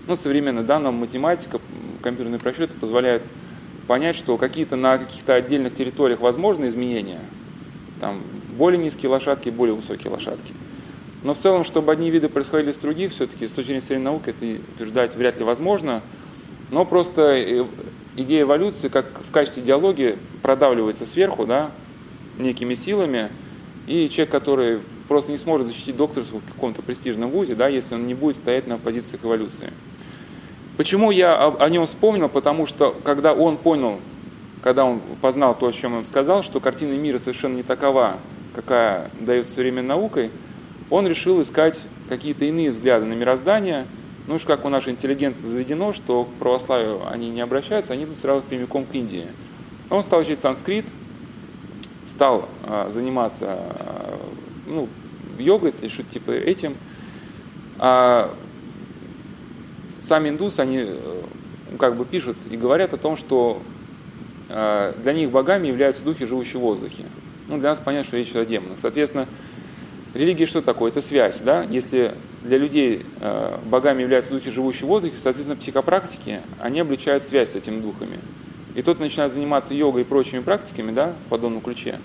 Ну, 0.08 0.16
современная 0.16 0.64
да, 0.64 0.80
нам 0.80 0.96
математика, 0.96 1.60
компьютерные 2.02 2.40
просчеты 2.40 2.74
позволяют 2.80 3.24
понять, 3.88 4.16
что 4.16 4.38
какие-то 4.38 4.76
на 4.76 4.98
каких-то 4.98 5.34
отдельных 5.34 5.76
территориях 5.76 6.20
возможны 6.20 6.68
изменения. 6.68 7.20
Там 8.00 8.22
более 8.58 8.82
низкие 8.82 9.10
лошадки, 9.10 9.50
более 9.50 9.76
высокие 9.76 10.12
лошадки. 10.12 10.54
Но 11.24 11.34
в 11.34 11.38
целом, 11.38 11.64
чтобы 11.64 11.92
одни 11.92 12.10
виды 12.10 12.30
происходили 12.30 12.72
с 12.72 12.78
других, 12.78 13.12
все-таки 13.12 13.48
с 13.48 13.52
точки 13.52 13.68
зрения 13.68 13.82
современной 13.82 14.12
науки 14.12 14.30
это 14.30 14.62
утверждать 14.74 15.16
вряд 15.16 15.38
ли 15.38 15.44
возможно. 15.44 16.02
Но 16.72 16.86
просто 16.86 17.36
э, 17.36 17.66
идея 18.16 18.44
эволюции, 18.44 18.88
как 18.88 19.06
в 19.28 19.32
качестве 19.32 19.64
идеологии, 19.64 20.18
продавливается 20.42 21.06
сверху, 21.06 21.46
да, 21.46 21.72
некими 22.40 22.74
силами, 22.74 23.30
и 23.88 24.10
человек, 24.10 24.32
который 24.32 24.80
просто 25.08 25.32
не 25.32 25.38
сможет 25.38 25.68
защитить 25.68 25.98
докторскую 25.98 26.42
в 26.42 26.54
каком-то 26.54 26.82
престижном 26.82 27.32
вузе, 27.32 27.56
да, 27.56 27.68
если 27.68 27.96
он 27.96 28.08
не 28.08 28.14
будет 28.14 28.38
стоять 28.38 28.68
на 28.68 28.78
позициях 28.78 29.24
эволюции. 29.24 29.72
Почему 30.78 31.12
я 31.12 31.48
о, 31.48 31.70
нем 31.70 31.86
вспомнил? 31.86 32.30
Потому 32.30 32.66
что 32.66 32.96
когда 33.04 33.34
он 33.34 33.58
понял, 33.58 34.00
когда 34.62 34.86
он 34.86 35.02
познал 35.22 35.54
то, 35.54 35.68
о 35.68 35.74
чем 35.74 35.94
вам 35.94 36.06
сказал, 36.06 36.44
что 36.44 36.60
картина 36.60 36.94
мира 36.94 37.18
совершенно 37.18 37.56
не 37.56 37.64
такова, 37.64 38.18
какая 38.56 39.10
дается 39.20 39.54
современной 39.54 39.90
наукой, 39.90 40.32
он 40.90 41.08
решил 41.08 41.42
искать 41.42 41.82
какие-то 42.08 42.46
иные 42.46 42.72
взгляды 42.72 43.06
на 43.06 43.14
мироздание. 43.14 43.86
Ну 44.28 44.36
уж 44.36 44.44
как 44.44 44.64
у 44.64 44.70
нашей 44.70 44.94
интеллигенции 44.94 45.48
заведено, 45.48 45.92
что 45.92 46.26
к 46.26 46.30
православию 46.40 47.02
они 47.12 47.30
не 47.30 47.42
обращаются, 47.42 47.94
они 47.94 48.06
идут 48.06 48.20
сразу 48.20 48.42
прямиком 48.42 48.86
к 48.86 48.94
Индии. 48.94 49.28
Он 49.90 50.04
стал 50.04 50.22
учить 50.22 50.40
санскрит, 50.40 50.86
стал 52.10 52.49
а, 52.64 52.89
заниматься 52.89 53.45
а, 53.49 54.20
ну, 54.66 54.88
йогой 55.38 55.74
или 55.80 55.89
что-то 55.89 56.12
типа 56.12 56.32
этим, 56.32 56.76
а 57.78 58.34
сами 60.01 60.30
индусы, 60.30 60.60
они 60.60 60.84
э, 60.86 61.22
как 61.78 61.95
бы 61.95 62.05
пишут 62.05 62.36
и 62.49 62.57
говорят 62.57 62.93
о 62.93 62.97
том, 62.97 63.16
что 63.16 63.62
а, 64.49 64.93
для 65.03 65.14
них 65.14 65.30
богами 65.30 65.68
являются 65.68 66.03
духи, 66.03 66.26
живущие 66.26 66.60
в 66.60 66.64
воздухе. 66.64 67.05
Ну, 67.47 67.60
для 67.60 67.70
нас 67.70 67.80
понятно, 67.80 68.07
что 68.07 68.18
речь 68.18 68.30
идет 68.30 68.41
о 68.41 68.45
демонах. 68.45 68.80
Соответственно, 68.80 69.28
религия 70.16 70.45
что 70.47 70.62
такое? 70.62 70.91
Это 70.91 71.01
связь, 71.01 71.39
да? 71.39 71.64
Если 71.70 72.14
для 72.43 72.57
людей 72.57 73.05
богами 73.66 74.01
являются 74.01 74.32
духи, 74.32 74.49
живущие 74.51 74.86
в 74.86 74.89
воздухе, 74.89 75.16
соответственно, 75.16 75.60
психопрактики, 75.60 76.41
они 76.60 76.80
обличают 76.80 77.24
связь 77.24 77.51
с 77.51 77.55
этими 77.55 77.82
духами 77.82 78.20
и 78.76 78.82
тот 78.82 79.00
начинает 79.00 79.32
заниматься 79.32 79.74
йогой 79.74 80.02
и 80.02 80.06
прочими 80.06 80.40
практиками, 80.40 80.92
да, 80.92 81.14
в 81.26 81.30
подобном 81.30 81.62
ключе, 81.62 82.00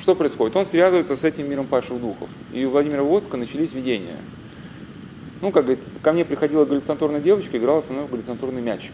что 0.00 0.14
происходит? 0.14 0.56
Он 0.56 0.64
связывается 0.64 1.16
с 1.16 1.24
этим 1.24 1.48
миром 1.48 1.66
павших 1.66 2.00
духов. 2.00 2.28
И 2.52 2.64
у 2.64 2.70
Владимира 2.70 3.02
Водска 3.02 3.36
начались 3.36 3.72
видения. 3.74 4.16
Ну, 5.42 5.52
как 5.52 5.64
говорит, 5.64 5.84
ко 6.02 6.12
мне 6.12 6.24
приходила 6.24 6.64
галлюцинаторная 6.64 7.20
девочка, 7.20 7.58
играла 7.58 7.82
со 7.82 7.92
мной 7.92 8.06
в 8.06 8.10
галлюцинаторный 8.10 8.62
мячик. 8.62 8.92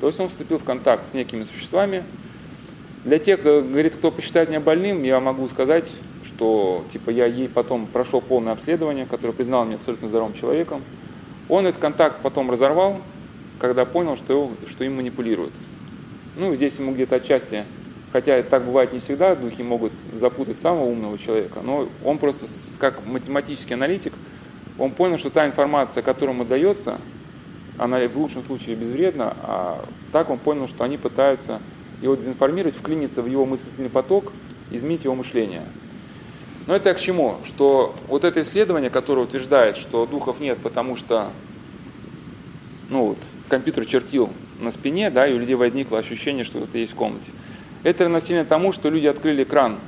То 0.00 0.06
есть 0.06 0.18
он 0.20 0.28
вступил 0.28 0.58
в 0.58 0.64
контакт 0.64 1.10
с 1.10 1.14
некими 1.14 1.42
существами. 1.42 2.02
Для 3.04 3.18
тех, 3.18 3.44
э, 3.44 3.60
говорит, 3.60 3.96
кто 3.96 4.10
посчитает 4.10 4.48
меня 4.48 4.60
больным, 4.60 5.02
я 5.02 5.20
могу 5.20 5.48
сказать, 5.48 5.90
что 6.24 6.84
типа 6.92 7.10
я 7.10 7.26
ей 7.26 7.48
потом 7.48 7.86
прошел 7.86 8.20
полное 8.20 8.52
обследование, 8.52 9.06
которое 9.06 9.32
признал 9.32 9.64
меня 9.64 9.76
абсолютно 9.76 10.08
здоровым 10.08 10.34
человеком. 10.34 10.82
Он 11.48 11.66
этот 11.66 11.80
контакт 11.80 12.20
потом 12.22 12.50
разорвал, 12.50 13.00
когда 13.58 13.84
понял, 13.84 14.16
что, 14.16 14.32
его, 14.32 14.50
что 14.66 14.84
им 14.84 14.96
манипулируют. 14.96 15.52
Ну, 16.38 16.54
здесь 16.54 16.78
ему 16.78 16.92
где-то 16.92 17.16
отчасти, 17.16 17.64
хотя 18.12 18.40
так 18.44 18.64
бывает 18.64 18.92
не 18.92 19.00
всегда, 19.00 19.34
духи 19.34 19.62
могут 19.62 19.90
запутать 20.12 20.56
самого 20.56 20.84
умного 20.84 21.18
человека, 21.18 21.62
но 21.64 21.88
он 22.04 22.18
просто, 22.18 22.46
как 22.78 23.04
математический 23.04 23.74
аналитик, 23.74 24.12
он 24.78 24.92
понял, 24.92 25.18
что 25.18 25.30
та 25.30 25.48
информация, 25.48 26.00
которая 26.00 26.36
ему 26.36 26.44
дается, 26.44 27.00
она 27.76 28.06
в 28.06 28.16
лучшем 28.16 28.44
случае 28.44 28.76
безвредна, 28.76 29.34
а 29.42 29.84
так 30.12 30.30
он 30.30 30.38
понял, 30.38 30.68
что 30.68 30.84
они 30.84 30.96
пытаются 30.96 31.58
его 32.00 32.14
дезинформировать, 32.14 32.76
вклиниться 32.76 33.20
в 33.20 33.26
его 33.26 33.44
мыслительный 33.44 33.90
поток, 33.90 34.32
изменить 34.70 35.02
его 35.02 35.16
мышление. 35.16 35.64
Но 36.68 36.76
это 36.76 36.94
к 36.94 37.00
чему? 37.00 37.34
Что 37.42 37.96
вот 38.06 38.22
это 38.22 38.42
исследование, 38.42 38.90
которое 38.90 39.22
утверждает, 39.22 39.76
что 39.76 40.06
духов 40.06 40.38
нет, 40.38 40.58
потому 40.58 40.94
что 40.94 41.32
ну 42.88 43.08
вот, 43.08 43.18
компьютер 43.48 43.84
чертил 43.84 44.30
на 44.60 44.70
спине, 44.70 45.10
да, 45.10 45.26
и 45.26 45.34
у 45.34 45.38
людей 45.38 45.54
возникло 45.54 45.98
ощущение, 45.98 46.44
что 46.44 46.58
это 46.58 46.78
есть 46.78 46.92
в 46.92 46.96
комнате. 46.96 47.30
Это 47.82 48.04
равносильно 48.04 48.44
тому, 48.44 48.72
что 48.72 48.90
люди 48.90 49.06
открыли 49.06 49.44
кран 49.44 49.78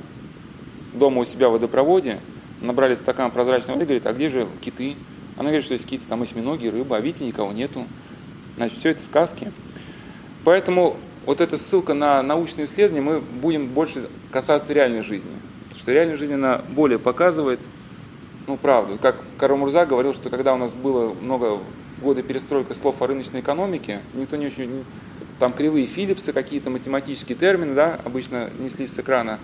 дома 0.93 1.21
у 1.21 1.25
себя 1.25 1.49
в 1.49 1.53
водопроводе, 1.53 2.19
набрали 2.61 2.95
стакан 2.95 3.31
прозрачной 3.31 3.73
воды, 3.73 3.85
говорит, 3.85 4.05
а 4.05 4.13
где 4.13 4.29
же 4.29 4.47
киты? 4.61 4.95
Она 5.35 5.45
говорит, 5.45 5.65
что 5.65 5.73
есть 5.73 5.87
киты, 5.87 6.03
там 6.07 6.21
осьминоги, 6.21 6.67
рыба, 6.67 6.97
а 6.97 6.99
видите, 6.99 7.25
никого 7.25 7.51
нету. 7.51 7.85
Значит, 8.57 8.79
все 8.79 8.89
это 8.89 9.03
сказки. 9.03 9.51
Поэтому 10.43 10.97
вот 11.25 11.41
эта 11.41 11.57
ссылка 11.57 11.93
на 11.93 12.21
научные 12.21 12.65
исследования, 12.65 13.01
мы 13.01 13.19
будем 13.19 13.67
больше 13.67 14.09
касаться 14.31 14.73
реальной 14.73 15.03
жизни. 15.03 15.31
Потому 15.63 15.79
что 15.79 15.91
реальная 15.91 16.17
жизнь, 16.17 16.33
она 16.33 16.61
более 16.69 16.99
показывает, 16.99 17.59
ну, 18.47 18.57
правду. 18.57 18.97
Как 19.01 19.15
Карл 19.37 19.57
Мурза 19.57 19.85
говорил, 19.85 20.13
что 20.13 20.29
когда 20.29 20.53
у 20.53 20.57
нас 20.57 20.71
было 20.71 21.13
много 21.13 21.59
года 22.01 22.23
перестройки 22.23 22.73
слов 22.73 23.01
о 23.01 23.07
рыночной 23.07 23.41
экономике, 23.41 24.01
никто 24.13 24.35
не 24.35 24.47
очень, 24.47 24.83
там 25.39 25.53
кривые 25.53 25.87
Филлипсы, 25.87 26.33
какие-то 26.33 26.69
математические 26.69 27.37
термины, 27.37 27.73
да, 27.73 27.99
обычно 28.03 28.49
неслись 28.59 28.93
с 28.93 28.99
экрана. 28.99 29.39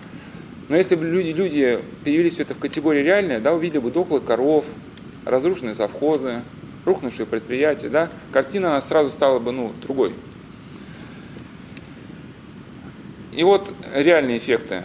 Но 0.68 0.76
если 0.76 0.96
бы 0.96 1.06
люди, 1.06 1.30
люди 1.30 1.78
перевели 2.04 2.30
все 2.30 2.42
это 2.42 2.54
в 2.54 2.58
категории 2.58 3.02
реальные, 3.02 3.40
да, 3.40 3.54
увидели 3.54 3.78
бы 3.78 3.90
дохлых 3.90 4.24
коров, 4.24 4.64
разрушенные 5.24 5.74
совхозы, 5.74 6.42
рухнувшие 6.84 7.26
предприятия, 7.26 7.88
да, 7.88 8.10
картина 8.32 8.68
она 8.68 8.82
сразу 8.82 9.10
стала 9.10 9.38
бы, 9.38 9.52
ну, 9.52 9.72
другой. 9.82 10.14
И 13.32 13.42
вот 13.42 13.72
реальные 13.94 14.38
эффекты. 14.38 14.82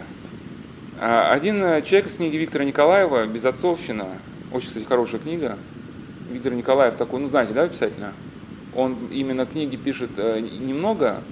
А, 1.00 1.32
один 1.32 1.60
человек 1.82 2.06
из 2.06 2.16
книги 2.16 2.36
Виктора 2.36 2.64
Николаева 2.64 3.26
«Безотцовщина», 3.26 4.06
очень, 4.52 4.68
кстати, 4.68 4.84
хорошая 4.84 5.20
книга, 5.20 5.58
Виктор 6.28 6.54
Николаев 6.54 6.96
такой, 6.96 7.20
ну 7.20 7.28
знаете, 7.28 7.52
да, 7.52 7.68
писателя? 7.68 8.14
Он 8.72 9.08
именно 9.08 9.44
книги 9.46 9.76
пишет 9.76 10.10
э, 10.16 10.40
немного, 10.40 11.22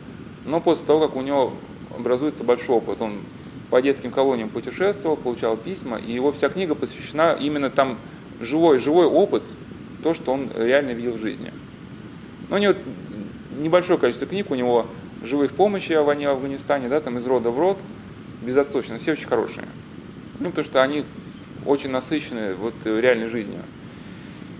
но 0.45 0.61
после 0.61 0.85
того, 0.87 1.01
как 1.09 1.17
у 1.17 1.23
него 1.23 1.55
образуется 1.91 2.45
большой 2.45 2.77
опыт, 2.77 3.01
он 3.01 3.23
по 3.71 3.81
детским 3.81 4.11
колониям 4.11 4.51
путешествовал, 4.51 5.17
получал 5.17 5.57
письма, 5.57 5.97
и 5.97 6.13
его 6.13 6.31
вся 6.31 6.51
книга 6.51 6.75
посвящена 6.75 7.37
именно 7.41 7.71
там 7.71 7.99
живой, 8.39 8.79
живой 8.79 9.07
опыт, 9.07 9.45
то, 10.03 10.13
что 10.13 10.33
он 10.33 10.51
реально 10.55 10.91
видел 10.91 11.15
в 11.15 11.21
жизни. 11.21 11.53
Но 12.49 12.57
у 12.57 12.59
него 12.59 12.75
небольшое 13.51 13.99
количество 13.99 14.27
книг, 14.27 14.51
у 14.51 14.55
него 14.55 14.87
«Живые 15.23 15.49
в 15.49 15.55
помощи» 15.55 15.93
о 15.93 16.03
войне 16.03 16.29
в 16.29 16.33
Афганистане, 16.33 16.89
да, 16.89 17.01
там 17.01 17.17
из 17.17 17.27
рода 17.27 17.51
в 17.51 17.59
род, 17.59 17.79
безоточно, 18.43 18.99
все 18.99 19.13
очень 19.13 19.27
хорошие. 19.27 19.69
Ну, 20.39 20.51
потому 20.51 20.65
что 20.65 20.83
они 20.83 21.05
очень 21.65 21.91
насыщены 21.91 22.55
вот 22.57 22.75
реальной 22.85 23.29
жизнью. 23.29 23.63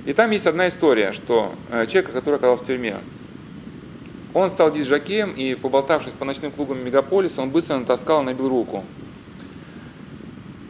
И 0.05 0.13
там 0.13 0.31
есть 0.31 0.47
одна 0.47 0.69
история, 0.69 1.13
что 1.13 1.55
э, 1.71 1.87
человек, 1.87 2.13
который 2.13 2.37
оказался 2.37 2.65
в 2.65 2.67
тюрьме, 2.67 2.97
он 4.35 4.51
стал 4.51 4.73
диджакеем, 4.73 5.33
и 5.33 5.55
поболтавшись 5.55 6.13
по 6.13 6.25
ночным 6.25 6.51
клубам 6.51 6.85
мегаполиса, 6.85 7.43
он 7.43 7.51
быстро 7.51 7.77
натаскал 7.77 8.23
и 8.23 8.25
набил 8.25 8.49
руку. 8.49 8.85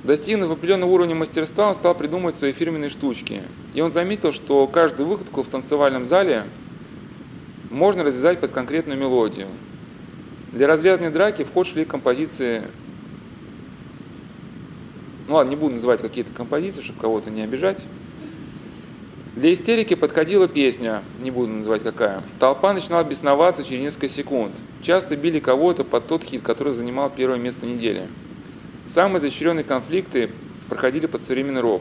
Достигнув 0.05 0.51
определенного 0.51 0.91
уровня 0.91 1.15
мастерства, 1.15 1.69
он 1.69 1.75
стал 1.77 1.95
придумывать 1.95 2.35
свои 2.35 2.53
фирменные 2.53 2.91
штучки. 2.91 3.43
И 3.73 3.81
он 3.81 3.93
заметил, 3.93 4.33
что 4.33 4.67
каждую 4.67 5.09
выходку 5.09 5.45
в 5.45 5.49
танцевальном 5.49 6.07
зале 6.07 6.45
можно 7.71 8.03
развязать 8.03 8.41
под 8.41 8.51
конкретную 8.51 8.99
мелодию. 8.99 9.47
Для 10.53 10.67
развязанной 10.67 11.11
драки 11.11 11.45
в 11.45 11.53
ход 11.53 11.69
шли 11.69 11.85
композиции 11.85 12.63
ну 15.29 15.37
ладно, 15.37 15.51
не 15.51 15.57
буду 15.57 15.77
называть 15.77 16.01
какие-то 16.01 16.33
композиции, 16.33 16.83
чтобы 16.83 17.01
кого-то 17.01 17.31
не 17.31 17.43
обижать. 17.43 17.83
Для 19.35 19.55
истерики 19.55 19.95
подходила 19.95 20.47
песня, 20.47 21.03
не 21.23 21.31
буду 21.31 21.49
называть 21.51 21.83
какая. 21.83 22.23
Толпа 22.39 22.75
начинала 22.75 23.03
бесноваться 23.03 23.65
через 23.65 23.81
несколько 23.81 24.11
секунд. 24.11 24.53
Часто 24.83 25.17
били 25.17 25.41
кого-то 25.41 25.85
под 25.85 26.07
тот 26.07 26.23
хит, 26.23 26.43
который 26.43 26.75
занимал 26.75 27.09
первое 27.09 27.39
место 27.39 27.65
недели. 27.65 28.09
Самые 28.93 29.21
изощренные 29.21 29.65
конфликты 29.65 30.29
проходили 30.69 31.07
под 31.07 31.23
современный 31.23 31.63
рок. 31.63 31.81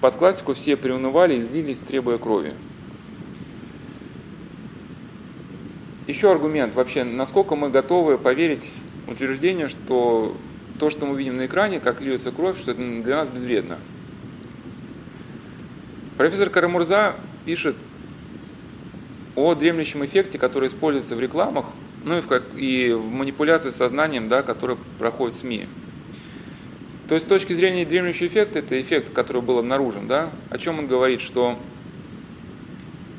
Под 0.00 0.14
классику 0.14 0.54
все 0.54 0.76
приунывали 0.76 1.36
и 1.36 1.42
злились, 1.42 1.78
требуя 1.78 2.16
крови. 2.16 2.52
Еще 6.06 6.30
аргумент 6.30 6.76
вообще, 6.76 7.02
насколько 7.02 7.56
мы 7.56 7.70
готовы 7.70 8.18
поверить 8.18 8.62
утверждению, 9.08 9.68
что 9.68 10.36
то, 10.78 10.90
что 10.90 11.06
мы 11.06 11.18
видим 11.18 11.38
на 11.38 11.46
экране, 11.46 11.80
как 11.80 12.00
льется 12.00 12.30
кровь, 12.30 12.56
что 12.56 12.70
это 12.70 12.80
для 13.02 13.16
нас 13.16 13.28
безвредно. 13.28 13.78
Профессор 16.24 16.48
Карамурза 16.48 17.16
пишет 17.44 17.76
о 19.36 19.54
дремлющем 19.54 20.06
эффекте, 20.06 20.38
который 20.38 20.68
используется 20.68 21.16
в 21.16 21.20
рекламах, 21.20 21.66
ну 22.02 22.16
и 22.16 22.22
в, 22.22 22.26
как, 22.28 22.44
и 22.56 22.94
в 22.94 23.04
манипуляции 23.10 23.68
сознанием, 23.72 24.30
да, 24.30 24.42
который 24.42 24.78
проходит 24.98 25.36
в 25.36 25.40
СМИ. 25.40 25.66
То 27.10 27.14
есть 27.14 27.26
с 27.26 27.28
точки 27.28 27.52
зрения 27.52 27.84
дремлющего 27.84 28.28
эффекта, 28.28 28.60
это 28.60 28.80
эффект, 28.80 29.12
который 29.12 29.42
был 29.42 29.58
обнаружен, 29.58 30.08
да, 30.08 30.30
о 30.48 30.56
чем 30.56 30.78
он 30.78 30.86
говорит, 30.86 31.20
что 31.20 31.58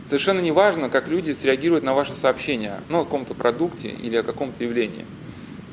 совершенно 0.03 0.39
не 0.39 0.51
важно, 0.51 0.89
как 0.89 1.07
люди 1.07 1.31
среагируют 1.31 1.83
на 1.83 1.93
ваши 1.93 2.15
сообщения, 2.15 2.81
ну, 2.89 3.01
о 3.01 3.03
каком-то 3.03 3.35
продукте 3.35 3.89
или 3.89 4.15
о 4.15 4.23
каком-то 4.23 4.63
явлении. 4.63 5.05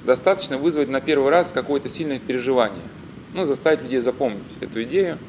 Достаточно 0.04 0.58
вызвать 0.58 0.90
на 0.90 1.00
первый 1.00 1.30
раз 1.30 1.50
какое-то 1.50 1.88
сильное 1.88 2.18
переживание, 2.18 2.84
ну, 3.32 3.46
заставить 3.46 3.80
людей 3.82 4.00
запомнить 4.00 4.42
эту 4.60 4.82
идею– 4.82 5.16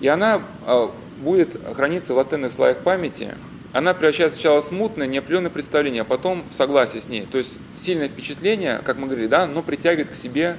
и 0.00 0.08
она 0.08 0.42
а, 0.66 0.90
будет 1.20 1.50
храниться 1.74 2.14
в 2.14 2.16
латентных 2.16 2.52
слоях 2.52 2.78
памяти. 2.78 3.34
Она 3.72 3.94
превращается 3.94 4.36
сначала 4.36 4.60
смутное, 4.62 5.06
неопределенное 5.06 5.50
представление, 5.50 6.02
а 6.02 6.04
потом 6.04 6.42
в 6.50 6.54
согласие 6.54 7.00
с 7.00 7.08
ней. 7.08 7.26
То 7.30 7.38
есть 7.38 7.56
сильное 7.76 8.08
впечатление, 8.08 8.80
как 8.84 8.96
мы 8.96 9.06
говорили, 9.06 9.28
да, 9.28 9.46
но 9.46 9.62
притягивает 9.62 10.10
к 10.10 10.14
себе 10.14 10.56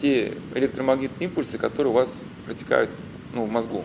те 0.00 0.32
электромагнитные 0.54 1.28
импульсы, 1.28 1.58
которые 1.58 1.92
у 1.92 1.94
вас 1.94 2.12
протекают 2.46 2.90
ну, 3.34 3.44
в 3.44 3.50
мозгу. 3.50 3.84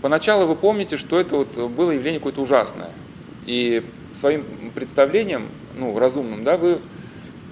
Поначалу 0.00 0.46
вы 0.46 0.54
помните, 0.54 0.96
что 0.96 1.20
это 1.20 1.36
вот 1.36 1.70
было 1.70 1.90
явление 1.90 2.20
какое-то 2.20 2.40
ужасное. 2.40 2.90
И 3.44 3.82
своим 4.12 4.44
представлением, 4.74 5.48
ну, 5.76 5.98
разумным, 5.98 6.44
да, 6.44 6.56
вы 6.56 6.78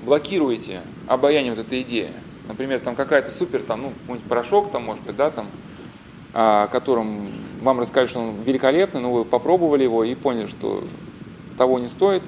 блокируете 0.04 0.80
обаяние 1.06 1.52
вот 1.52 1.66
этой 1.66 1.82
идеи. 1.82 2.08
Например, 2.48 2.78
там 2.80 2.94
какая-то 2.94 3.30
супер, 3.30 3.62
там, 3.62 3.82
ну, 3.82 3.92
какой-нибудь 4.02 4.28
порошок, 4.28 4.70
там, 4.70 4.84
может 4.84 5.02
быть, 5.04 5.16
да, 5.16 5.30
там, 5.30 5.46
о 6.32 6.66
котором 6.68 7.28
вам 7.62 7.80
рассказали, 7.80 8.08
что 8.08 8.20
он 8.20 8.42
великолепный, 8.44 9.00
но 9.00 9.12
вы 9.12 9.24
попробовали 9.24 9.84
его 9.84 10.04
и 10.04 10.14
поняли, 10.14 10.46
что 10.46 10.82
того 11.58 11.78
не 11.78 11.88
стоит. 11.88 12.22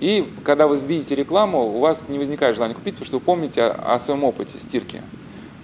И 0.00 0.26
когда 0.44 0.66
вы 0.66 0.78
видите 0.78 1.14
рекламу, 1.14 1.62
у 1.62 1.80
вас 1.80 2.04
не 2.08 2.18
возникает 2.18 2.56
желания 2.56 2.74
купить, 2.74 2.94
потому 2.94 3.06
что 3.06 3.18
вы 3.18 3.24
помните 3.24 3.62
о, 3.62 3.94
о 3.94 3.98
своем 3.98 4.24
опыте 4.24 4.58
стирки. 4.58 5.02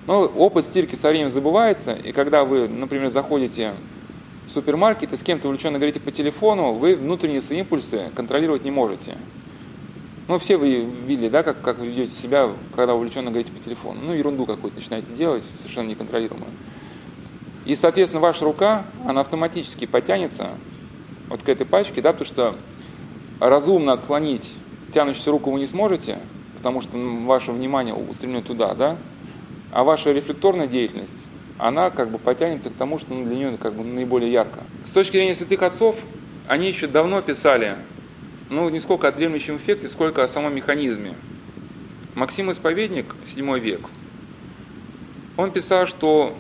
Но 0.07 0.23
опыт 0.23 0.67
стирки 0.67 0.95
со 0.95 1.09
временем 1.09 1.31
забывается, 1.31 1.93
и 1.93 2.13
когда 2.13 2.45
вы, 2.45 2.69
например, 2.69 3.11
заходите 3.11 3.73
в 4.47 4.53
супермаркет 4.53 5.13
и 5.13 5.17
с 5.17 5.23
кем-то 5.23 5.49
увлеченно 5.49 5.79
говорите 5.79 6.01
по 6.01 6.13
телефону, 6.13 6.73
вы 6.73 6.95
внутренние 6.95 7.43
свои 7.43 7.61
импульсы 7.61 8.11
контролировать 8.15 8.65
не 8.65 8.71
можете. 8.71 9.17
Ну, 10.29 10.39
все 10.39 10.57
вы 10.57 10.87
видели, 11.07 11.29
да, 11.29 11.43
как, 11.43 11.61
как 11.61 11.79
вы 11.79 11.87
ведете 11.87 12.13
себя, 12.13 12.49
когда 12.75 12.95
увлеченно 12.95 13.31
говорите 13.31 13.53
по 13.53 13.63
телефону. 13.63 14.01
Ну, 14.03 14.13
ерунду 14.13 14.45
какую-то 14.45 14.77
начинаете 14.77 15.13
делать, 15.13 15.45
совершенно 15.61 15.89
неконтролируемую. 15.89 16.51
И, 17.67 17.75
соответственно, 17.75 18.21
ваша 18.21 18.45
рука, 18.45 18.85
она 19.05 19.21
автоматически 19.21 19.87
потянется 19.87 20.51
вот 21.29 21.43
к 21.43 21.49
этой 21.49 21.67
пачке, 21.67 22.01
да, 22.01 22.13
потому 22.13 22.27
что 22.27 22.57
разумно 23.41 23.93
отклонить 23.93 24.57
тянущуюся 24.93 25.33
руку 25.33 25.51
вы 25.51 25.59
не 25.59 25.67
сможете, 25.67 26.19
потому 26.57 26.81
что 26.81 26.97
ваше 26.97 27.51
внимание 27.51 27.93
устремлено 27.93 28.43
туда, 28.43 28.75
да, 28.75 28.97
а 29.73 29.83
ваша 29.83 30.13
рефлекторная 30.13 30.69
деятельность, 30.69 31.29
она 31.59 31.91
как 31.91 32.11
бы 32.11 32.19
потянется 32.19 32.71
к 32.71 32.75
тому, 32.75 33.01
что 33.01 33.13
ну, 33.13 33.25
для 33.25 33.35
нее 33.35 33.59
как 33.61 33.75
бы 33.75 33.83
наиболее 33.83 34.31
ярко. 34.31 34.61
С 34.87 34.91
точки 34.91 35.13
зрения 35.13 35.35
святых 35.35 35.63
отцов, 35.63 35.97
они 36.47 36.69
еще 36.69 36.87
давно 36.87 37.21
писали, 37.21 37.75
ну, 38.49 38.69
не 38.69 38.79
сколько 38.79 39.09
о 39.09 39.13
дремлющем 39.13 39.57
эффекте, 39.57 39.89
сколько 39.89 40.23
о 40.23 40.29
самом 40.29 40.55
механизме. 40.55 41.15
Максим 42.15 42.53
Исповедник, 42.53 43.07
7 43.35 43.59
век, 43.59 43.81
он 45.37 45.51
писал, 45.51 45.87
что 45.87 46.33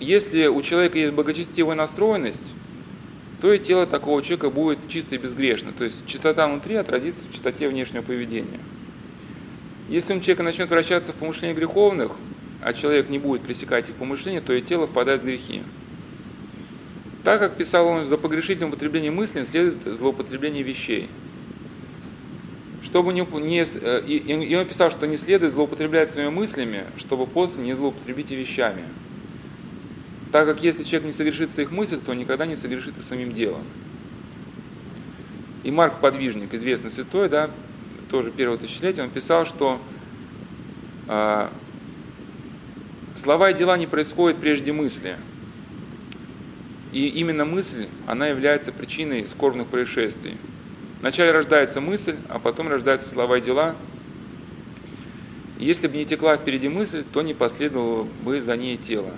если 0.00 0.46
у 0.46 0.62
человека 0.62 0.98
есть 0.98 1.14
благочестивая 1.14 1.74
настроенность, 1.74 2.52
то 3.40 3.52
и 3.52 3.58
тело 3.58 3.86
такого 3.86 4.22
человека 4.22 4.50
будет 4.50 4.78
чисто 4.88 5.14
и 5.14 5.18
безгрешно. 5.18 5.72
То 5.72 5.84
есть 5.84 6.06
чистота 6.06 6.46
внутри 6.48 6.74
отразится 6.76 7.26
в 7.26 7.32
чистоте 7.32 7.68
внешнего 7.68 8.02
поведения. 8.02 8.60
Если 9.88 10.12
у 10.12 10.20
человека 10.20 10.42
начнет 10.42 10.68
вращаться 10.68 11.12
в 11.12 11.16
помышления 11.16 11.54
греховных, 11.54 12.12
а 12.60 12.72
человек 12.72 13.08
не 13.08 13.18
будет 13.18 13.42
пресекать 13.42 13.88
их 13.88 13.94
помышления, 13.94 14.40
то 14.40 14.52
и 14.52 14.60
тело 14.60 14.86
впадает 14.86 15.22
в 15.22 15.24
грехи. 15.24 15.62
Так 17.24 17.40
как 17.40 17.56
писал 17.56 17.86
он, 17.86 18.06
за 18.06 18.16
погрешительное 18.16 18.68
употребление 18.68 19.10
мыслей 19.10 19.44
следует 19.44 19.76
злоупотребление 19.84 20.62
вещей. 20.62 21.08
Чтобы 22.84 23.12
не, 23.12 23.20
не, 23.20 23.64
э, 23.64 24.02
и, 24.06 24.16
и 24.16 24.54
он 24.56 24.66
писал, 24.66 24.90
что 24.90 25.06
не 25.06 25.16
следует 25.16 25.52
злоупотреблять 25.52 26.10
своими 26.10 26.30
мыслями, 26.30 26.84
чтобы 26.96 27.26
после 27.26 27.62
не 27.62 27.74
злоупотребить 27.74 28.30
и 28.30 28.36
вещами. 28.36 28.82
Так 30.32 30.46
как 30.46 30.62
если 30.62 30.84
человек 30.84 31.06
не 31.06 31.12
согрешит 31.12 31.50
в 31.50 31.54
своих 31.54 31.70
мыслях, 31.70 32.02
то 32.04 32.12
никогда 32.12 32.44
не 32.44 32.56
согрешит 32.56 32.94
и 32.98 33.02
самим 33.02 33.32
делом. 33.32 33.62
И 35.64 35.70
Марк 35.70 36.00
Подвижник, 36.00 36.52
известный 36.54 36.90
святой, 36.90 37.28
да, 37.28 37.50
тоже 38.10 38.30
первого 38.30 38.58
тысячелетия, 38.58 39.02
он 39.02 39.10
писал, 39.10 39.46
что 39.46 39.80
э, 41.08 41.48
слова 43.16 43.50
и 43.50 43.54
дела 43.54 43.76
не 43.76 43.86
происходят 43.86 44.38
прежде 44.38 44.72
мысли. 44.72 45.16
И 46.92 47.08
именно 47.08 47.44
мысль, 47.44 47.86
она 48.06 48.28
является 48.28 48.72
причиной 48.72 49.26
скорбных 49.28 49.66
происшествий. 49.68 50.36
Вначале 51.00 51.30
рождается 51.30 51.80
мысль, 51.80 52.16
а 52.28 52.38
потом 52.38 52.68
рождаются 52.68 53.08
слова 53.08 53.38
и 53.38 53.40
дела. 53.40 53.76
Если 55.58 55.86
бы 55.86 55.96
не 55.96 56.04
текла 56.04 56.36
впереди 56.36 56.68
мысль, 56.68 57.04
то 57.12 57.22
не 57.22 57.34
последовало 57.34 58.04
бы 58.24 58.40
за 58.40 58.56
ней 58.56 58.76
тело. 58.76 59.12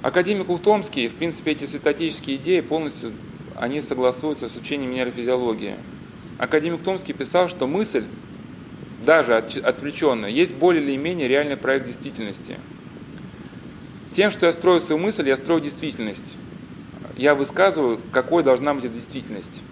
Академик 0.00 0.48
Ухтомский, 0.48 1.08
в 1.08 1.16
принципе, 1.16 1.52
эти 1.52 1.64
святотеческие 1.64 2.36
идеи 2.36 2.60
полностью 2.60 3.12
они 3.56 3.80
согласуются 3.80 4.48
с 4.48 4.56
учением 4.56 4.92
нейрофизиологии. 4.92 5.76
Академик 6.36 6.82
Томский 6.84 7.12
писал, 7.12 7.48
что 7.48 7.66
мысль, 7.66 8.04
даже 9.00 9.36
отвлеченная, 9.36 10.30
есть 10.30 10.54
более 10.54 10.84
или 10.84 10.96
менее 10.96 11.26
реальный 11.26 11.56
проект 11.56 11.86
действительности. 11.86 12.60
Тем, 14.12 14.30
что 14.30 14.46
я 14.46 14.52
строю 14.52 14.80
свою 14.80 15.00
мысль, 15.00 15.28
я 15.28 15.36
строю 15.36 15.60
действительность. 15.60 16.36
Я 17.16 17.34
высказываю, 17.34 17.98
какой 17.98 18.44
должна 18.44 18.74
быть 18.74 18.84
эта 18.84 18.94
действительность. 18.94 19.62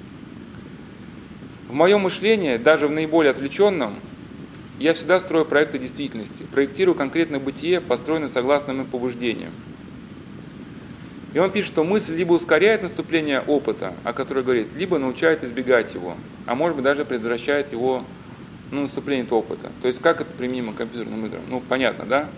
В 1.69 1.73
моем 1.73 2.01
мышлении, 2.01 2.57
даже 2.57 2.89
в 2.89 2.91
наиболее 2.91 3.31
отвлеченном, 3.31 4.01
я 4.81 4.93
всегда 4.95 5.21
строю 5.21 5.45
проекты 5.47 5.79
действительности, 5.79 6.43
проектирую 6.43 6.97
конкретное 6.97 7.39
бытие, 7.39 7.81
построенное 7.81 8.29
согласно 8.29 8.73
моим 8.75 8.87
побуждениям. 8.87 9.53
И 11.37 11.39
он 11.39 11.51
пишет, 11.51 11.73
что 11.73 11.85
мысль 11.85 12.15
либо 12.15 12.33
ускоряет 12.33 12.83
наступление 12.83 13.43
опыта, 13.43 13.93
о 14.05 14.15
котором 14.15 14.43
говорит, 14.43 14.69
либо 14.75 14.99
научает 14.99 15.45
избегать 15.45 15.93
его, 15.93 16.17
а 16.47 16.55
может 16.55 16.77
быть 16.77 16.85
даже 16.85 17.05
предотвращает 17.05 17.73
его 17.73 18.03
ну, 18.71 18.81
наступление 18.81 19.27
этого 19.27 19.41
опыта. 19.41 19.71
То 19.83 19.89
есть 19.89 20.01
как 20.01 20.23
это 20.23 20.33
применимо 20.33 20.73
к 20.73 20.77
компьютерным 20.77 21.27
играм? 21.27 21.43
Ну, 21.51 21.63
понятно, 21.69 22.07
да? 22.07 22.31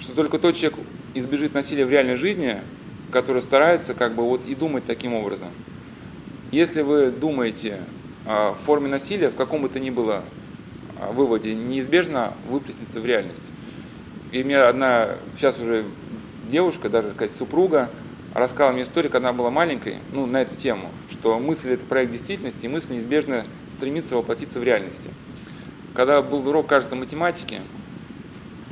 Что 0.00 0.14
только 0.14 0.38
тот 0.38 0.56
человек 0.56 0.78
избежит 1.12 1.52
насилия 1.52 1.84
в 1.84 1.90
реальной 1.90 2.16
жизни, 2.16 2.56
который 3.12 3.42
старается 3.42 3.92
как 3.92 4.14
бы 4.14 4.22
вот 4.22 4.46
и 4.46 4.54
думать 4.54 4.86
таким 4.86 5.12
образом. 5.12 5.48
Если 6.52 6.80
вы 6.80 7.10
думаете 7.10 7.80
в 8.24 8.56
форме 8.64 8.88
насилия, 8.88 9.28
в 9.28 9.34
каком 9.34 9.60
бы 9.60 9.68
то 9.68 9.78
ни 9.78 9.90
было 9.90 10.22
выводе, 11.12 11.54
неизбежно 11.54 12.32
выплеснется 12.48 12.98
в 12.98 13.04
реальность. 13.04 13.44
И 14.32 14.42
мне 14.42 14.56
одна, 14.56 15.16
сейчас 15.36 15.58
уже 15.58 15.84
девушка, 16.48 16.88
даже 16.88 17.10
сказать, 17.10 17.32
супруга, 17.38 17.90
рассказала 18.34 18.72
мне 18.72 18.82
историю, 18.82 19.10
когда 19.10 19.28
она 19.28 19.36
была 19.36 19.50
маленькой, 19.50 19.98
ну, 20.12 20.26
на 20.26 20.42
эту 20.42 20.56
тему, 20.56 20.90
что 21.10 21.38
мысль– 21.38 21.70
это 21.72 21.84
проект 21.84 22.12
действительности, 22.12 22.66
и 22.66 22.68
мысль 22.68 22.94
неизбежно 22.94 23.44
стремится 23.76 24.16
воплотиться 24.16 24.60
в 24.60 24.64
реальности. 24.64 25.10
Когда 25.94 26.20
был 26.22 26.46
урок, 26.48 26.66
кажется, 26.66 26.96
математики, 26.96 27.60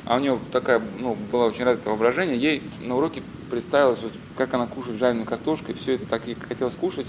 а 0.04 0.16
у 0.16 0.20
нее 0.20 0.38
такая, 0.52 0.82
ну, 0.98 1.16
была 1.32 1.46
очень 1.46 1.64
развитое 1.64 1.90
воображение, 1.90 2.36
ей 2.36 2.62
на 2.82 2.96
уроке 2.96 3.22
представилось, 3.50 4.00
вот, 4.02 4.12
как 4.36 4.52
она 4.54 4.66
кушает 4.66 4.98
жареную 4.98 5.26
картошку, 5.26 5.72
и 5.72 5.74
все 5.74 5.94
это 5.94 6.06
так 6.06 6.28
и 6.28 6.34
хотелось 6.34 6.74
кушать. 6.74 7.06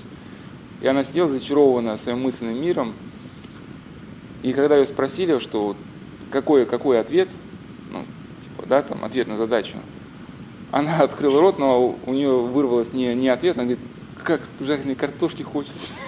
И 0.81 0.87
она 0.87 1.03
сидела 1.03 1.29
зачарованная 1.29 1.97
своим 1.97 2.21
мысленным 2.21 2.61
миром. 2.61 2.93
И 4.43 4.53
когда 4.53 4.77
ее 4.77 4.85
спросили, 4.85 5.39
что 5.39 5.75
какой, 6.31 6.65
какой 6.65 6.99
ответ, 6.99 7.29
ну, 7.91 8.03
типа, 8.43 8.67
да, 8.67 8.81
там, 8.81 9.03
ответ 9.03 9.27
на 9.27 9.37
задачу, 9.37 9.77
она 10.71 10.99
открыла 11.01 11.41
рот, 11.41 11.59
но 11.59 11.97
у 12.05 12.13
нее 12.13 12.41
вырвалось 12.41 12.93
не, 12.93 13.13
не 13.15 13.29
ответ, 13.29 13.57
она 13.57 13.65
говорит, 13.65 13.83
как 14.23 14.41
жареной 14.59 14.95
картошки 14.95 15.43
хочется. 15.43 15.91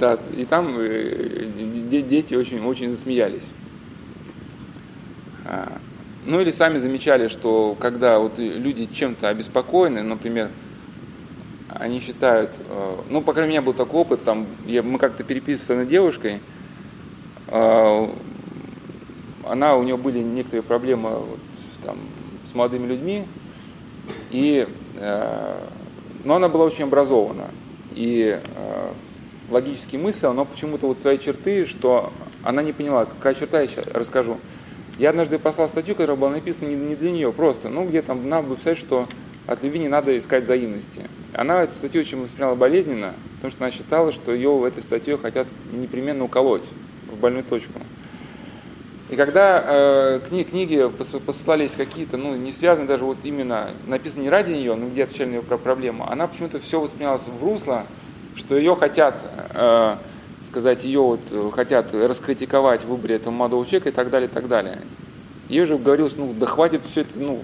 Да, 0.00 0.18
и 0.36 0.44
там 0.46 0.74
э, 0.80 1.46
дети 2.02 2.34
очень, 2.34 2.64
очень 2.64 2.90
засмеялись. 2.90 3.50
А, 5.44 5.78
ну 6.24 6.40
или 6.40 6.50
сами 6.50 6.78
замечали, 6.78 7.28
что 7.28 7.76
когда 7.80 8.18
вот 8.18 8.38
люди 8.38 8.88
чем-то 8.92 9.28
обеспокоены, 9.28 10.02
например, 10.02 10.48
они 11.68 12.00
считают, 12.00 12.50
э, 12.68 12.96
ну, 13.10 13.22
по 13.22 13.32
крайней 13.32 13.52
мере, 13.54 13.62
был 13.62 13.74
такой 13.74 14.00
опыт, 14.00 14.24
там, 14.24 14.46
я, 14.66 14.82
мы 14.82 14.98
как-то 14.98 15.24
переписывались 15.24 15.66
с 15.66 15.70
одной 15.70 15.86
девушкой, 15.86 16.40
э, 17.48 18.08
она, 19.52 19.76
у 19.76 19.82
нее 19.82 19.98
были 19.98 20.20
некоторые 20.20 20.62
проблемы 20.62 21.10
вот, 21.10 21.38
там, 21.84 21.98
с 22.50 22.54
молодыми 22.54 22.86
людьми, 22.86 23.24
и, 24.30 24.66
э, 24.96 25.56
но 26.24 26.36
она 26.36 26.48
была 26.48 26.64
очень 26.64 26.84
образована, 26.84 27.50
и 27.94 28.40
логические 29.50 30.00
мысли, 30.00 30.26
но 30.26 30.46
почему-то 30.46 30.86
вот 30.86 30.98
свои 31.00 31.18
черты, 31.18 31.66
что 31.66 32.10
она 32.42 32.62
не 32.62 32.72
поняла, 32.72 33.04
какая 33.04 33.34
черта, 33.34 33.60
я 33.60 33.66
сейчас 33.66 33.86
расскажу. 33.88 34.38
Я 34.98 35.10
однажды 35.10 35.38
послал 35.38 35.68
статью, 35.68 35.94
которая 35.94 36.16
была 36.16 36.30
написана 36.30 36.68
не, 36.68 36.74
не 36.74 36.96
для 36.96 37.10
нее, 37.10 37.30
просто, 37.30 37.68
ну, 37.68 37.86
где 37.86 38.00
там 38.00 38.26
надо 38.28 38.48
было 38.48 38.56
писать, 38.56 38.78
что 38.78 39.06
от 39.46 39.62
любви 39.62 39.80
не 39.80 39.88
надо 39.88 40.16
искать 40.16 40.44
взаимности. 40.44 41.02
Она 41.34 41.64
эту 41.64 41.74
статью 41.74 42.00
очень 42.00 42.22
восприняла 42.22 42.54
болезненно, 42.54 43.12
потому 43.36 43.50
что 43.50 43.64
она 43.64 43.70
считала, 43.70 44.12
что 44.12 44.32
ее 44.32 44.50
в 44.50 44.64
этой 44.64 44.82
статье 44.82 45.18
хотят 45.18 45.46
непременно 45.72 46.24
уколоть 46.24 46.64
в 47.10 47.20
больную 47.20 47.44
точку. 47.44 47.80
И 49.12 49.16
когда 49.16 49.62
э, 49.62 50.20
кни, 50.26 50.42
книги 50.42 50.88
посылались 51.26 51.72
какие-то, 51.72 52.16
ну, 52.16 52.34
не 52.34 52.50
связанные 52.50 52.88
даже 52.88 53.04
вот 53.04 53.18
именно, 53.24 53.68
написаны 53.86 54.22
не 54.22 54.30
ради 54.30 54.52
нее, 54.52 54.74
но 54.74 54.86
где 54.86 55.04
отвечали 55.04 55.28
на 55.28 55.34
ее 55.34 55.42
проблему, 55.42 56.10
она 56.10 56.26
почему-то 56.26 56.60
все 56.60 56.80
воспринималась 56.80 57.26
в 57.26 57.44
русло, 57.44 57.84
что 58.36 58.56
ее 58.56 58.74
хотят, 58.74 59.14
э, 59.50 59.96
сказать, 60.46 60.84
ее 60.84 61.00
вот 61.00 61.20
э, 61.30 61.50
хотят 61.54 61.94
раскритиковать 61.94 62.84
в 62.84 62.88
выборе 62.88 63.16
этого 63.16 63.34
молодого 63.34 63.66
человека 63.66 63.90
и 63.90 63.92
так 63.92 64.08
далее, 64.08 64.30
и 64.30 64.32
так 64.32 64.48
далее. 64.48 64.78
Ей 65.50 65.66
же 65.66 65.76
говорилось, 65.76 66.16
ну, 66.16 66.32
да 66.32 66.46
хватит 66.46 66.80
все 66.82 67.02
это, 67.02 67.20
ну, 67.20 67.42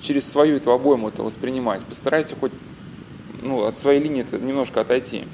через 0.00 0.30
свою 0.30 0.58
эту 0.58 0.70
обойму 0.70 1.08
это 1.08 1.24
воспринимать. 1.24 1.80
Постарайся 1.80 2.36
хоть 2.36 2.52
ну, 3.42 3.64
от 3.64 3.76
своей 3.76 4.00
линии 4.00 4.20
это 4.22 4.38
немножко 4.38 4.82
отойти. 4.82 5.24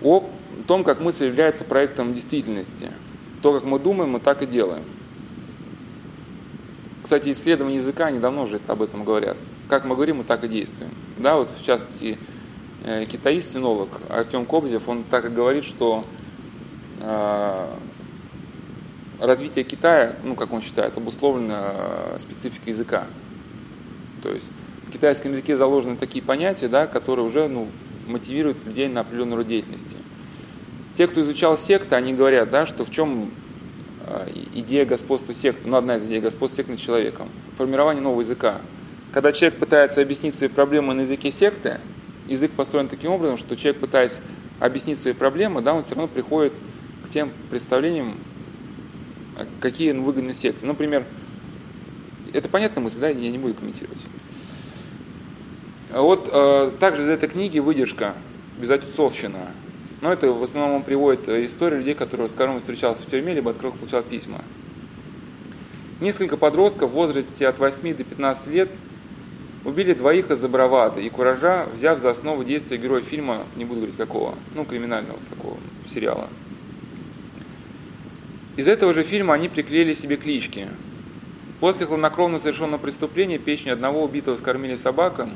О 0.00 0.24
том, 0.66 0.82
как 0.82 1.02
мысль 1.02 1.26
является 1.26 1.62
проектом 1.64 2.14
действительности. 2.14 2.90
То, 3.42 3.52
как 3.52 3.64
мы 3.64 3.78
думаем, 3.78 4.10
мы 4.10 4.20
так 4.20 4.42
и 4.42 4.46
делаем. 4.46 4.82
Кстати, 7.02 7.30
исследования 7.30 7.76
языка, 7.76 8.06
они 8.06 8.18
давно 8.18 8.42
уже 8.42 8.60
об 8.66 8.82
этом 8.82 9.04
говорят. 9.04 9.36
Как 9.68 9.84
мы 9.84 9.94
говорим, 9.94 10.18
мы 10.18 10.24
так 10.24 10.42
и 10.42 10.48
действуем. 10.48 10.90
Да, 11.18 11.36
вот 11.36 11.50
в 11.50 11.64
частности, 11.64 12.18
э, 12.84 13.04
китаист-синолог 13.04 13.88
Артем 14.08 14.44
Кобзев, 14.44 14.88
он 14.88 15.04
так 15.04 15.24
и 15.26 15.28
говорит, 15.28 15.64
что 15.64 16.04
э, 17.00 17.68
развитие 19.20 19.64
Китая, 19.64 20.16
ну, 20.24 20.34
как 20.34 20.52
он 20.52 20.62
считает, 20.62 20.96
обусловлено 20.96 21.54
э, 21.56 22.18
спецификой 22.20 22.72
языка. 22.72 23.06
То 24.22 24.32
есть 24.32 24.50
в 24.88 24.90
китайском 24.90 25.32
языке 25.32 25.56
заложены 25.56 25.96
такие 25.96 26.24
понятия, 26.24 26.68
да, 26.68 26.86
которые 26.86 27.24
уже 27.24 27.48
ну, 27.48 27.68
мотивируют 28.06 28.64
людей 28.64 28.88
на 28.88 29.02
определенную 29.02 29.38
род 29.38 29.46
деятельности. 29.46 29.98
Те, 30.96 31.06
кто 31.06 31.20
изучал 31.20 31.58
секты, 31.58 31.94
они 31.94 32.14
говорят, 32.14 32.50
да, 32.50 32.64
что 32.64 32.84
в 32.84 32.90
чем 32.90 33.30
э, 34.06 34.28
идея 34.54 34.86
господства 34.86 35.34
секты, 35.34 35.68
ну, 35.68 35.76
одна 35.76 35.96
из 35.96 36.04
идей 36.04 36.20
господства 36.20 36.56
секты 36.56 36.72
над 36.72 36.80
человеком, 36.80 37.28
формирование 37.58 38.02
нового 38.02 38.22
языка. 38.22 38.60
Когда 39.12 39.32
человек 39.32 39.58
пытается 39.58 40.00
объяснить 40.00 40.34
свои 40.34 40.48
проблемы 40.48 40.94
на 40.94 41.02
языке 41.02 41.30
секты, 41.30 41.80
язык 42.28 42.52
построен 42.52 42.88
таким 42.88 43.10
образом, 43.10 43.36
что 43.36 43.56
человек, 43.56 43.80
пытаясь 43.80 44.20
объяснить 44.58 44.98
свои 44.98 45.12
проблемы, 45.12 45.60
да, 45.60 45.74
он 45.74 45.84
все 45.84 45.94
равно 45.94 46.08
приходит 46.08 46.54
к 47.06 47.12
тем 47.12 47.30
представлениям, 47.50 48.14
какие 49.60 49.92
выгодны 49.92 50.32
секты. 50.32 50.64
Например, 50.64 51.04
это 52.32 52.48
понятная 52.48 52.82
мысль, 52.82 53.00
да, 53.00 53.08
я 53.08 53.30
не 53.30 53.38
буду 53.38 53.54
комментировать. 53.54 53.98
А 55.90 56.00
вот 56.00 56.28
э, 56.32 56.72
также 56.80 57.02
из 57.02 57.08
этой 57.08 57.28
книги 57.28 57.58
выдержка 57.58 58.14
«Безотцовщина». 58.58 59.50
Но 60.06 60.12
это 60.12 60.32
в 60.32 60.40
основном 60.40 60.84
приводит 60.84 61.28
э, 61.28 61.44
историю 61.46 61.80
людей, 61.80 61.94
которые, 61.94 62.28
с 62.28 62.32
которыми 62.32 62.60
встречался 62.60 63.02
в 63.02 63.10
тюрьме, 63.10 63.34
либо 63.34 63.50
от 63.50 63.56
которых 63.56 63.76
получал 63.76 64.04
письма. 64.04 64.40
Несколько 66.00 66.36
подростков 66.36 66.92
в 66.92 66.94
возрасте 66.94 67.48
от 67.48 67.58
8 67.58 67.96
до 67.96 68.04
15 68.04 68.46
лет 68.46 68.70
убили 69.64 69.94
двоих 69.94 70.30
из-за 70.30 70.46
и 71.00 71.08
куража, 71.08 71.66
взяв 71.74 71.98
за 71.98 72.10
основу 72.10 72.44
действия 72.44 72.76
героя 72.76 73.00
фильма, 73.00 73.42
не 73.56 73.64
буду 73.64 73.80
говорить 73.80 73.96
какого, 73.96 74.36
ну, 74.54 74.64
криминального 74.64 75.18
такого 75.28 75.56
сериала. 75.92 76.28
Из 78.54 78.68
этого 78.68 78.94
же 78.94 79.02
фильма 79.02 79.34
они 79.34 79.48
приклеили 79.48 79.92
себе 79.92 80.16
клички. 80.16 80.68
После 81.58 81.84
хладнокровно 81.84 82.38
совершенного 82.38 82.78
преступления 82.78 83.38
печень 83.38 83.72
одного 83.72 84.04
убитого 84.04 84.36
скормили 84.36 84.76
собакам, 84.76 85.32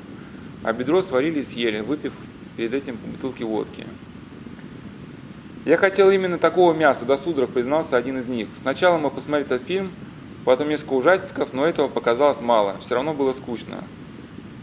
а 0.62 0.72
бедро 0.72 1.02
сварили 1.02 1.40
и 1.40 1.42
съели, 1.42 1.80
выпив 1.80 2.12
перед 2.56 2.72
этим 2.72 2.96
бутылки 3.04 3.42
водки. 3.42 3.84
Я 5.66 5.76
хотел 5.76 6.11
именно 6.11 6.38
такого 6.38 6.72
мяса, 6.72 7.04
до 7.04 7.18
судорог 7.18 7.50
признался 7.50 7.98
один 7.98 8.18
из 8.18 8.26
них. 8.26 8.48
Сначала 8.62 8.96
мы 8.96 9.11
посмотрели 9.11 9.44
этот 9.44 9.66
фильм, 9.66 9.90
потом 10.46 10.70
несколько 10.70 10.94
ужастиков, 10.94 11.52
но 11.52 11.66
этого 11.66 11.88
показалось 11.88 12.40
мало, 12.40 12.76
все 12.80 12.94
равно 12.94 13.12
было 13.12 13.32
скучно. 13.32 13.84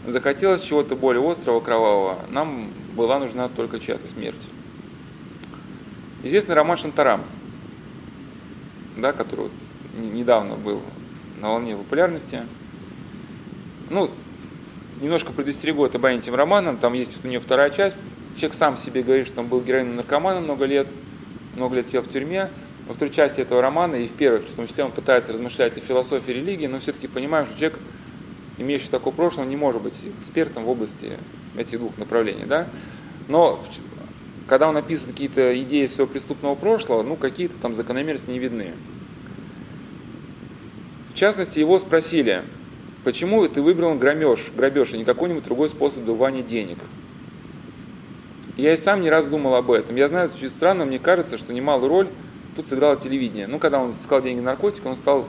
Захотелось 0.08 0.62
чего-то 0.62 0.96
более 0.96 1.22
острого, 1.28 1.60
кровавого. 1.60 2.18
Нам 2.30 2.70
была 2.96 3.20
нужна 3.20 3.48
только 3.48 3.78
чья-то 3.78 4.08
смерть. 4.08 4.48
Известный 6.24 6.56
роман 6.56 6.78
Шантарам, 6.78 7.20
да, 8.96 9.12
который 9.12 9.42
вот 9.42 9.52
недавно 9.96 10.56
был 10.56 10.80
на 11.40 11.50
волне 11.50 11.76
популярности. 11.76 12.42
Ну, 13.90 14.10
немножко 15.00 15.30
предостерегу 15.32 15.84
обаяния 15.84 16.20
этим 16.20 16.34
романом, 16.34 16.76
там 16.76 16.94
есть 16.94 17.24
у 17.24 17.28
нее 17.28 17.38
вторая 17.38 17.70
часть. 17.70 17.94
Человек 18.38 18.56
сам 18.56 18.76
себе 18.76 19.02
говорит, 19.02 19.26
что 19.26 19.40
он 19.40 19.48
был 19.48 19.60
героином 19.60 19.96
наркоманом 19.96 20.44
много 20.44 20.64
лет, 20.64 20.86
много 21.56 21.74
лет 21.74 21.88
сидел 21.88 22.02
в 22.02 22.12
тюрьме. 22.12 22.48
Во 22.86 22.94
второй 22.94 23.12
части 23.12 23.40
этого 23.40 23.60
романа 23.60 23.96
и 23.96 24.06
в 24.06 24.12
первой, 24.12 24.38
в 24.38 24.52
том 24.52 24.68
числе, 24.68 24.84
он 24.84 24.92
пытается 24.92 25.32
размышлять 25.32 25.76
о 25.76 25.80
философии 25.80 26.30
религии, 26.30 26.68
но 26.68 26.78
все-таки 26.78 27.08
понимаем, 27.08 27.46
что 27.46 27.58
человек, 27.58 27.80
имеющий 28.58 28.90
такое 28.90 29.12
прошлое, 29.12 29.44
не 29.44 29.56
может 29.56 29.82
быть 29.82 29.94
экспертом 30.20 30.64
в 30.64 30.70
области 30.70 31.10
этих 31.56 31.80
двух 31.80 31.98
направлений. 31.98 32.44
Да? 32.46 32.68
Но 33.26 33.60
когда 34.46 34.68
он 34.68 34.76
описывает 34.76 35.14
какие-то 35.14 35.60
идеи 35.60 35.86
своего 35.86 36.06
преступного 36.06 36.54
прошлого, 36.54 37.02
ну, 37.02 37.16
какие-то 37.16 37.56
там 37.60 37.74
закономерности 37.74 38.30
не 38.30 38.38
видны. 38.38 38.70
В 41.12 41.18
частности, 41.18 41.58
его 41.58 41.80
спросили, 41.80 42.44
почему 43.02 43.48
ты 43.48 43.60
выбрал 43.60 43.96
грабеж, 43.96 44.52
грабеж, 44.54 44.94
а 44.94 44.96
не 44.96 45.04
какой-нибудь 45.04 45.42
другой 45.42 45.68
способ 45.70 46.04
добывания 46.04 46.44
денег? 46.44 46.78
Я 48.58 48.74
и 48.74 48.76
сам 48.76 49.02
не 49.02 49.08
раз 49.08 49.28
думал 49.28 49.54
об 49.54 49.70
этом. 49.70 49.94
Я 49.94 50.08
знаю, 50.08 50.30
очень 50.34 50.50
странно, 50.50 50.84
мне 50.84 50.98
кажется, 50.98 51.38
что 51.38 51.52
немалую 51.52 51.88
роль 51.88 52.08
тут 52.56 52.66
сыграло 52.66 52.96
телевидение. 52.96 53.46
Ну, 53.46 53.60
когда 53.60 53.80
он 53.80 53.92
искал 53.92 54.20
деньги 54.20 54.40
наркотик, 54.40 54.84
он 54.84 54.96
стал 54.96 55.26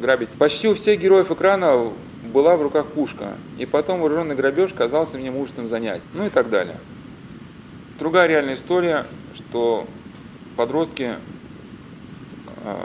грабить. 0.00 0.30
Почти 0.30 0.66
у 0.66 0.74
всех 0.74 1.00
героев 1.00 1.30
экрана 1.30 1.92
была 2.34 2.56
в 2.56 2.62
руках 2.62 2.86
пушка. 2.86 3.34
И 3.56 3.66
потом 3.66 4.00
вооруженный 4.00 4.34
грабеж 4.34 4.72
казался 4.72 5.16
мне 5.16 5.30
мужественным 5.30 5.70
занятием. 5.70 6.08
Ну 6.12 6.26
и 6.26 6.28
так 6.28 6.50
далее. 6.50 6.74
Другая 8.00 8.26
реальная 8.26 8.54
история, 8.54 9.06
что 9.36 9.86
подростки 10.56 11.14
э, 12.64 12.76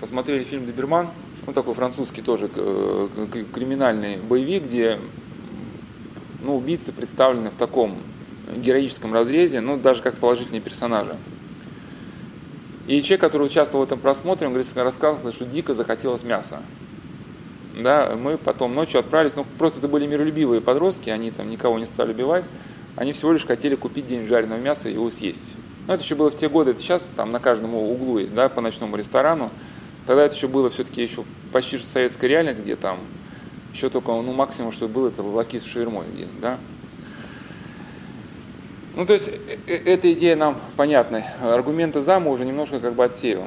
посмотрели 0.00 0.42
фильм 0.42 0.64
«Доберман», 0.64 1.10
ну, 1.46 1.52
такой 1.52 1.74
французский 1.74 2.22
тоже 2.22 2.48
криминальный 2.48 4.16
боевик, 4.16 4.64
где 4.64 4.98
ну, 6.42 6.56
убийцы 6.56 6.92
представлены 6.92 7.50
в 7.50 7.56
таком 7.56 7.98
героическом 8.56 9.12
разрезе, 9.12 9.60
ну, 9.60 9.76
даже 9.76 10.02
как 10.02 10.14
положительные 10.14 10.60
персонажи. 10.60 11.16
И 12.86 13.02
человек, 13.02 13.20
который 13.20 13.44
участвовал 13.44 13.84
в 13.84 13.86
этом 13.86 13.98
просмотре, 13.98 14.46
он 14.46 14.54
говорит, 14.54 14.74
рассказывал, 14.76 15.32
что 15.32 15.44
дико 15.44 15.74
захотелось 15.74 16.22
мяса. 16.22 16.62
Да, 17.78 18.16
мы 18.16 18.38
потом 18.38 18.74
ночью 18.74 19.00
отправились, 19.00 19.36
ну, 19.36 19.44
просто 19.58 19.78
это 19.78 19.88
были 19.88 20.06
миролюбивые 20.06 20.60
подростки, 20.60 21.10
они 21.10 21.30
там 21.30 21.50
никого 21.50 21.78
не 21.78 21.86
стали 21.86 22.12
убивать, 22.12 22.44
они 22.96 23.12
всего 23.12 23.32
лишь 23.32 23.46
хотели 23.46 23.76
купить 23.76 24.06
день 24.06 24.26
жареного 24.26 24.58
мяса 24.58 24.88
и 24.88 24.94
его 24.94 25.10
съесть. 25.10 25.54
Но 25.86 25.94
это 25.94 26.02
еще 26.02 26.14
было 26.14 26.30
в 26.30 26.36
те 26.36 26.48
годы, 26.48 26.72
это 26.72 26.80
сейчас 26.80 27.06
там 27.16 27.30
на 27.30 27.40
каждом 27.40 27.74
углу 27.74 28.18
есть, 28.18 28.34
да, 28.34 28.48
по 28.48 28.60
ночному 28.60 28.96
ресторану, 28.96 29.50
Тогда 30.08 30.24
это 30.24 30.34
еще 30.34 30.48
было 30.48 30.70
все-таки 30.70 31.02
еще 31.02 31.22
почти 31.52 31.76
же 31.76 31.84
советская 31.84 32.30
реальность, 32.30 32.62
где 32.62 32.76
там 32.76 32.98
еще 33.74 33.90
только, 33.90 34.10
ну, 34.10 34.32
максимум, 34.32 34.72
что 34.72 34.88
было, 34.88 35.08
это 35.08 35.22
лаки 35.22 35.60
с 35.60 35.66
шавермой, 35.66 36.06
где, 36.10 36.26
да. 36.40 36.56
Ну, 38.98 39.06
то 39.06 39.12
есть, 39.12 39.28
э, 39.28 39.56
э, 39.68 39.76
эта 39.92 40.12
идея 40.12 40.34
нам 40.34 40.56
понятна. 40.76 41.24
Аргументы 41.40 42.02
за 42.02 42.18
мы 42.18 42.32
уже 42.32 42.44
немножко 42.44 42.80
как 42.80 42.94
бы 42.94 43.04
отсеиваем. 43.04 43.46